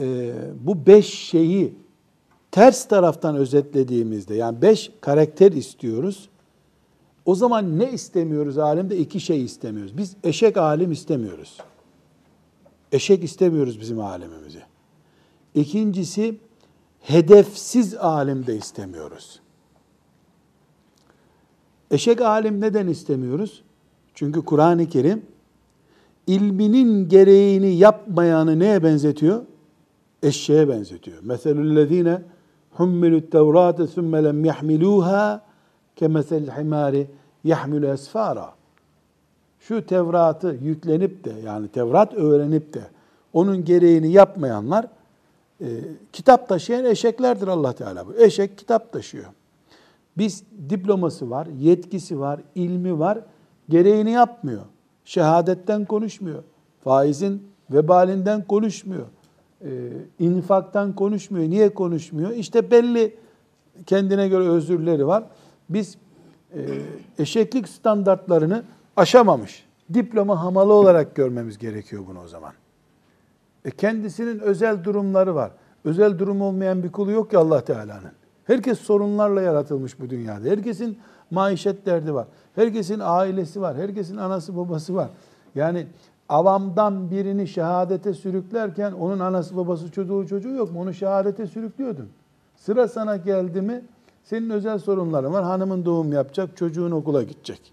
e, 0.00 0.32
bu 0.60 0.86
beş 0.86 1.14
şeyi 1.14 1.74
ters 2.50 2.88
taraftan 2.88 3.36
özetlediğimizde 3.36 4.34
yani 4.34 4.62
beş 4.62 4.90
karakter 5.00 5.52
istiyoruz. 5.52 6.28
O 7.24 7.34
zaman 7.34 7.78
ne 7.78 7.92
istemiyoruz 7.92 8.58
alimde? 8.58 8.98
iki 8.98 9.20
şey 9.20 9.44
istemiyoruz. 9.44 9.98
Biz 9.98 10.16
eşek 10.24 10.56
alim 10.56 10.92
istemiyoruz. 10.92 11.58
Eşek 12.92 13.24
istemiyoruz 13.24 13.80
bizim 13.80 14.00
alimimizi. 14.00 14.62
İkincisi 15.54 16.38
hedefsiz 17.00 17.94
alim 17.94 18.46
de 18.46 18.56
istemiyoruz. 18.56 19.40
Eşek 21.94 22.20
alim 22.20 22.60
neden 22.60 22.86
istemiyoruz? 22.86 23.62
Çünkü 24.14 24.44
Kur'an-ı 24.44 24.88
Kerim 24.88 25.22
ilminin 26.26 27.08
gereğini 27.08 27.74
yapmayanı 27.74 28.58
neye 28.58 28.82
benzetiyor? 28.82 29.42
Eşeğe 30.22 30.68
benzetiyor. 30.68 31.22
Meselüllezine 31.22 32.22
hummilut 32.70 33.32
tevrate 33.32 33.86
thumme 33.86 34.24
lem 34.24 34.44
yahmiluha 34.44 35.42
kemesel 35.96 36.58
himari 36.58 37.06
yahmilu 37.44 37.86
esfara. 37.86 38.54
Şu 39.60 39.86
Tevrat'ı 39.86 40.56
yüklenip 40.62 41.24
de 41.24 41.32
yani 41.44 41.68
Tevrat 41.68 42.14
öğrenip 42.14 42.74
de 42.74 42.82
onun 43.32 43.64
gereğini 43.64 44.12
yapmayanlar 44.12 44.86
e, 45.60 45.66
kitap 46.12 46.48
taşıyan 46.48 46.84
eşeklerdir 46.84 47.48
Allah 47.48 47.72
Teala 47.72 48.06
bu. 48.06 48.14
Eşek 48.14 48.58
kitap 48.58 48.92
taşıyor. 48.92 49.26
Biz 50.18 50.44
diploması 50.68 51.30
var, 51.30 51.46
yetkisi 51.46 52.20
var, 52.20 52.40
ilmi 52.54 52.98
var, 52.98 53.18
gereğini 53.68 54.10
yapmıyor. 54.10 54.62
Şehadetten 55.04 55.84
konuşmuyor. 55.84 56.42
Faizin 56.84 57.42
vebalinden 57.70 58.44
konuşmuyor. 58.44 59.06
Ee, 59.64 59.68
infaktan 60.18 60.94
konuşmuyor. 60.94 61.50
Niye 61.50 61.74
konuşmuyor? 61.74 62.30
İşte 62.30 62.70
belli 62.70 63.16
kendine 63.86 64.28
göre 64.28 64.48
özürleri 64.48 65.06
var. 65.06 65.24
Biz 65.68 65.96
e, 66.54 66.60
eşeklik 67.18 67.68
standartlarını 67.68 68.62
aşamamış. 68.96 69.64
Diploma 69.94 70.42
hamalı 70.42 70.72
olarak 70.72 71.14
görmemiz 71.14 71.58
gerekiyor 71.58 72.02
bunu 72.08 72.22
o 72.22 72.26
zaman. 72.26 72.52
E 73.64 73.70
kendisinin 73.70 74.38
özel 74.38 74.84
durumları 74.84 75.34
var. 75.34 75.50
Özel 75.84 76.18
durum 76.18 76.42
olmayan 76.42 76.82
bir 76.82 76.92
kulu 76.92 77.10
yok 77.10 77.30
ki 77.30 77.38
Allah 77.38 77.64
Teala'nın. 77.64 78.12
Herkes 78.44 78.78
sorunlarla 78.78 79.42
yaratılmış 79.42 80.00
bu 80.00 80.10
dünyada. 80.10 80.48
Herkesin 80.48 80.98
maişet 81.30 81.86
derdi 81.86 82.14
var. 82.14 82.26
Herkesin 82.54 83.00
ailesi 83.02 83.60
var. 83.60 83.76
Herkesin 83.76 84.16
anası 84.16 84.56
babası 84.56 84.94
var. 84.94 85.08
Yani 85.54 85.86
avamdan 86.28 87.10
birini 87.10 87.48
şehadete 87.48 88.14
sürüklerken 88.14 88.92
onun 88.92 89.20
anası 89.20 89.56
babası 89.56 89.90
çocuğu 89.90 90.26
çocuğu 90.28 90.50
yok 90.50 90.72
mu? 90.72 90.80
Onu 90.80 90.94
şehadete 90.94 91.46
sürüklüyordun. 91.46 92.08
Sıra 92.56 92.88
sana 92.88 93.16
geldi 93.16 93.60
mi 93.60 93.84
senin 94.24 94.50
özel 94.50 94.78
sorunların 94.78 95.32
var. 95.32 95.44
Hanımın 95.44 95.84
doğum 95.84 96.12
yapacak, 96.12 96.56
çocuğun 96.56 96.90
okula 96.90 97.22
gidecek. 97.22 97.72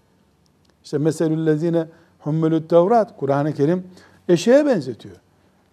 İşte 0.84 0.98
meselüllezine 0.98 1.86
hummelü't 2.18 2.70
tevrat 2.70 3.16
Kur'an-ı 3.16 3.52
Kerim 3.52 3.86
eşeğe 4.28 4.66
benzetiyor. 4.66 5.16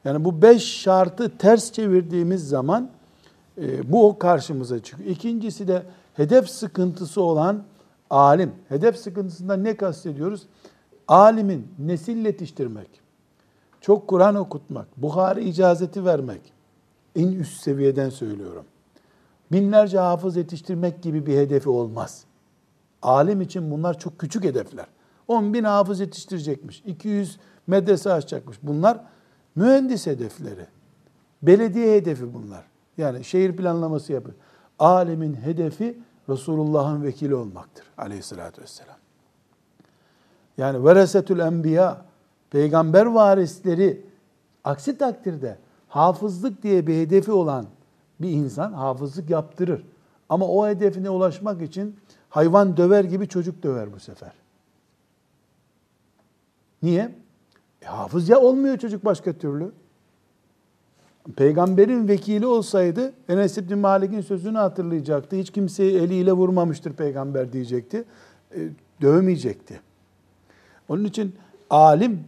Yani 0.06 0.26
bu 0.26 0.42
beş 0.42 0.64
şartı 0.64 1.38
ters 1.38 1.72
çevirdiğimiz 1.72 2.50
zaman 2.50 2.90
e, 3.58 3.92
bu 3.92 4.20
karşımıza 4.20 4.84
çıkıyor. 4.84 5.10
İkincisi 5.10 5.68
de 5.68 5.84
hedef 6.14 6.50
sıkıntısı 6.50 7.22
olan 7.22 7.64
alim. 8.10 8.52
Hedef 8.70 8.98
sıkıntısından 8.98 9.64
ne 9.64 9.78
kastediyoruz? 9.78 10.48
Alimin 11.08 11.68
nesil 11.80 12.26
yetiştirmek, 12.26 12.90
çok 13.82 14.08
Kur'an 14.08 14.36
okutmak, 14.36 14.88
Buhari 14.98 15.44
icazeti 15.44 16.06
vermek. 16.06 16.42
En 17.16 17.28
üst 17.28 17.62
seviyeden 17.62 18.10
söylüyorum. 18.10 18.66
Binlerce 19.52 20.00
hafız 20.00 20.36
yetiştirmek 20.36 21.04
gibi 21.04 21.26
bir 21.26 21.38
hedefi 21.38 21.70
olmaz. 21.70 22.24
Alim 23.02 23.42
için 23.42 23.72
bunlar 23.72 24.00
çok 24.00 24.20
küçük 24.20 24.44
hedefler. 24.44 24.86
10 25.28 25.54
bin 25.54 25.64
hafız 25.64 26.00
yetiştirecekmiş, 26.00 26.84
200 26.86 27.40
medrese 27.68 28.14
açacakmış. 28.14 28.58
Bunlar 28.64 29.04
mühendis 29.56 30.08
hedefleri. 30.08 30.66
Belediye 31.42 31.96
hedefi 31.96 32.34
bunlar. 32.34 32.66
Yani 33.00 33.24
şehir 33.24 33.56
planlaması 33.56 34.14
yapıyor. 34.14 34.36
Alemin 34.80 35.34
hedefi 35.34 36.00
Resulullah'ın 36.30 37.04
vekili 37.04 37.36
olmaktır 37.36 37.86
aleyhissalatü 37.98 38.62
vesselam. 38.62 38.96
Yani 40.58 40.86
veresetül 40.86 41.40
enbiya, 41.40 42.06
peygamber 42.50 43.06
varisleri 43.06 44.06
aksi 44.64 44.98
takdirde 44.98 45.58
hafızlık 45.88 46.64
diye 46.64 46.88
bir 46.88 46.94
hedefi 46.94 47.32
olan 47.32 47.66
bir 48.20 48.30
insan 48.30 48.74
hafızlık 48.74 49.30
yaptırır. 49.30 49.86
Ama 50.30 50.48
o 50.48 50.68
hedefine 50.68 51.10
ulaşmak 51.10 51.62
için 51.62 52.00
hayvan 52.30 52.78
döver 52.78 53.04
gibi 53.04 53.28
çocuk 53.28 53.64
döver 53.64 53.94
bu 53.94 54.00
sefer. 54.00 54.32
Niye? 56.84 57.16
E, 57.82 57.86
hafız 57.86 58.30
ya 58.30 58.40
olmuyor 58.40 58.78
çocuk 58.78 59.06
başka 59.06 59.34
türlü. 59.34 59.72
Peygamberin 61.36 62.08
vekili 62.08 62.46
olsaydı 62.46 63.14
Enes 63.30 63.58
İbni 63.58 63.76
Malik'in 63.76 64.22
sözünü 64.22 64.58
hatırlayacaktı. 64.58 65.36
Hiç 65.36 65.52
kimseyi 65.52 65.98
eliyle 65.98 66.32
vurmamıştır 66.32 66.94
peygamber 66.94 67.54
diyecekti. 67.54 68.04
E, 68.56 68.70
dövmeyecekti. 69.02 69.80
Onun 70.90 71.04
için 71.04 71.36
alim 71.70 72.20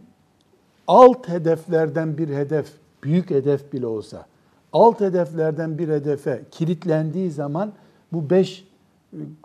alt 0.86 1.28
hedeflerden 1.28 2.18
bir 2.18 2.28
hedef, 2.28 2.72
büyük 3.02 3.30
hedef 3.30 3.72
bile 3.72 3.86
olsa, 3.86 4.26
alt 4.72 5.00
hedeflerden 5.00 5.78
bir 5.78 5.88
hedefe 5.88 6.42
kilitlendiği 6.50 7.30
zaman 7.30 7.72
bu 8.12 8.30
beş 8.30 8.68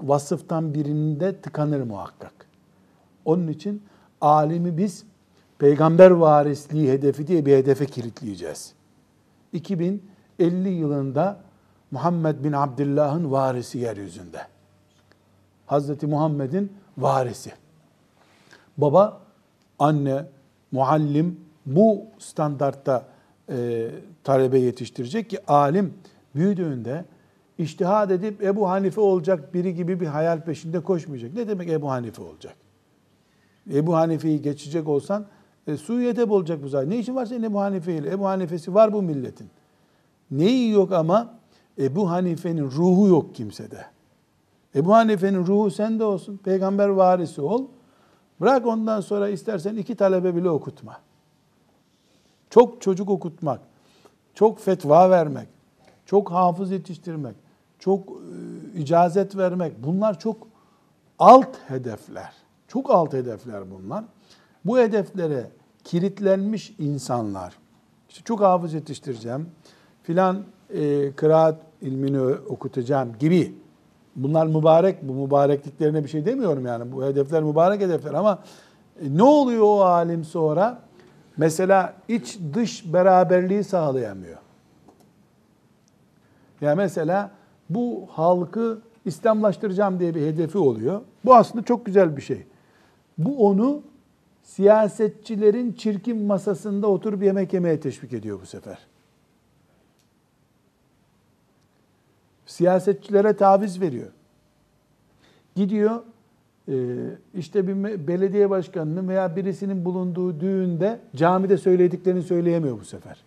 vasıftan 0.02 0.74
birinde 0.74 1.41
tıkanır 1.41 1.82
muhakkak. 1.82 2.34
Onun 3.26 3.48
için 3.48 3.84
alimi 4.22 4.78
biz 4.78 5.04
peygamber 5.60 6.12
varisliği 6.12 6.91
hedefi 6.91 7.28
diye 7.28 7.45
bir 7.45 7.58
hedefe 7.58 7.86
kilitleyeceğiz. 7.86 8.76
2050 9.54 10.70
yılında 10.70 11.39
Muhammed 11.91 12.43
bin 12.43 12.52
Abdullah'ın 12.52 13.32
varisi 13.32 13.78
yeryüzünde. 13.78 14.41
Hazreti 15.66 16.08
Muhammed'in 16.08 16.74
varisi. 16.98 17.52
Baba, 18.78 19.22
anne, 19.80 20.26
muallim 20.72 21.39
bu 21.66 22.04
standartta 22.20 23.06
e, 23.50 23.88
talebe 24.24 24.60
yetiştirecek 24.60 25.30
ki 25.30 25.52
alim 25.52 25.93
büyüdüğünde 26.36 27.06
iştihad 27.58 28.10
edip 28.10 28.43
Ebu 28.43 28.70
Hanife 28.70 29.02
olacak 29.02 29.54
biri 29.54 29.76
gibi 29.76 30.00
bir 30.00 30.08
hayal 30.08 30.41
peşinde 30.41 30.80
koşmayacak. 30.80 31.34
Ne 31.34 31.48
demek 31.48 31.70
Ebu 31.70 31.91
Hanife 31.91 32.22
olacak? 32.22 32.56
Ebu 33.74 33.95
Hanife'yi 33.95 34.41
geçecek 34.41 34.88
olsan 34.88 35.26
e, 35.68 35.78
Suriye'de 35.78 36.24
olacak 36.24 36.63
bu 36.63 36.70
zaten. 36.70 36.89
Ne 36.89 36.97
işin 36.97 37.15
var 37.15 37.26
senin 37.26 37.43
Ebu 37.43 37.59
Hanife 37.59 37.93
ile? 37.93 38.11
Ebu 38.11 38.26
Hanife'si 38.26 38.74
var 38.74 38.93
bu 38.93 39.01
milletin. 39.01 39.49
Neyi 40.32 40.72
yok 40.72 40.91
ama 40.91 41.34
Ebu 41.78 42.09
Hanife'nin 42.09 42.72
ruhu 42.72 43.07
yok 43.07 43.36
kimsede. 43.36 43.86
Ebu 44.76 44.93
Hanife'nin 44.93 45.45
ruhu 45.45 45.72
sende 45.72 46.03
olsun. 46.03 46.38
Peygamber 46.38 46.88
varisi 46.88 47.41
ol. 47.41 47.65
Bırak 48.41 48.65
ondan 48.65 49.01
sonra 49.01 49.30
istersen 49.30 49.76
iki 49.76 49.95
talebe 49.95 50.36
bile 50.36 50.49
okutma. 50.49 50.97
Çok 52.49 52.82
çocuk 52.82 53.09
okutmak, 53.09 53.61
çok 54.34 54.59
fetva 54.59 55.09
vermek, 55.09 55.47
çok 56.05 56.32
hafız 56.32 56.72
yetiştirmek, 56.72 57.36
çok 57.80 58.09
e, 58.09 58.80
icazet 58.80 59.38
vermek 59.38 59.84
bunlar 59.84 60.20
çok 60.20 60.47
alt 61.20 61.57
hedefler. 61.68 62.34
Çok 62.68 62.89
alt 62.91 63.13
hedefler 63.13 63.72
bunlar. 63.72 64.03
Bu 64.68 64.80
hedeflere 64.80 65.47
kilitlenmiş 65.84 66.76
insanlar, 66.80 67.53
işte 68.09 68.22
çok 68.24 68.41
hafız 68.41 68.74
yetiştireceğim, 68.74 69.49
filan 70.03 70.43
e, 70.74 71.11
kıraat 71.11 71.55
ilmini 71.82 72.22
okutacağım 72.49 73.09
gibi 73.20 73.55
bunlar 74.15 74.47
mübarek, 74.47 75.07
bu 75.07 75.13
mübarekliklerine 75.13 76.03
bir 76.03 76.09
şey 76.09 76.26
demiyorum 76.26 76.65
yani. 76.65 76.91
Bu 76.91 77.03
hedefler 77.03 77.43
mübarek 77.43 77.82
hedefler 77.82 78.13
ama 78.13 78.39
e, 79.01 79.18
ne 79.18 79.24
oluyor 79.24 79.63
o 79.63 79.82
alim 79.82 80.24
sonra? 80.24 80.82
Mesela 81.38 81.93
iç 82.07 82.39
dış 82.53 82.93
beraberliği 82.93 83.63
sağlayamıyor. 83.63 84.38
Ya 86.61 86.76
mesela 86.76 87.32
bu 87.70 88.07
halkı 88.11 88.82
İslamlaştıracağım 89.05 89.99
diye 89.99 90.15
bir 90.15 90.22
hedefi 90.22 90.57
oluyor. 90.57 91.01
Bu 91.26 91.36
aslında 91.36 91.65
çok 91.65 91.86
güzel 91.86 92.18
bir 92.18 92.22
şey. 92.22 92.43
Bu 93.18 93.47
onu 93.47 93.82
siyasetçilerin 94.48 95.74
çirkin 95.74 96.18
masasında 96.18 96.88
oturup 96.88 97.24
yemek 97.24 97.54
yemeye 97.54 97.80
teşvik 97.80 98.14
ediyor 98.14 98.41
bu 98.41 98.45
sefer. 98.45 98.78
Siyasetçilere 102.45 103.34
taviz 103.34 103.82
veriyor. 103.82 104.12
Gidiyor 105.56 106.04
e, 106.68 106.76
işte 107.34 107.68
bir 107.68 108.08
belediye 108.08 108.50
başkanının 108.50 109.08
veya 109.08 109.36
birisinin 109.36 109.86
bulunduğu 109.86 110.39
düğünde 110.39 111.00
camide 111.16 111.58
söylediklerini 111.58 112.24
söyleyemiyor 112.24 112.80
bu 112.80 112.86
sefer. 112.86 113.24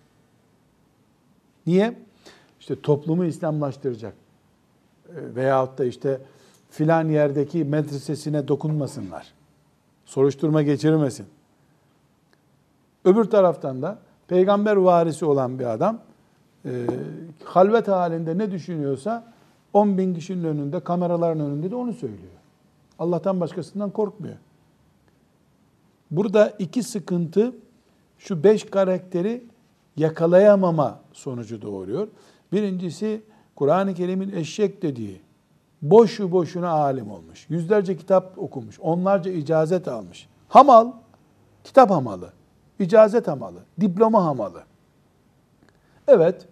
Niye? 1.66 1.94
İşte 2.60 2.80
toplumu 2.80 3.24
İslamlaştıracak. 3.24 4.14
E, 5.08 5.34
veyahut 5.34 5.78
da 5.78 5.84
işte 5.84 6.20
filan 6.70 7.08
yerdeki 7.08 7.64
medresesine 7.64 8.48
dokunmasınlar 8.48 9.39
soruşturma 10.10 10.62
geçirmesin. 10.62 11.26
Öbür 13.04 13.24
taraftan 13.24 13.82
da 13.82 13.98
peygamber 14.28 14.76
varisi 14.76 15.24
olan 15.24 15.58
bir 15.58 15.64
adam 15.64 15.98
e, 16.64 16.70
halvet 17.44 17.88
halinde 17.88 18.38
ne 18.38 18.50
düşünüyorsa 18.50 19.32
10 19.72 19.98
bin 19.98 20.14
kişinin 20.14 20.44
önünde, 20.44 20.80
kameraların 20.80 21.40
önünde 21.40 21.70
de 21.70 21.74
onu 21.74 21.92
söylüyor. 21.92 22.32
Allah'tan 22.98 23.40
başkasından 23.40 23.90
korkmuyor. 23.90 24.36
Burada 26.10 26.50
iki 26.58 26.82
sıkıntı 26.82 27.52
şu 28.18 28.44
beş 28.44 28.64
karakteri 28.64 29.44
yakalayamama 29.96 31.00
sonucu 31.12 31.62
doğuruyor. 31.62 32.08
Birincisi 32.52 33.22
Kur'an-ı 33.56 33.94
Kerim'in 33.94 34.32
eşek 34.32 34.82
dediği 34.82 35.20
boşu 35.82 36.32
boşuna 36.32 36.70
alim 36.70 37.10
olmuş. 37.10 37.46
Yüzlerce 37.48 37.96
kitap 37.96 38.38
okumuş. 38.38 38.80
Onlarca 38.80 39.30
icazet 39.30 39.88
almış. 39.88 40.28
Hamal, 40.48 40.92
kitap 41.64 41.90
hamalı, 41.90 42.32
icazet 42.78 43.28
hamalı, 43.28 43.58
diploma 43.80 44.24
hamalı. 44.24 44.62
Evet, 46.08 46.46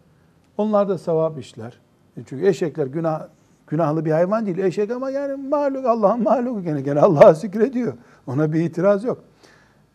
onlar 0.58 0.88
da 0.88 0.98
sevap 0.98 1.38
işler. 1.38 1.78
E 2.16 2.20
çünkü 2.26 2.46
eşekler 2.46 2.86
günah 2.86 3.28
günahlı 3.66 4.04
bir 4.04 4.12
hayvan 4.12 4.46
değil. 4.46 4.58
Eşek 4.58 4.90
ama 4.90 5.10
yani 5.10 5.48
mahluk, 5.48 5.86
Allah'ın 5.86 6.22
mahluku 6.22 6.62
gene 6.62 6.80
gene 6.80 7.00
Allah'a 7.00 7.34
zikrediyor. 7.34 7.92
Ona 8.26 8.52
bir 8.52 8.60
itiraz 8.60 9.04
yok. 9.04 9.24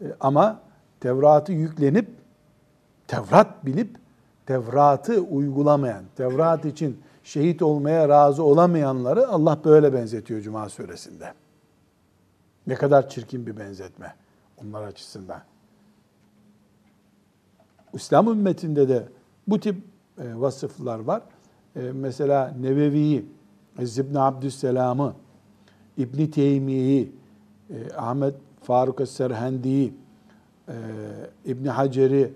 E, 0.01 0.05
ama 0.19 0.59
Tevrat'ı 0.99 1.51
yüklenip, 1.51 2.09
Tevrat 3.07 3.65
bilip, 3.65 3.97
Tevrat'ı 4.45 5.21
uygulamayan, 5.21 6.03
Tevrat 6.15 6.65
için 6.65 7.01
şehit 7.23 7.61
olmaya 7.61 8.09
razı 8.09 8.43
olamayanları 8.43 9.27
Allah 9.27 9.59
böyle 9.65 9.93
benzetiyor 9.93 10.41
Cuma 10.41 10.69
suresinde. 10.69 11.33
Ne 12.67 12.75
kadar 12.75 13.09
çirkin 13.09 13.45
bir 13.47 13.57
benzetme 13.57 14.15
onlar 14.57 14.83
açısından. 14.83 15.41
İslam 17.93 18.27
ümmetinde 18.27 18.89
de 18.89 19.07
bu 19.47 19.59
tip 19.59 19.75
e, 20.17 20.35
vasıflar 20.35 20.99
var. 20.99 21.21
E, 21.75 21.79
mesela 21.79 22.55
Nevevi'yi, 22.59 23.25
İbn 23.79 24.15
Abdüsselam'ı, 24.15 25.13
İbn 25.97 26.25
Teymiye'yi, 26.25 27.11
e, 27.69 27.93
Ahmet 27.97 28.35
Faruk 28.61 29.07
Serhendi'yi, 29.07 29.93
e, 30.67 30.73
İbn 31.45 31.65
Hacer'i, 31.65 32.33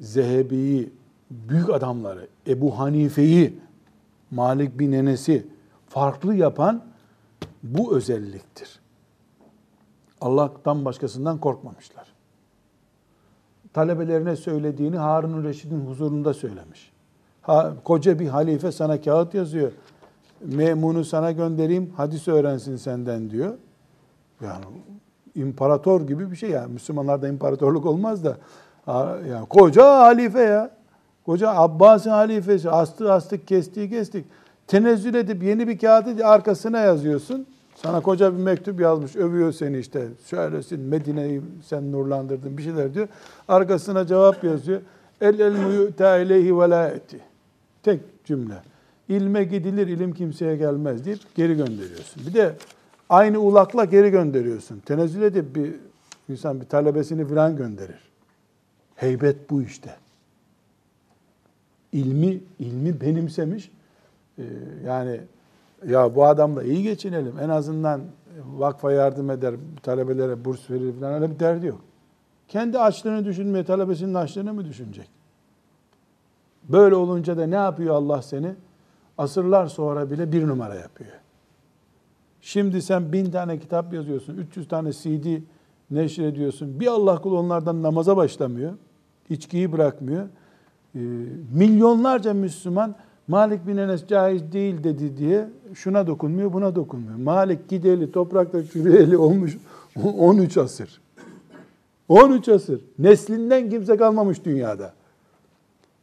Zehebi'yi, 0.00 0.92
büyük 1.30 1.70
adamları, 1.70 2.28
Ebu 2.46 2.78
Hanife'yi 2.78 3.58
Malik 4.30 4.78
bin 4.78 4.92
Enes'i 4.92 5.46
farklı 5.88 6.34
yapan 6.34 6.84
bu 7.62 7.96
özelliktir. 7.96 8.80
Allah'tan 10.20 10.84
başkasından 10.84 11.38
korkmamışlar. 11.38 12.06
Talebelerine 13.72 14.36
söylediğini 14.36 14.96
Harun 14.96 15.44
Reşid'in 15.44 15.86
huzurunda 15.86 16.34
söylemiş. 16.34 16.92
Ha, 17.42 17.74
koca 17.84 18.18
bir 18.18 18.28
halife 18.28 18.72
sana 18.72 19.00
kağıt 19.00 19.34
yazıyor. 19.34 19.72
Memunu 20.40 21.04
sana 21.04 21.32
göndereyim, 21.32 21.92
hadis 21.96 22.28
öğrensin 22.28 22.76
senden 22.76 23.30
diyor. 23.30 23.54
Yani 24.40 24.64
imparator 25.34 26.00
gibi 26.00 26.30
bir 26.30 26.36
şey 26.36 26.50
ya. 26.50 26.66
Müslümanlarda 26.66 27.28
imparatorluk 27.28 27.86
olmaz 27.86 28.24
da. 28.24 28.36
Yani 29.30 29.46
koca 29.48 29.84
halife 29.84 30.40
ya. 30.40 30.75
Koca 31.26 31.50
Abbas'ın 31.50 32.10
halifesi 32.10 32.70
astı 32.70 33.12
astık 33.12 33.46
kestiği 33.46 33.90
kestik. 33.90 34.24
Tenezzül 34.66 35.14
edip 35.14 35.42
yeni 35.42 35.68
bir 35.68 35.78
kağıdı 35.78 36.26
arkasına 36.26 36.78
yazıyorsun. 36.78 37.46
Sana 37.74 38.00
koca 38.00 38.32
bir 38.32 38.42
mektup 38.42 38.80
yazmış, 38.80 39.16
övüyor 39.16 39.52
seni 39.52 39.78
işte. 39.78 40.08
Şöylesin, 40.26 40.80
Medine'yi 40.80 41.42
sen 41.64 41.92
nurlandırdın 41.92 42.58
bir 42.58 42.62
şeyler 42.62 42.94
diyor. 42.94 43.08
Arkasına 43.48 44.06
cevap 44.06 44.44
yazıyor. 44.44 44.80
El 45.20 45.38
el 45.38 45.52
muyu'ta 45.52 46.18
ileyhi 46.18 46.58
velayeti. 46.58 47.20
Tek 47.82 48.00
cümle. 48.24 48.54
İlme 49.08 49.44
gidilir, 49.44 49.86
ilim 49.86 50.14
kimseye 50.14 50.56
gelmez 50.56 51.04
deyip 51.04 51.34
geri 51.34 51.56
gönderiyorsun. 51.56 52.26
Bir 52.26 52.34
de 52.34 52.54
aynı 53.08 53.38
ulakla 53.38 53.84
geri 53.84 54.10
gönderiyorsun. 54.10 54.80
Tenezzül 54.80 55.22
edip 55.22 55.54
bir 55.54 55.74
insan 56.28 56.60
bir 56.60 56.66
talebesini 56.66 57.28
falan 57.28 57.56
gönderir. 57.56 58.10
Heybet 58.96 59.50
bu 59.50 59.62
işte. 59.62 60.05
İlmi 61.96 62.40
ilmi 62.58 63.00
benimsemiş. 63.00 63.70
Ee, 64.38 64.42
yani 64.86 65.20
ya 65.88 66.14
bu 66.14 66.24
adamla 66.24 66.62
iyi 66.62 66.82
geçinelim. 66.82 67.38
En 67.38 67.48
azından 67.48 68.00
vakfa 68.56 68.92
yardım 68.92 69.30
eder, 69.30 69.54
talebelere 69.82 70.44
burs 70.44 70.70
verir 70.70 70.92
falan 71.00 71.14
öyle 71.14 71.30
bir 71.34 71.38
derdi 71.38 71.66
yok. 71.66 71.80
Kendi 72.48 72.78
açlığını 72.78 73.24
düşünmeye, 73.24 73.64
talebesinin 73.64 74.14
açlığını 74.14 74.54
mı 74.54 74.64
düşünecek? 74.64 75.10
Böyle 76.68 76.94
olunca 76.94 77.38
da 77.38 77.46
ne 77.46 77.54
yapıyor 77.54 77.94
Allah 77.94 78.22
seni? 78.22 78.54
Asırlar 79.18 79.66
sonra 79.66 80.10
bile 80.10 80.32
bir 80.32 80.48
numara 80.48 80.74
yapıyor. 80.74 81.12
Şimdi 82.40 82.82
sen 82.82 83.12
bin 83.12 83.30
tane 83.30 83.58
kitap 83.58 83.92
yazıyorsun, 83.92 84.36
300 84.36 84.68
tane 84.68 84.92
CD 84.92 85.42
neşrediyorsun. 85.90 86.80
Bir 86.80 86.86
Allah 86.86 87.20
kulu 87.20 87.38
onlardan 87.38 87.82
namaza 87.82 88.16
başlamıyor. 88.16 88.72
İçkiyi 89.30 89.72
bırakmıyor. 89.72 90.28
Ee, 90.96 90.98
milyonlarca 91.54 92.34
Müslüman 92.34 92.94
Malik 93.28 93.66
bin 93.66 93.76
Enes 93.76 94.06
caiz 94.06 94.52
değil 94.52 94.84
dedi 94.84 95.16
diye 95.16 95.48
şuna 95.74 96.06
dokunmuyor, 96.06 96.52
buna 96.52 96.74
dokunmuyor. 96.74 97.18
Malik 97.18 97.68
gideli, 97.68 98.12
toprakta 98.12 98.66
çürüyeli 98.66 99.16
olmuş 99.16 99.58
13 100.18 100.56
asır. 100.56 101.00
13 102.08 102.48
asır. 102.48 102.80
Neslinden 102.98 103.70
kimse 103.70 103.96
kalmamış 103.96 104.44
dünyada. 104.44 104.92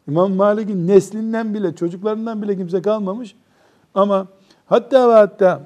İmam 0.07 0.33
Malik'in 0.33 0.87
neslinden 0.87 1.53
bile, 1.53 1.75
çocuklarından 1.75 2.41
bile 2.41 2.57
kimse 2.57 2.81
kalmamış. 2.81 3.35
Ama 3.93 4.27
hatta 4.65 5.09
ve 5.09 5.13
hatta 5.13 5.61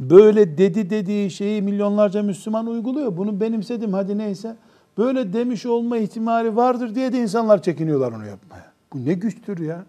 böyle 0.00 0.58
dedi 0.58 0.90
dediği 0.90 1.30
şeyi 1.30 1.62
milyonlarca 1.62 2.22
Müslüman 2.22 2.66
uyguluyor. 2.66 3.16
Bunu 3.16 3.40
benimsedim 3.40 3.92
hadi 3.92 4.18
neyse. 4.18 4.56
Böyle 4.98 5.32
demiş 5.32 5.66
olma 5.66 5.96
ihtimali 5.96 6.56
vardır 6.56 6.94
diye 6.94 7.12
de 7.12 7.18
insanlar 7.18 7.62
çekiniyorlar 7.62 8.12
onu 8.12 8.26
yapmaya. 8.26 8.72
Bu 8.92 9.04
ne 9.04 9.14
güçtür 9.14 9.58
ya. 9.58 9.84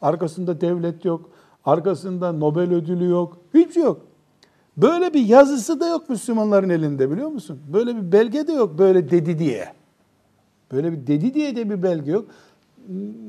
Arkasında 0.00 0.60
devlet 0.60 1.04
yok. 1.04 1.30
Arkasında 1.64 2.32
Nobel 2.32 2.74
ödülü 2.74 3.08
yok. 3.08 3.38
Hiçbir 3.54 3.72
şey 3.72 3.82
yok. 3.82 4.00
Böyle 4.76 5.14
bir 5.14 5.26
yazısı 5.26 5.80
da 5.80 5.88
yok 5.88 6.08
Müslümanların 6.08 6.68
elinde 6.68 7.10
biliyor 7.10 7.28
musun? 7.28 7.60
Böyle 7.72 7.96
bir 7.96 8.12
belge 8.12 8.46
de 8.46 8.52
yok 8.52 8.78
böyle 8.78 9.10
dedi 9.10 9.38
diye. 9.38 9.72
Böyle 10.72 10.92
bir 10.92 11.06
dedi 11.06 11.34
diye 11.34 11.56
de 11.56 11.70
bir 11.70 11.82
belge 11.82 12.10
yok. 12.10 12.24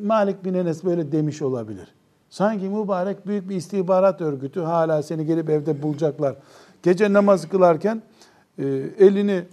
Malik 0.03 0.45
bin 0.45 0.53
Enes 0.53 0.83
böyle 0.83 1.11
demiş 1.11 1.41
olabilir. 1.41 1.87
Sanki 2.29 2.69
mübarek 2.69 3.27
büyük 3.27 3.49
bir 3.49 3.55
istihbarat 3.55 4.21
örgütü 4.21 4.61
hala 4.61 5.03
seni 5.03 5.25
gelip 5.25 5.49
evde 5.49 5.81
bulacaklar. 5.81 6.35
Gece 6.83 7.13
namaz 7.13 7.49
kılarken 7.49 8.01
e, 8.57 8.65
elini 8.99 9.43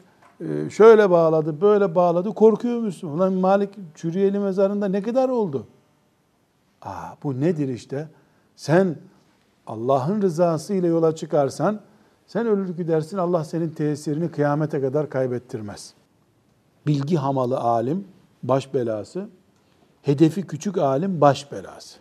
şöyle 0.70 1.10
bağladı, 1.10 1.60
böyle 1.60 1.94
bağladı. 1.94 2.34
Korkuyor 2.34 2.78
musun? 2.78 3.08
Ulan 3.08 3.32
Malik 3.32 3.70
Çürüyeli 3.94 4.38
mezarında 4.38 4.88
ne 4.88 5.02
kadar 5.02 5.28
oldu? 5.28 5.66
Aa, 6.82 7.14
bu 7.22 7.40
nedir 7.40 7.68
işte? 7.68 8.08
Sen 8.56 8.96
Allah'ın 9.66 10.22
rızası 10.22 10.74
ile 10.74 10.86
yola 10.86 11.14
çıkarsan 11.14 11.80
sen 12.26 12.46
ölür 12.46 12.76
gidersin 12.76 13.18
Allah 13.18 13.44
senin 13.44 13.68
tesirini 13.68 14.30
kıyamete 14.30 14.80
kadar 14.80 15.10
kaybettirmez. 15.10 15.94
Bilgi 16.86 17.16
hamalı 17.16 17.58
alim 17.58 18.04
baş 18.42 18.74
belası, 18.74 19.28
hedefi 20.02 20.46
küçük 20.46 20.78
alim 20.78 21.20
baş 21.20 21.52
belası. 21.52 21.98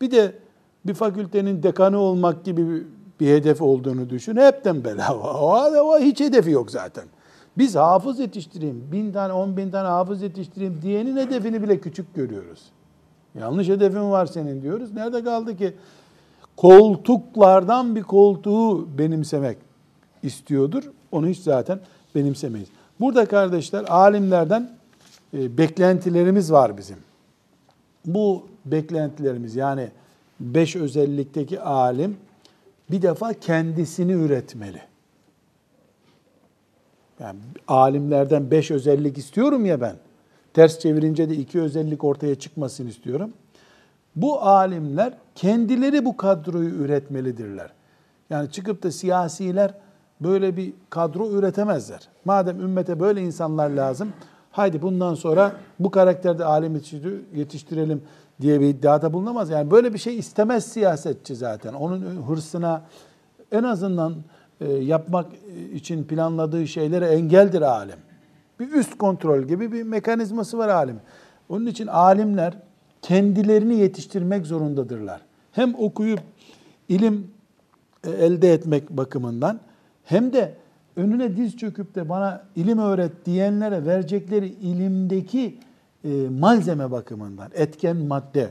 Bir 0.00 0.10
de 0.10 0.38
bir 0.86 0.94
fakültenin 0.94 1.62
dekanı 1.62 1.98
olmak 1.98 2.44
gibi 2.44 2.86
bir 3.20 3.28
hedef 3.28 3.62
olduğunu 3.62 4.10
düşün. 4.10 4.36
Hepten 4.36 4.84
bela. 4.84 5.14
O, 5.18 5.54
o 5.80 5.98
hiç 5.98 6.20
hedefi 6.20 6.50
yok 6.50 6.70
zaten. 6.70 7.04
Biz 7.58 7.74
hafız 7.74 8.18
yetiştireyim, 8.18 8.88
bin 8.92 9.12
tane, 9.12 9.32
on 9.32 9.56
bin 9.56 9.70
tane 9.70 9.88
hafız 9.88 10.22
yetiştireyim 10.22 10.82
diyenin 10.82 11.16
hedefini 11.16 11.62
bile 11.62 11.80
küçük 11.80 12.14
görüyoruz. 12.14 12.62
Yanlış 13.40 13.68
hedefin 13.68 14.10
var 14.10 14.26
senin 14.26 14.62
diyoruz. 14.62 14.92
Nerede 14.92 15.24
kaldı 15.24 15.56
ki? 15.56 15.74
Koltuklardan 16.56 17.96
bir 17.96 18.02
koltuğu 18.02 18.98
benimsemek 18.98 19.58
istiyordur. 20.22 20.90
Onu 21.12 21.28
hiç 21.28 21.38
zaten 21.38 21.80
benimsemeyiz. 22.14 22.68
Burada 23.00 23.26
kardeşler 23.26 23.84
alimlerden 23.88 24.70
e, 25.34 25.58
beklentilerimiz 25.58 26.52
var 26.52 26.76
bizim. 26.78 26.96
Bu 28.06 28.46
beklentilerimiz 28.64 29.56
yani 29.56 29.88
beş 30.40 30.76
özellikteki 30.76 31.60
alim 31.60 32.16
bir 32.90 33.02
defa 33.02 33.32
kendisini 33.32 34.12
üretmeli. 34.12 34.82
Yani 37.20 37.38
alimlerden 37.68 38.50
beş 38.50 38.70
özellik 38.70 39.18
istiyorum 39.18 39.66
ya 39.66 39.80
ben. 39.80 39.96
Ters 40.54 40.78
çevirince 40.78 41.30
de 41.30 41.34
iki 41.34 41.60
özellik 41.60 42.04
ortaya 42.04 42.34
çıkmasını 42.34 42.88
istiyorum. 42.88 43.32
Bu 44.16 44.42
alimler 44.42 45.14
kendileri 45.34 46.04
bu 46.04 46.16
kadroyu 46.16 46.68
üretmelidirler. 46.68 47.70
Yani 48.30 48.50
çıkıp 48.50 48.82
da 48.82 48.90
siyasiler 48.90 49.74
böyle 50.20 50.56
bir 50.56 50.72
kadro 50.90 51.30
üretemezler. 51.30 52.08
Madem 52.24 52.60
ümmete 52.60 53.00
böyle 53.00 53.22
insanlar 53.22 53.70
lazım, 53.70 54.12
haydi 54.50 54.82
bundan 54.82 55.14
sonra 55.14 55.52
bu 55.80 55.90
karakterde 55.90 56.44
alim 56.44 56.82
yetiştirelim 57.34 58.02
diye 58.40 58.60
bir 58.60 58.66
iddiada 58.66 59.12
bulunamaz. 59.12 59.50
Yani 59.50 59.70
böyle 59.70 59.94
bir 59.94 59.98
şey 59.98 60.18
istemez 60.18 60.64
siyasetçi 60.64 61.36
zaten. 61.36 61.72
Onun 61.72 62.00
hırsına 62.28 62.82
en 63.52 63.62
azından 63.62 64.14
yapmak 64.72 65.26
için 65.74 66.04
planladığı 66.04 66.68
şeylere 66.68 67.06
engeldir 67.06 67.62
alim. 67.62 67.98
Bir 68.60 68.72
üst 68.72 68.98
kontrol 68.98 69.42
gibi 69.42 69.72
bir 69.72 69.82
mekanizması 69.82 70.58
var 70.58 70.68
alim. 70.68 70.96
Onun 71.48 71.66
için 71.66 71.86
alimler 71.86 72.54
kendilerini 73.02 73.74
yetiştirmek 73.74 74.46
zorundadırlar. 74.46 75.20
Hem 75.52 75.74
okuyup 75.74 76.20
ilim 76.88 77.30
e, 78.04 78.10
elde 78.10 78.52
etmek 78.52 78.90
bakımından 78.90 79.60
hem 80.04 80.32
de 80.32 80.54
önüne 80.96 81.36
diz 81.36 81.56
çöküp 81.56 81.94
de 81.94 82.08
bana 82.08 82.42
ilim 82.56 82.78
öğret 82.78 83.26
diyenlere 83.26 83.86
verecekleri 83.86 84.48
ilimdeki 84.48 85.58
e, 86.04 86.08
malzeme 86.28 86.90
bakımından, 86.90 87.50
etken 87.54 87.96
madde 87.96 88.50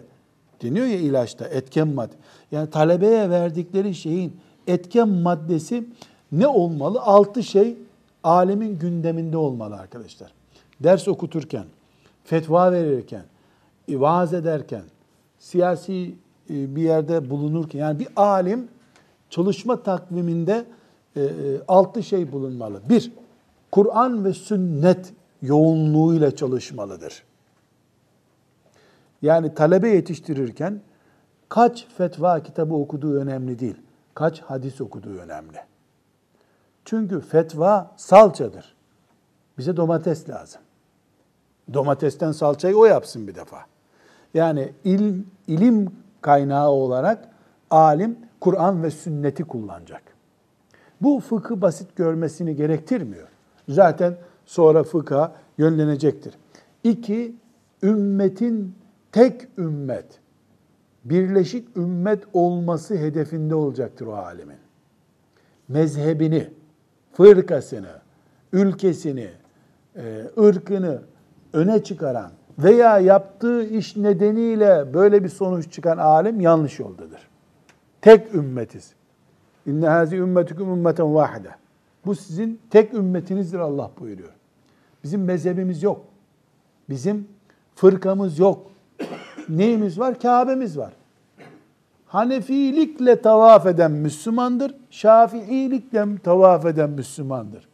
deniyor 0.61 0.85
ya 0.85 0.97
ilaçta, 0.97 1.45
etken 1.45 1.87
madde. 1.87 2.13
Yani 2.51 2.69
talebeye 2.69 3.29
verdikleri 3.29 3.95
şeyin 3.95 4.33
etken 4.67 5.09
maddesi 5.09 5.85
ne 6.31 6.47
olmalı? 6.47 7.01
Altı 7.01 7.43
şey 7.43 7.77
alemin 8.23 8.79
gündeminde 8.79 9.37
olmalı 9.37 9.75
arkadaşlar. 9.75 10.31
Ders 10.79 11.07
okuturken, 11.07 11.65
fetva 12.23 12.71
verirken, 12.71 13.23
vaaz 13.89 14.33
ederken, 14.33 14.83
siyasi 15.39 16.15
e, 16.49 16.75
bir 16.75 16.81
yerde 16.81 17.29
bulunurken, 17.29 17.79
yani 17.79 17.99
bir 17.99 18.07
alim 18.15 18.67
çalışma 19.29 19.83
takviminde 19.83 20.65
e, 21.15 21.21
e, 21.21 21.27
altı 21.67 22.03
şey 22.03 22.31
bulunmalı. 22.31 22.81
Bir, 22.89 23.11
Kur'an 23.71 24.25
ve 24.25 24.33
sünnet 24.33 25.13
yoğunluğuyla 25.41 26.35
çalışmalıdır. 26.35 27.23
Yani 29.21 29.53
talebe 29.53 29.89
yetiştirirken 29.89 30.81
kaç 31.49 31.87
fetva 31.97 32.43
kitabı 32.43 32.73
okuduğu 32.73 33.15
önemli 33.15 33.59
değil. 33.59 33.75
Kaç 34.15 34.41
hadis 34.41 34.81
okuduğu 34.81 35.17
önemli. 35.17 35.57
Çünkü 36.85 37.21
fetva 37.21 37.91
salçadır. 37.97 38.75
Bize 39.57 39.77
domates 39.77 40.29
lazım. 40.29 40.61
Domatesten 41.73 42.31
salçayı 42.31 42.77
o 42.77 42.85
yapsın 42.85 43.27
bir 43.27 43.35
defa. 43.35 43.65
Yani 44.33 44.73
ilim, 44.83 45.27
ilim 45.47 45.91
kaynağı 46.21 46.69
olarak 46.69 47.29
alim 47.69 48.19
Kur'an 48.41 48.83
ve 48.83 48.91
sünneti 48.91 49.43
kullanacak. 49.43 50.03
Bu 51.01 51.19
fıkı 51.19 51.61
basit 51.61 51.95
görmesini 51.95 52.55
gerektirmiyor. 52.55 53.27
Zaten 53.69 54.15
sonra 54.45 54.83
fıkha 54.83 55.35
yönlenecektir. 55.57 56.33
İki, 56.83 57.35
ümmetin 57.83 58.75
tek 59.11 59.47
ümmet, 59.57 60.05
birleşik 61.05 61.77
ümmet 61.77 62.23
olması 62.33 62.97
hedefinde 62.97 63.55
olacaktır 63.55 64.07
o 64.07 64.13
alimin. 64.13 64.57
Mezhebini, 65.67 66.49
fırkasını, 67.13 68.01
ülkesini, 68.53 69.29
e, 69.95 70.27
ırkını 70.37 71.01
öne 71.53 71.83
çıkaran 71.83 72.31
veya 72.59 72.99
yaptığı 72.99 73.63
iş 73.63 73.95
nedeniyle 73.95 74.93
böyle 74.93 75.23
bir 75.23 75.29
sonuç 75.29 75.71
çıkan 75.71 75.97
alim 75.97 76.41
yanlış 76.41 76.79
yoldadır. 76.79 77.27
Tek 78.01 78.35
ümmetiz. 78.35 78.93
İnne 79.65 79.87
hazi 79.87 80.15
ümmetüküm 80.15 80.69
ümmeten 80.69 81.15
vahide. 81.15 81.49
Bu 82.05 82.15
sizin 82.15 82.61
tek 82.69 82.93
ümmetinizdir 82.93 83.59
Allah 83.59 83.91
buyuruyor. 83.99 84.33
Bizim 85.03 85.23
mezhebimiz 85.23 85.83
yok. 85.83 86.05
Bizim 86.89 87.27
fırkamız 87.75 88.39
yok. 88.39 88.71
Neyimiz 89.49 89.99
var? 89.99 90.19
Kabe'miz 90.19 90.77
var. 90.77 90.93
Hanefilikle 92.05 93.21
tavaf 93.21 93.65
eden 93.65 93.91
Müslümandır. 93.91 94.75
Şafiilikle 94.89 96.17
tavaf 96.17 96.65
eden 96.65 96.89
Müslümandır. 96.89 97.67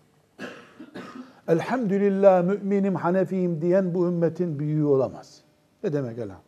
Elhamdülillah 1.47 2.43
müminim 2.43 2.95
Hanefiyim 2.95 3.61
diyen 3.61 3.93
bu 3.93 4.07
ümmetin 4.07 4.59
büyüğü 4.59 4.85
olamaz. 4.85 5.41
Ne 5.83 5.93
demek 5.93 6.17
elham? 6.17 6.41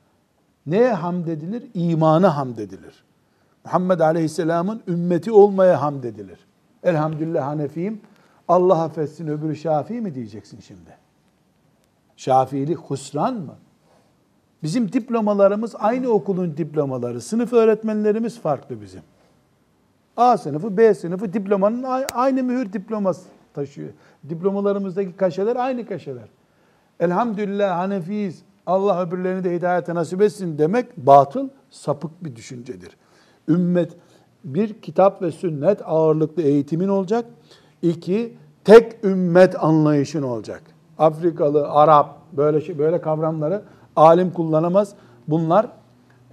Neye 0.65 0.93
hamd 0.93 1.27
edilir? 1.27 1.63
İmana 1.73 2.37
hamd 2.37 2.57
edilir. 2.57 3.03
Muhammed 3.65 3.99
Aleyhisselam'ın 3.99 4.81
ümmeti 4.87 5.31
olmaya 5.31 5.81
hamd 5.81 6.03
edilir. 6.03 6.39
Elhamdülillah 6.83 7.45
Hanefiyim. 7.45 8.01
Allah 8.47 8.83
affetsin 8.83 9.27
öbürü 9.27 9.55
Şafii 9.55 10.01
mi 10.01 10.15
diyeceksin 10.15 10.59
şimdi? 10.59 10.97
Şafiilik 12.15 12.77
husran 12.77 13.33
mı? 13.33 13.55
Bizim 14.63 14.93
diplomalarımız 14.93 15.75
aynı 15.79 16.09
okulun 16.09 16.57
diplomaları. 16.57 17.21
Sınıf 17.21 17.53
öğretmenlerimiz 17.53 18.39
farklı 18.39 18.81
bizim. 18.81 19.01
A 20.17 20.37
sınıfı, 20.37 20.77
B 20.77 20.93
sınıfı 20.93 21.33
diplomanın 21.33 21.83
aynı 22.13 22.43
mühür 22.43 22.73
diploması 22.73 23.21
taşıyor. 23.53 23.89
Diplomalarımızdaki 24.29 25.13
kaşeler 25.15 25.55
aynı 25.55 25.85
kaşeler. 25.85 26.29
Elhamdülillah 26.99 27.77
Hanefiyiz. 27.77 28.41
Allah 28.65 29.07
öbürlerini 29.07 29.43
de 29.43 29.55
hidayete 29.55 29.95
nasip 29.95 30.21
etsin 30.21 30.57
demek 30.57 30.97
batıl, 30.97 31.49
sapık 31.69 32.23
bir 32.23 32.35
düşüncedir. 32.35 32.97
Ümmet 33.47 33.91
bir 34.43 34.81
kitap 34.81 35.21
ve 35.21 35.31
sünnet 35.31 35.81
ağırlıklı 35.85 36.41
eğitimin 36.41 36.87
olacak. 36.87 37.25
İki, 37.81 38.37
tek 38.63 39.03
ümmet 39.03 39.63
anlayışın 39.63 40.21
olacak. 40.21 40.61
Afrikalı, 40.97 41.69
Arap 41.69 42.17
böyle 42.33 42.61
şey, 42.61 42.79
böyle 42.79 43.01
kavramları 43.01 43.61
alim 43.95 44.31
kullanamaz. 44.31 44.93
Bunlar 45.27 45.67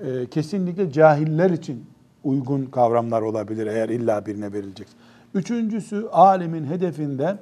e, 0.01 0.27
kesinlikle 0.27 0.93
cahiller 0.93 1.51
için 1.51 1.87
uygun 2.25 2.67
kavramlar 2.67 3.23
olabilir 3.23 3.67
eğer 3.67 3.89
illa 3.89 4.27
birine 4.27 4.53
verilecek. 4.53 4.89
Üçüncüsü 5.35 6.07
alimin 6.13 6.65
hedefinde 6.65 7.39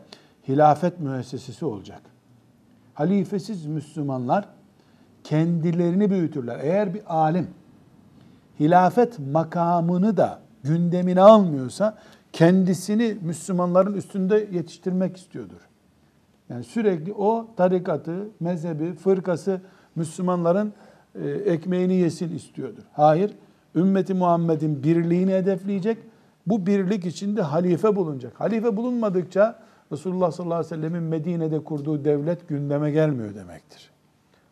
hilafet 0.49 1.01
müessesesi 1.01 1.65
olacak. 1.65 2.01
Halifesiz 2.95 3.67
Müslümanlar 3.67 4.49
kendilerini 5.25 6.11
büyütürler. 6.11 6.59
Eğer 6.63 6.95
bir 6.95 7.03
alim 7.07 7.49
hilafet 8.61 9.19
makamını 9.19 10.17
da 10.17 10.41
gündemine 10.63 11.21
almıyorsa 11.21 11.99
kendisini 12.33 13.17
Müslümanların 13.23 13.95
üstünde 13.95 14.49
yetiştirmek 14.53 15.17
istiyordur. 15.17 15.61
Yani 16.49 16.65
sürekli 16.65 17.13
o 17.13 17.49
tarikatı, 17.57 18.29
mezhebi, 18.41 18.95
fırkası 18.95 19.61
Müslümanların 19.97 20.73
e, 21.15 21.29
ekmeğini 21.29 21.95
yesin 21.95 22.35
istiyordur. 22.35 22.83
Hayır, 22.93 23.35
ümmeti 23.75 24.15
Muhammed'in 24.15 24.83
birliğini 24.83 25.33
hedefleyecek. 25.33 25.99
Bu 26.47 26.67
birlik 26.67 27.07
içinde 27.07 27.43
halife 27.43 27.97
bulunacak. 27.97 28.41
Halife 28.41 28.77
bulunmadıkça 28.77 29.59
Resulullah 29.93 30.31
sallallahu 30.33 30.59
aleyhi 30.59 30.73
ve 30.73 30.77
sellemin 30.77 31.03
Medine'de 31.03 31.65
kurduğu 31.65 32.05
devlet 32.05 32.49
gündeme 32.49 32.91
gelmiyor 32.91 33.35
demektir. 33.35 33.91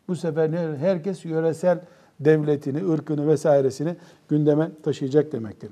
Bu 0.07 0.15
sefer 0.15 0.75
herkes 0.75 1.25
yöresel 1.25 1.79
devletini, 2.19 2.91
ırkını 2.91 3.27
vesairesini 3.27 3.95
gündeme 4.29 4.71
taşıyacak 4.83 5.31
demektir. 5.31 5.71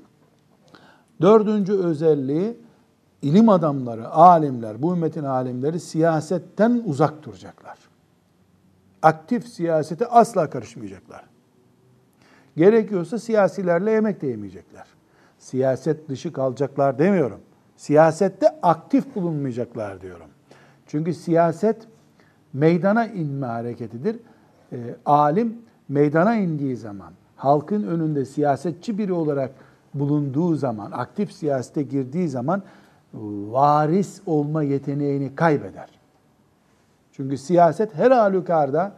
Dördüncü 1.21 1.74
özelliği 1.74 2.57
ilim 3.21 3.49
adamları, 3.49 4.09
alimler, 4.09 4.82
bu 4.82 4.93
ümmetin 4.93 5.24
alimleri 5.24 5.80
siyasetten 5.80 6.84
uzak 6.86 7.24
duracaklar. 7.24 7.78
Aktif 9.04 9.47
siyasete 9.47 10.06
asla 10.06 10.49
karışmayacaklar. 10.49 11.24
Gerekiyorsa 12.58 13.20
siyasilerle 13.20 13.91
yemek 13.91 14.22
de 14.22 14.28
yemeyecekler. 14.28 14.86
Siyaset 15.39 16.10
dışı 16.10 16.34
kalacaklar 16.34 16.99
demiyorum. 16.99 17.39
Siyasette 17.78 18.47
aktif 18.62 19.16
bulunmayacaklar 19.16 20.01
diyorum. 20.01 20.28
Çünkü 20.88 21.14
siyaset 21.14 21.88
meydana 22.54 23.08
inme 23.08 23.45
hareketidir. 23.47 24.20
E, 24.72 24.78
alim 25.06 25.58
meydana 25.89 26.36
indiği 26.36 26.78
zaman, 26.78 27.14
halkın 27.36 27.84
önünde 27.84 28.26
siyasetçi 28.26 28.97
biri 28.97 29.14
olarak 29.14 29.51
bulunduğu 29.93 30.56
zaman, 30.56 30.91
aktif 30.91 31.32
siyasete 31.32 31.84
girdiği 31.84 32.30
zaman 32.30 32.64
varis 33.51 34.22
olma 34.26 34.64
yeteneğini 34.64 35.36
kaybeder. 35.36 36.03
Çünkü 37.16 37.38
siyaset 37.38 37.95
her 37.95 38.11
halükarda 38.11 38.93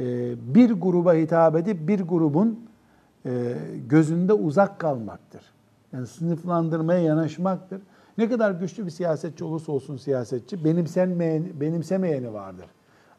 e, 0.00 0.04
bir 0.54 0.70
gruba 0.70 1.14
hitap 1.14 1.56
edip 1.56 1.88
bir 1.88 2.00
grubun 2.00 2.68
e, 3.26 3.54
gözünde 3.88 4.32
uzak 4.32 4.78
kalmaktır. 4.78 5.42
Yani 5.92 6.06
sınıflandırmaya 6.06 7.00
yanaşmaktır. 7.00 7.82
Ne 8.18 8.28
kadar 8.28 8.50
güçlü 8.50 8.86
bir 8.86 8.90
siyasetçi 8.90 9.44
olursa 9.44 9.72
olsun 9.72 9.96
siyasetçi 9.96 10.64
benimsenmeyeni, 10.64 11.60
benimsemeyeni 11.60 12.32
vardır. 12.32 12.66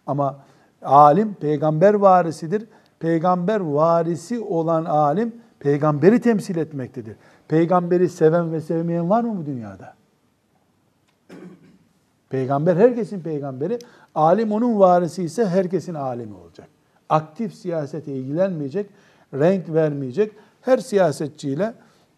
Ama 0.08 0.40
alim 0.82 1.34
peygamber 1.34 1.94
varisidir. 1.94 2.66
Peygamber 3.00 3.60
varisi 3.60 4.40
olan 4.40 4.86
alim 4.86 5.36
peygamberi 5.60 6.22
temsil 6.22 6.58
etmektedir. 6.58 7.16
Peygamberi 7.48 8.10
seven 8.10 8.54
ve 8.54 8.62
sevmeyen 8.62 9.10
var 9.10 9.24
mı 9.24 9.38
bu 9.38 9.46
dünyada? 9.46 9.94
Peygamber 12.32 12.76
herkesin 12.76 13.22
peygamberi. 13.22 13.80
Alim 14.16 14.52
onun 14.52 14.80
varisi 14.80 15.24
ise 15.24 15.46
herkesin 15.46 15.94
alimi 15.94 16.36
olacak. 16.36 16.68
Aktif 17.10 17.54
siyasete 17.54 18.16
ilgilenmeyecek, 18.16 18.90
renk 19.34 19.74
vermeyecek. 19.74 20.32
Her 20.62 20.78
siyasetçiyle 20.78 21.74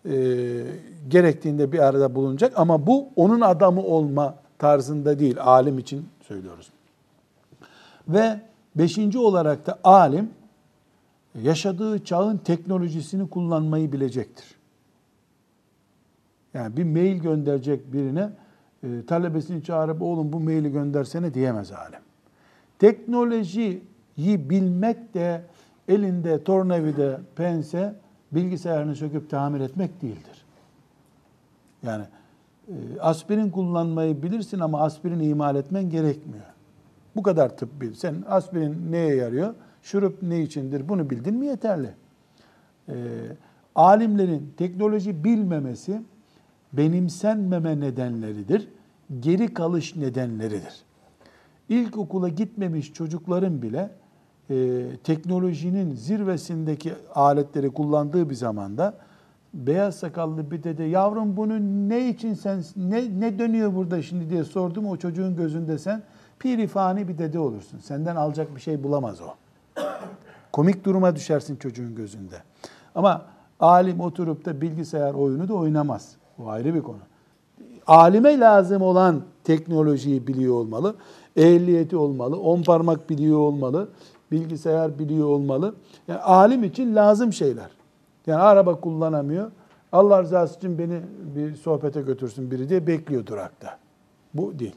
e, 0.05 0.13
gerektiğinde 1.07 1.71
bir 1.71 1.79
arada 1.79 2.15
bulunacak 2.15 2.53
ama 2.55 2.87
bu 2.87 3.07
onun 3.15 3.41
adamı 3.41 3.83
olma 3.83 4.35
tarzında 4.59 5.19
değil. 5.19 5.35
Alim 5.39 5.79
için 5.79 6.05
söylüyoruz. 6.27 6.69
Ve 8.07 8.39
beşinci 8.75 9.19
olarak 9.19 9.65
da 9.65 9.79
alim 9.83 10.29
yaşadığı 11.41 12.03
çağın 12.03 12.37
teknolojisini 12.37 13.29
kullanmayı 13.29 13.91
bilecektir. 13.91 14.45
Yani 16.53 16.77
bir 16.77 16.83
mail 16.83 17.17
gönderecek 17.17 17.93
birine 17.93 18.29
e, 18.83 19.05
talebesini 19.05 19.63
çağırıp 19.63 20.01
oğlum 20.01 20.33
bu 20.33 20.39
maili 20.39 20.71
göndersene 20.71 21.33
diyemez 21.33 21.71
alim. 21.71 21.99
Teknolojiyi 22.79 23.83
bilmek 24.17 25.13
de 25.13 25.41
elinde 25.87 26.43
tornavida, 26.43 27.21
pense 27.35 27.95
bilgisayarını 28.31 28.95
söküp 28.95 29.29
tamir 29.29 29.59
etmek 29.59 30.01
değildir. 30.01 30.45
Yani 31.83 32.03
e, 32.67 32.73
aspirin 32.99 33.49
kullanmayı 33.49 34.23
bilirsin 34.23 34.59
ama 34.59 34.81
aspirin 34.81 35.19
imal 35.19 35.55
etmen 35.55 35.89
gerekmiyor. 35.89 36.45
Bu 37.15 37.23
kadar 37.23 37.57
tıp 37.57 37.81
bil. 37.81 37.93
Sen 37.93 38.15
aspirin 38.27 38.91
neye 38.91 39.15
yarıyor? 39.15 39.53
Şurup 39.81 40.23
ne 40.23 40.41
içindir? 40.41 40.89
Bunu 40.89 41.09
bildin 41.09 41.35
mi 41.35 41.45
yeterli. 41.45 41.89
E, 42.89 42.95
alimlerin 43.75 44.53
teknoloji 44.57 45.23
bilmemesi 45.23 46.01
benimsenmeme 46.73 47.79
nedenleridir. 47.79 48.69
Geri 49.19 49.53
kalış 49.53 49.95
nedenleridir. 49.95 50.83
İlkokula 51.69 52.29
gitmemiş 52.29 52.93
çocukların 52.93 53.61
bile 53.61 53.89
e, 54.49 54.85
teknolojinin 55.03 55.95
zirvesindeki 55.95 56.93
aletleri 57.15 57.69
kullandığı 57.69 58.29
bir 58.29 58.35
zamanda 58.35 58.93
beyaz 59.53 59.95
sakallı 59.95 60.51
bir 60.51 60.63
dede 60.63 60.83
yavrum 60.83 61.37
bunu 61.37 61.59
ne 61.89 62.09
için 62.09 62.33
sen 62.33 62.63
ne, 62.75 63.19
ne 63.19 63.39
dönüyor 63.39 63.75
burada 63.75 64.01
şimdi 64.01 64.29
diye 64.29 64.43
sordum 64.43 64.85
o 64.85 64.97
çocuğun 64.97 65.35
gözünde 65.35 65.77
sen 65.77 66.03
pirifani 66.39 67.07
bir 67.07 67.17
dede 67.17 67.39
olursun. 67.39 67.79
Senden 67.79 68.15
alacak 68.15 68.55
bir 68.55 68.61
şey 68.61 68.83
bulamaz 68.83 69.21
o. 69.21 69.35
Komik 70.51 70.85
duruma 70.85 71.15
düşersin 71.15 71.55
çocuğun 71.55 71.95
gözünde. 71.95 72.35
Ama 72.95 73.25
alim 73.59 73.99
oturup 73.99 74.45
da 74.45 74.61
bilgisayar 74.61 75.13
oyunu 75.13 75.47
da 75.47 75.53
oynamaz. 75.53 76.15
Bu 76.37 76.49
ayrı 76.49 76.73
bir 76.73 76.81
konu. 76.81 76.97
Alime 77.87 78.39
lazım 78.39 78.81
olan 78.81 79.21
teknolojiyi 79.43 80.27
biliyor 80.27 80.53
olmalı. 80.53 80.95
Ehliyeti 81.35 81.97
olmalı. 81.97 82.39
On 82.39 82.63
parmak 82.63 83.09
biliyor 83.09 83.39
olmalı 83.39 83.89
bilgisayar 84.33 84.99
biliyor 84.99 85.27
olmalı. 85.27 85.75
Yani 86.07 86.19
alim 86.19 86.63
için 86.63 86.95
lazım 86.95 87.33
şeyler. 87.33 87.69
Yani 88.27 88.41
araba 88.41 88.79
kullanamıyor. 88.79 89.51
Allah 89.91 90.23
rızası 90.23 90.57
için 90.57 90.77
beni 90.77 91.01
bir 91.35 91.55
sohbete 91.55 92.01
götürsün 92.01 92.51
biri 92.51 92.69
diye 92.69 92.87
bekliyor 92.87 93.25
durakta. 93.25 93.77
Bu 94.33 94.59
değil. 94.59 94.75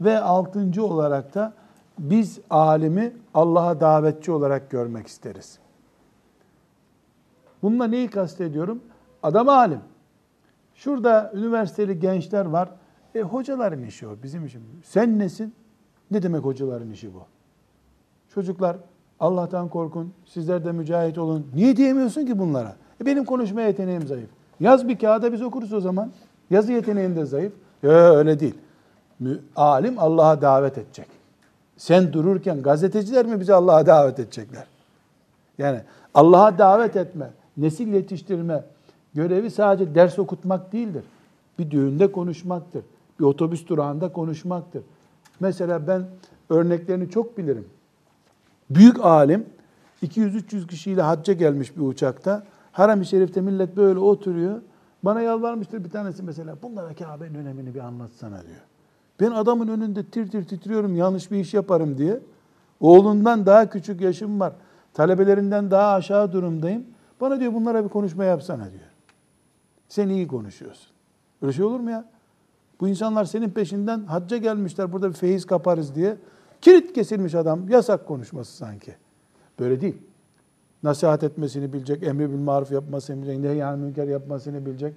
Ve 0.00 0.20
altıncı 0.20 0.84
olarak 0.84 1.34
da 1.34 1.52
biz 1.98 2.38
alimi 2.50 3.12
Allah'a 3.34 3.80
davetçi 3.80 4.32
olarak 4.32 4.70
görmek 4.70 5.06
isteriz. 5.06 5.58
Bununla 7.62 7.86
neyi 7.86 8.10
kastediyorum? 8.10 8.80
Adam 9.22 9.48
alim. 9.48 9.80
Şurada 10.78 11.32
üniversiteli 11.34 12.00
gençler 12.00 12.44
var. 12.44 12.68
E 13.14 13.20
hocaların 13.20 13.82
işi 13.82 14.06
o, 14.06 14.10
bizim 14.22 14.46
işimiz. 14.46 14.66
Sen 14.84 15.18
nesin? 15.18 15.54
Ne 16.10 16.22
demek 16.22 16.44
hocaların 16.44 16.90
işi 16.90 17.14
bu? 17.14 17.22
Çocuklar 18.34 18.76
Allah'tan 19.20 19.68
korkun, 19.68 20.12
sizler 20.26 20.64
de 20.64 20.72
mücahit 20.72 21.18
olun. 21.18 21.46
Niye 21.54 21.76
diyemiyorsun 21.76 22.26
ki 22.26 22.38
bunlara? 22.38 22.76
E 23.02 23.06
benim 23.06 23.24
konuşma 23.24 23.60
yeteneğim 23.60 24.06
zayıf. 24.06 24.28
Yaz 24.60 24.88
bir 24.88 24.98
kağıda 24.98 25.32
biz 25.32 25.42
okuruz 25.42 25.72
o 25.72 25.80
zaman. 25.80 26.10
Yazı 26.50 26.72
yeteneğim 26.72 27.16
de 27.16 27.24
zayıf. 27.24 27.52
Yok 27.82 27.92
öyle 27.92 28.40
değil. 28.40 28.54
Alim 29.56 29.98
Allah'a 29.98 30.42
davet 30.42 30.78
edecek. 30.78 31.08
Sen 31.76 32.12
dururken 32.12 32.62
gazeteciler 32.62 33.26
mi 33.26 33.40
bizi 33.40 33.54
Allah'a 33.54 33.86
davet 33.86 34.18
edecekler? 34.18 34.66
Yani 35.58 35.80
Allah'a 36.14 36.58
davet 36.58 36.96
etme, 36.96 37.30
nesil 37.56 37.88
yetiştirme 37.88 38.64
görevi 39.14 39.50
sadece 39.50 39.94
ders 39.94 40.18
okutmak 40.18 40.72
değildir. 40.72 41.04
Bir 41.58 41.70
düğünde 41.70 42.12
konuşmaktır. 42.12 42.82
Bir 43.20 43.24
otobüs 43.24 43.66
durağında 43.66 44.12
konuşmaktır. 44.12 44.82
Mesela 45.40 45.86
ben 45.86 46.06
örneklerini 46.50 47.10
çok 47.10 47.38
bilirim. 47.38 47.68
Büyük 48.70 49.04
alim 49.04 49.46
200-300 50.02 50.66
kişiyle 50.66 51.02
hacca 51.02 51.32
gelmiş 51.32 51.76
bir 51.76 51.82
uçakta. 51.82 52.42
Haram-ı 52.72 53.04
Şerif'te 53.04 53.40
millet 53.40 53.76
böyle 53.76 53.98
oturuyor. 53.98 54.62
Bana 55.02 55.20
yalvarmıştır 55.20 55.84
bir 55.84 55.90
tanesi 55.90 56.22
mesela. 56.22 56.56
Bunlara 56.62 56.94
Kabe'nin 56.94 57.34
önemini 57.34 57.74
bir 57.74 57.80
anlatsana 57.80 58.42
diyor. 58.42 58.60
Ben 59.20 59.30
adamın 59.30 59.68
önünde 59.68 60.04
tir 60.04 60.30
tir 60.30 60.44
titriyorum 60.44 60.96
yanlış 60.96 61.30
bir 61.30 61.36
iş 61.36 61.54
yaparım 61.54 61.98
diye. 61.98 62.20
Oğlundan 62.80 63.46
daha 63.46 63.70
küçük 63.70 64.00
yaşım 64.00 64.40
var. 64.40 64.52
Talebelerinden 64.94 65.70
daha 65.70 65.94
aşağı 65.94 66.32
durumdayım. 66.32 66.84
Bana 67.20 67.40
diyor 67.40 67.54
bunlara 67.54 67.84
bir 67.84 67.88
konuşma 67.88 68.24
yapsana 68.24 68.64
diyor. 68.70 68.87
Sen 69.88 70.08
iyi 70.08 70.28
konuşuyorsun. 70.28 70.90
Öyle 71.42 71.52
şey 71.52 71.64
olur 71.64 71.80
mu 71.80 71.90
ya? 71.90 72.04
Bu 72.80 72.88
insanlar 72.88 73.24
senin 73.24 73.50
peşinden 73.50 74.04
hacca 74.04 74.36
gelmişler 74.36 74.92
burada 74.92 75.08
bir 75.08 75.14
feyiz 75.14 75.46
kaparız 75.46 75.94
diye. 75.94 76.16
Kilit 76.60 76.92
kesilmiş 76.92 77.34
adam. 77.34 77.68
Yasak 77.68 78.06
konuşması 78.06 78.56
sanki. 78.56 78.94
Böyle 79.60 79.80
değil. 79.80 79.96
Nasihat 80.82 81.22
etmesini 81.22 81.72
bilecek, 81.72 82.02
emri 82.02 82.30
bil 82.30 82.38
maruf 82.38 82.72
yapmasını 82.72 83.16
bilecek, 83.16 83.38
nehyan 83.38 83.78
münker 83.78 84.08
yapmasını 84.08 84.66
bilecek. 84.66 84.94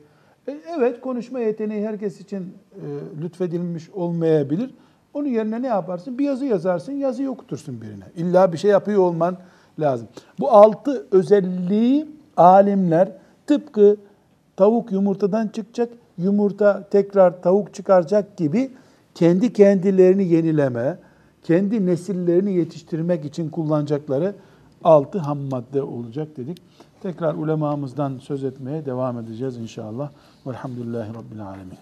E, 0.47 0.57
evet 0.77 1.01
konuşma 1.01 1.39
yeteneği 1.39 1.87
herkes 1.87 2.21
için 2.21 2.53
e, 2.75 2.85
lütfedilmiş 3.21 3.89
olmayabilir. 3.89 4.73
Onun 5.13 5.27
yerine 5.27 5.61
ne 5.61 5.67
yaparsın? 5.67 6.17
Bir 6.17 6.25
yazı 6.25 6.45
yazarsın, 6.45 6.91
yazıyı 6.91 7.31
okutursun 7.31 7.81
birine. 7.81 8.03
İlla 8.15 8.53
bir 8.53 8.57
şey 8.57 8.71
yapıyor 8.71 8.99
olman 8.99 9.37
lazım. 9.79 10.07
Bu 10.39 10.51
altı 10.51 11.07
özelliği 11.11 12.07
alimler 12.37 13.11
tıpkı 13.47 13.97
tavuk 14.61 14.91
yumurtadan 14.91 15.47
çıkacak, 15.47 15.89
yumurta 16.17 16.87
tekrar 16.91 17.41
tavuk 17.41 17.73
çıkaracak 17.73 18.37
gibi 18.37 18.71
kendi 19.15 19.53
kendilerini 19.53 20.27
yenileme, 20.27 20.97
kendi 21.43 21.85
nesillerini 21.85 22.53
yetiştirmek 22.53 23.25
için 23.25 23.49
kullanacakları 23.49 24.35
altı 24.83 25.19
ham 25.19 25.37
madde 25.37 25.81
olacak 25.81 26.37
dedik. 26.37 26.61
Tekrar 27.03 27.33
ulemamızdan 27.33 28.17
söz 28.17 28.43
etmeye 28.43 28.85
devam 28.85 29.19
edeceğiz 29.19 29.57
inşallah. 29.57 30.09
Velhamdülillahi 30.47 31.09
Rabbil 31.09 31.47
Alemin. 31.47 31.77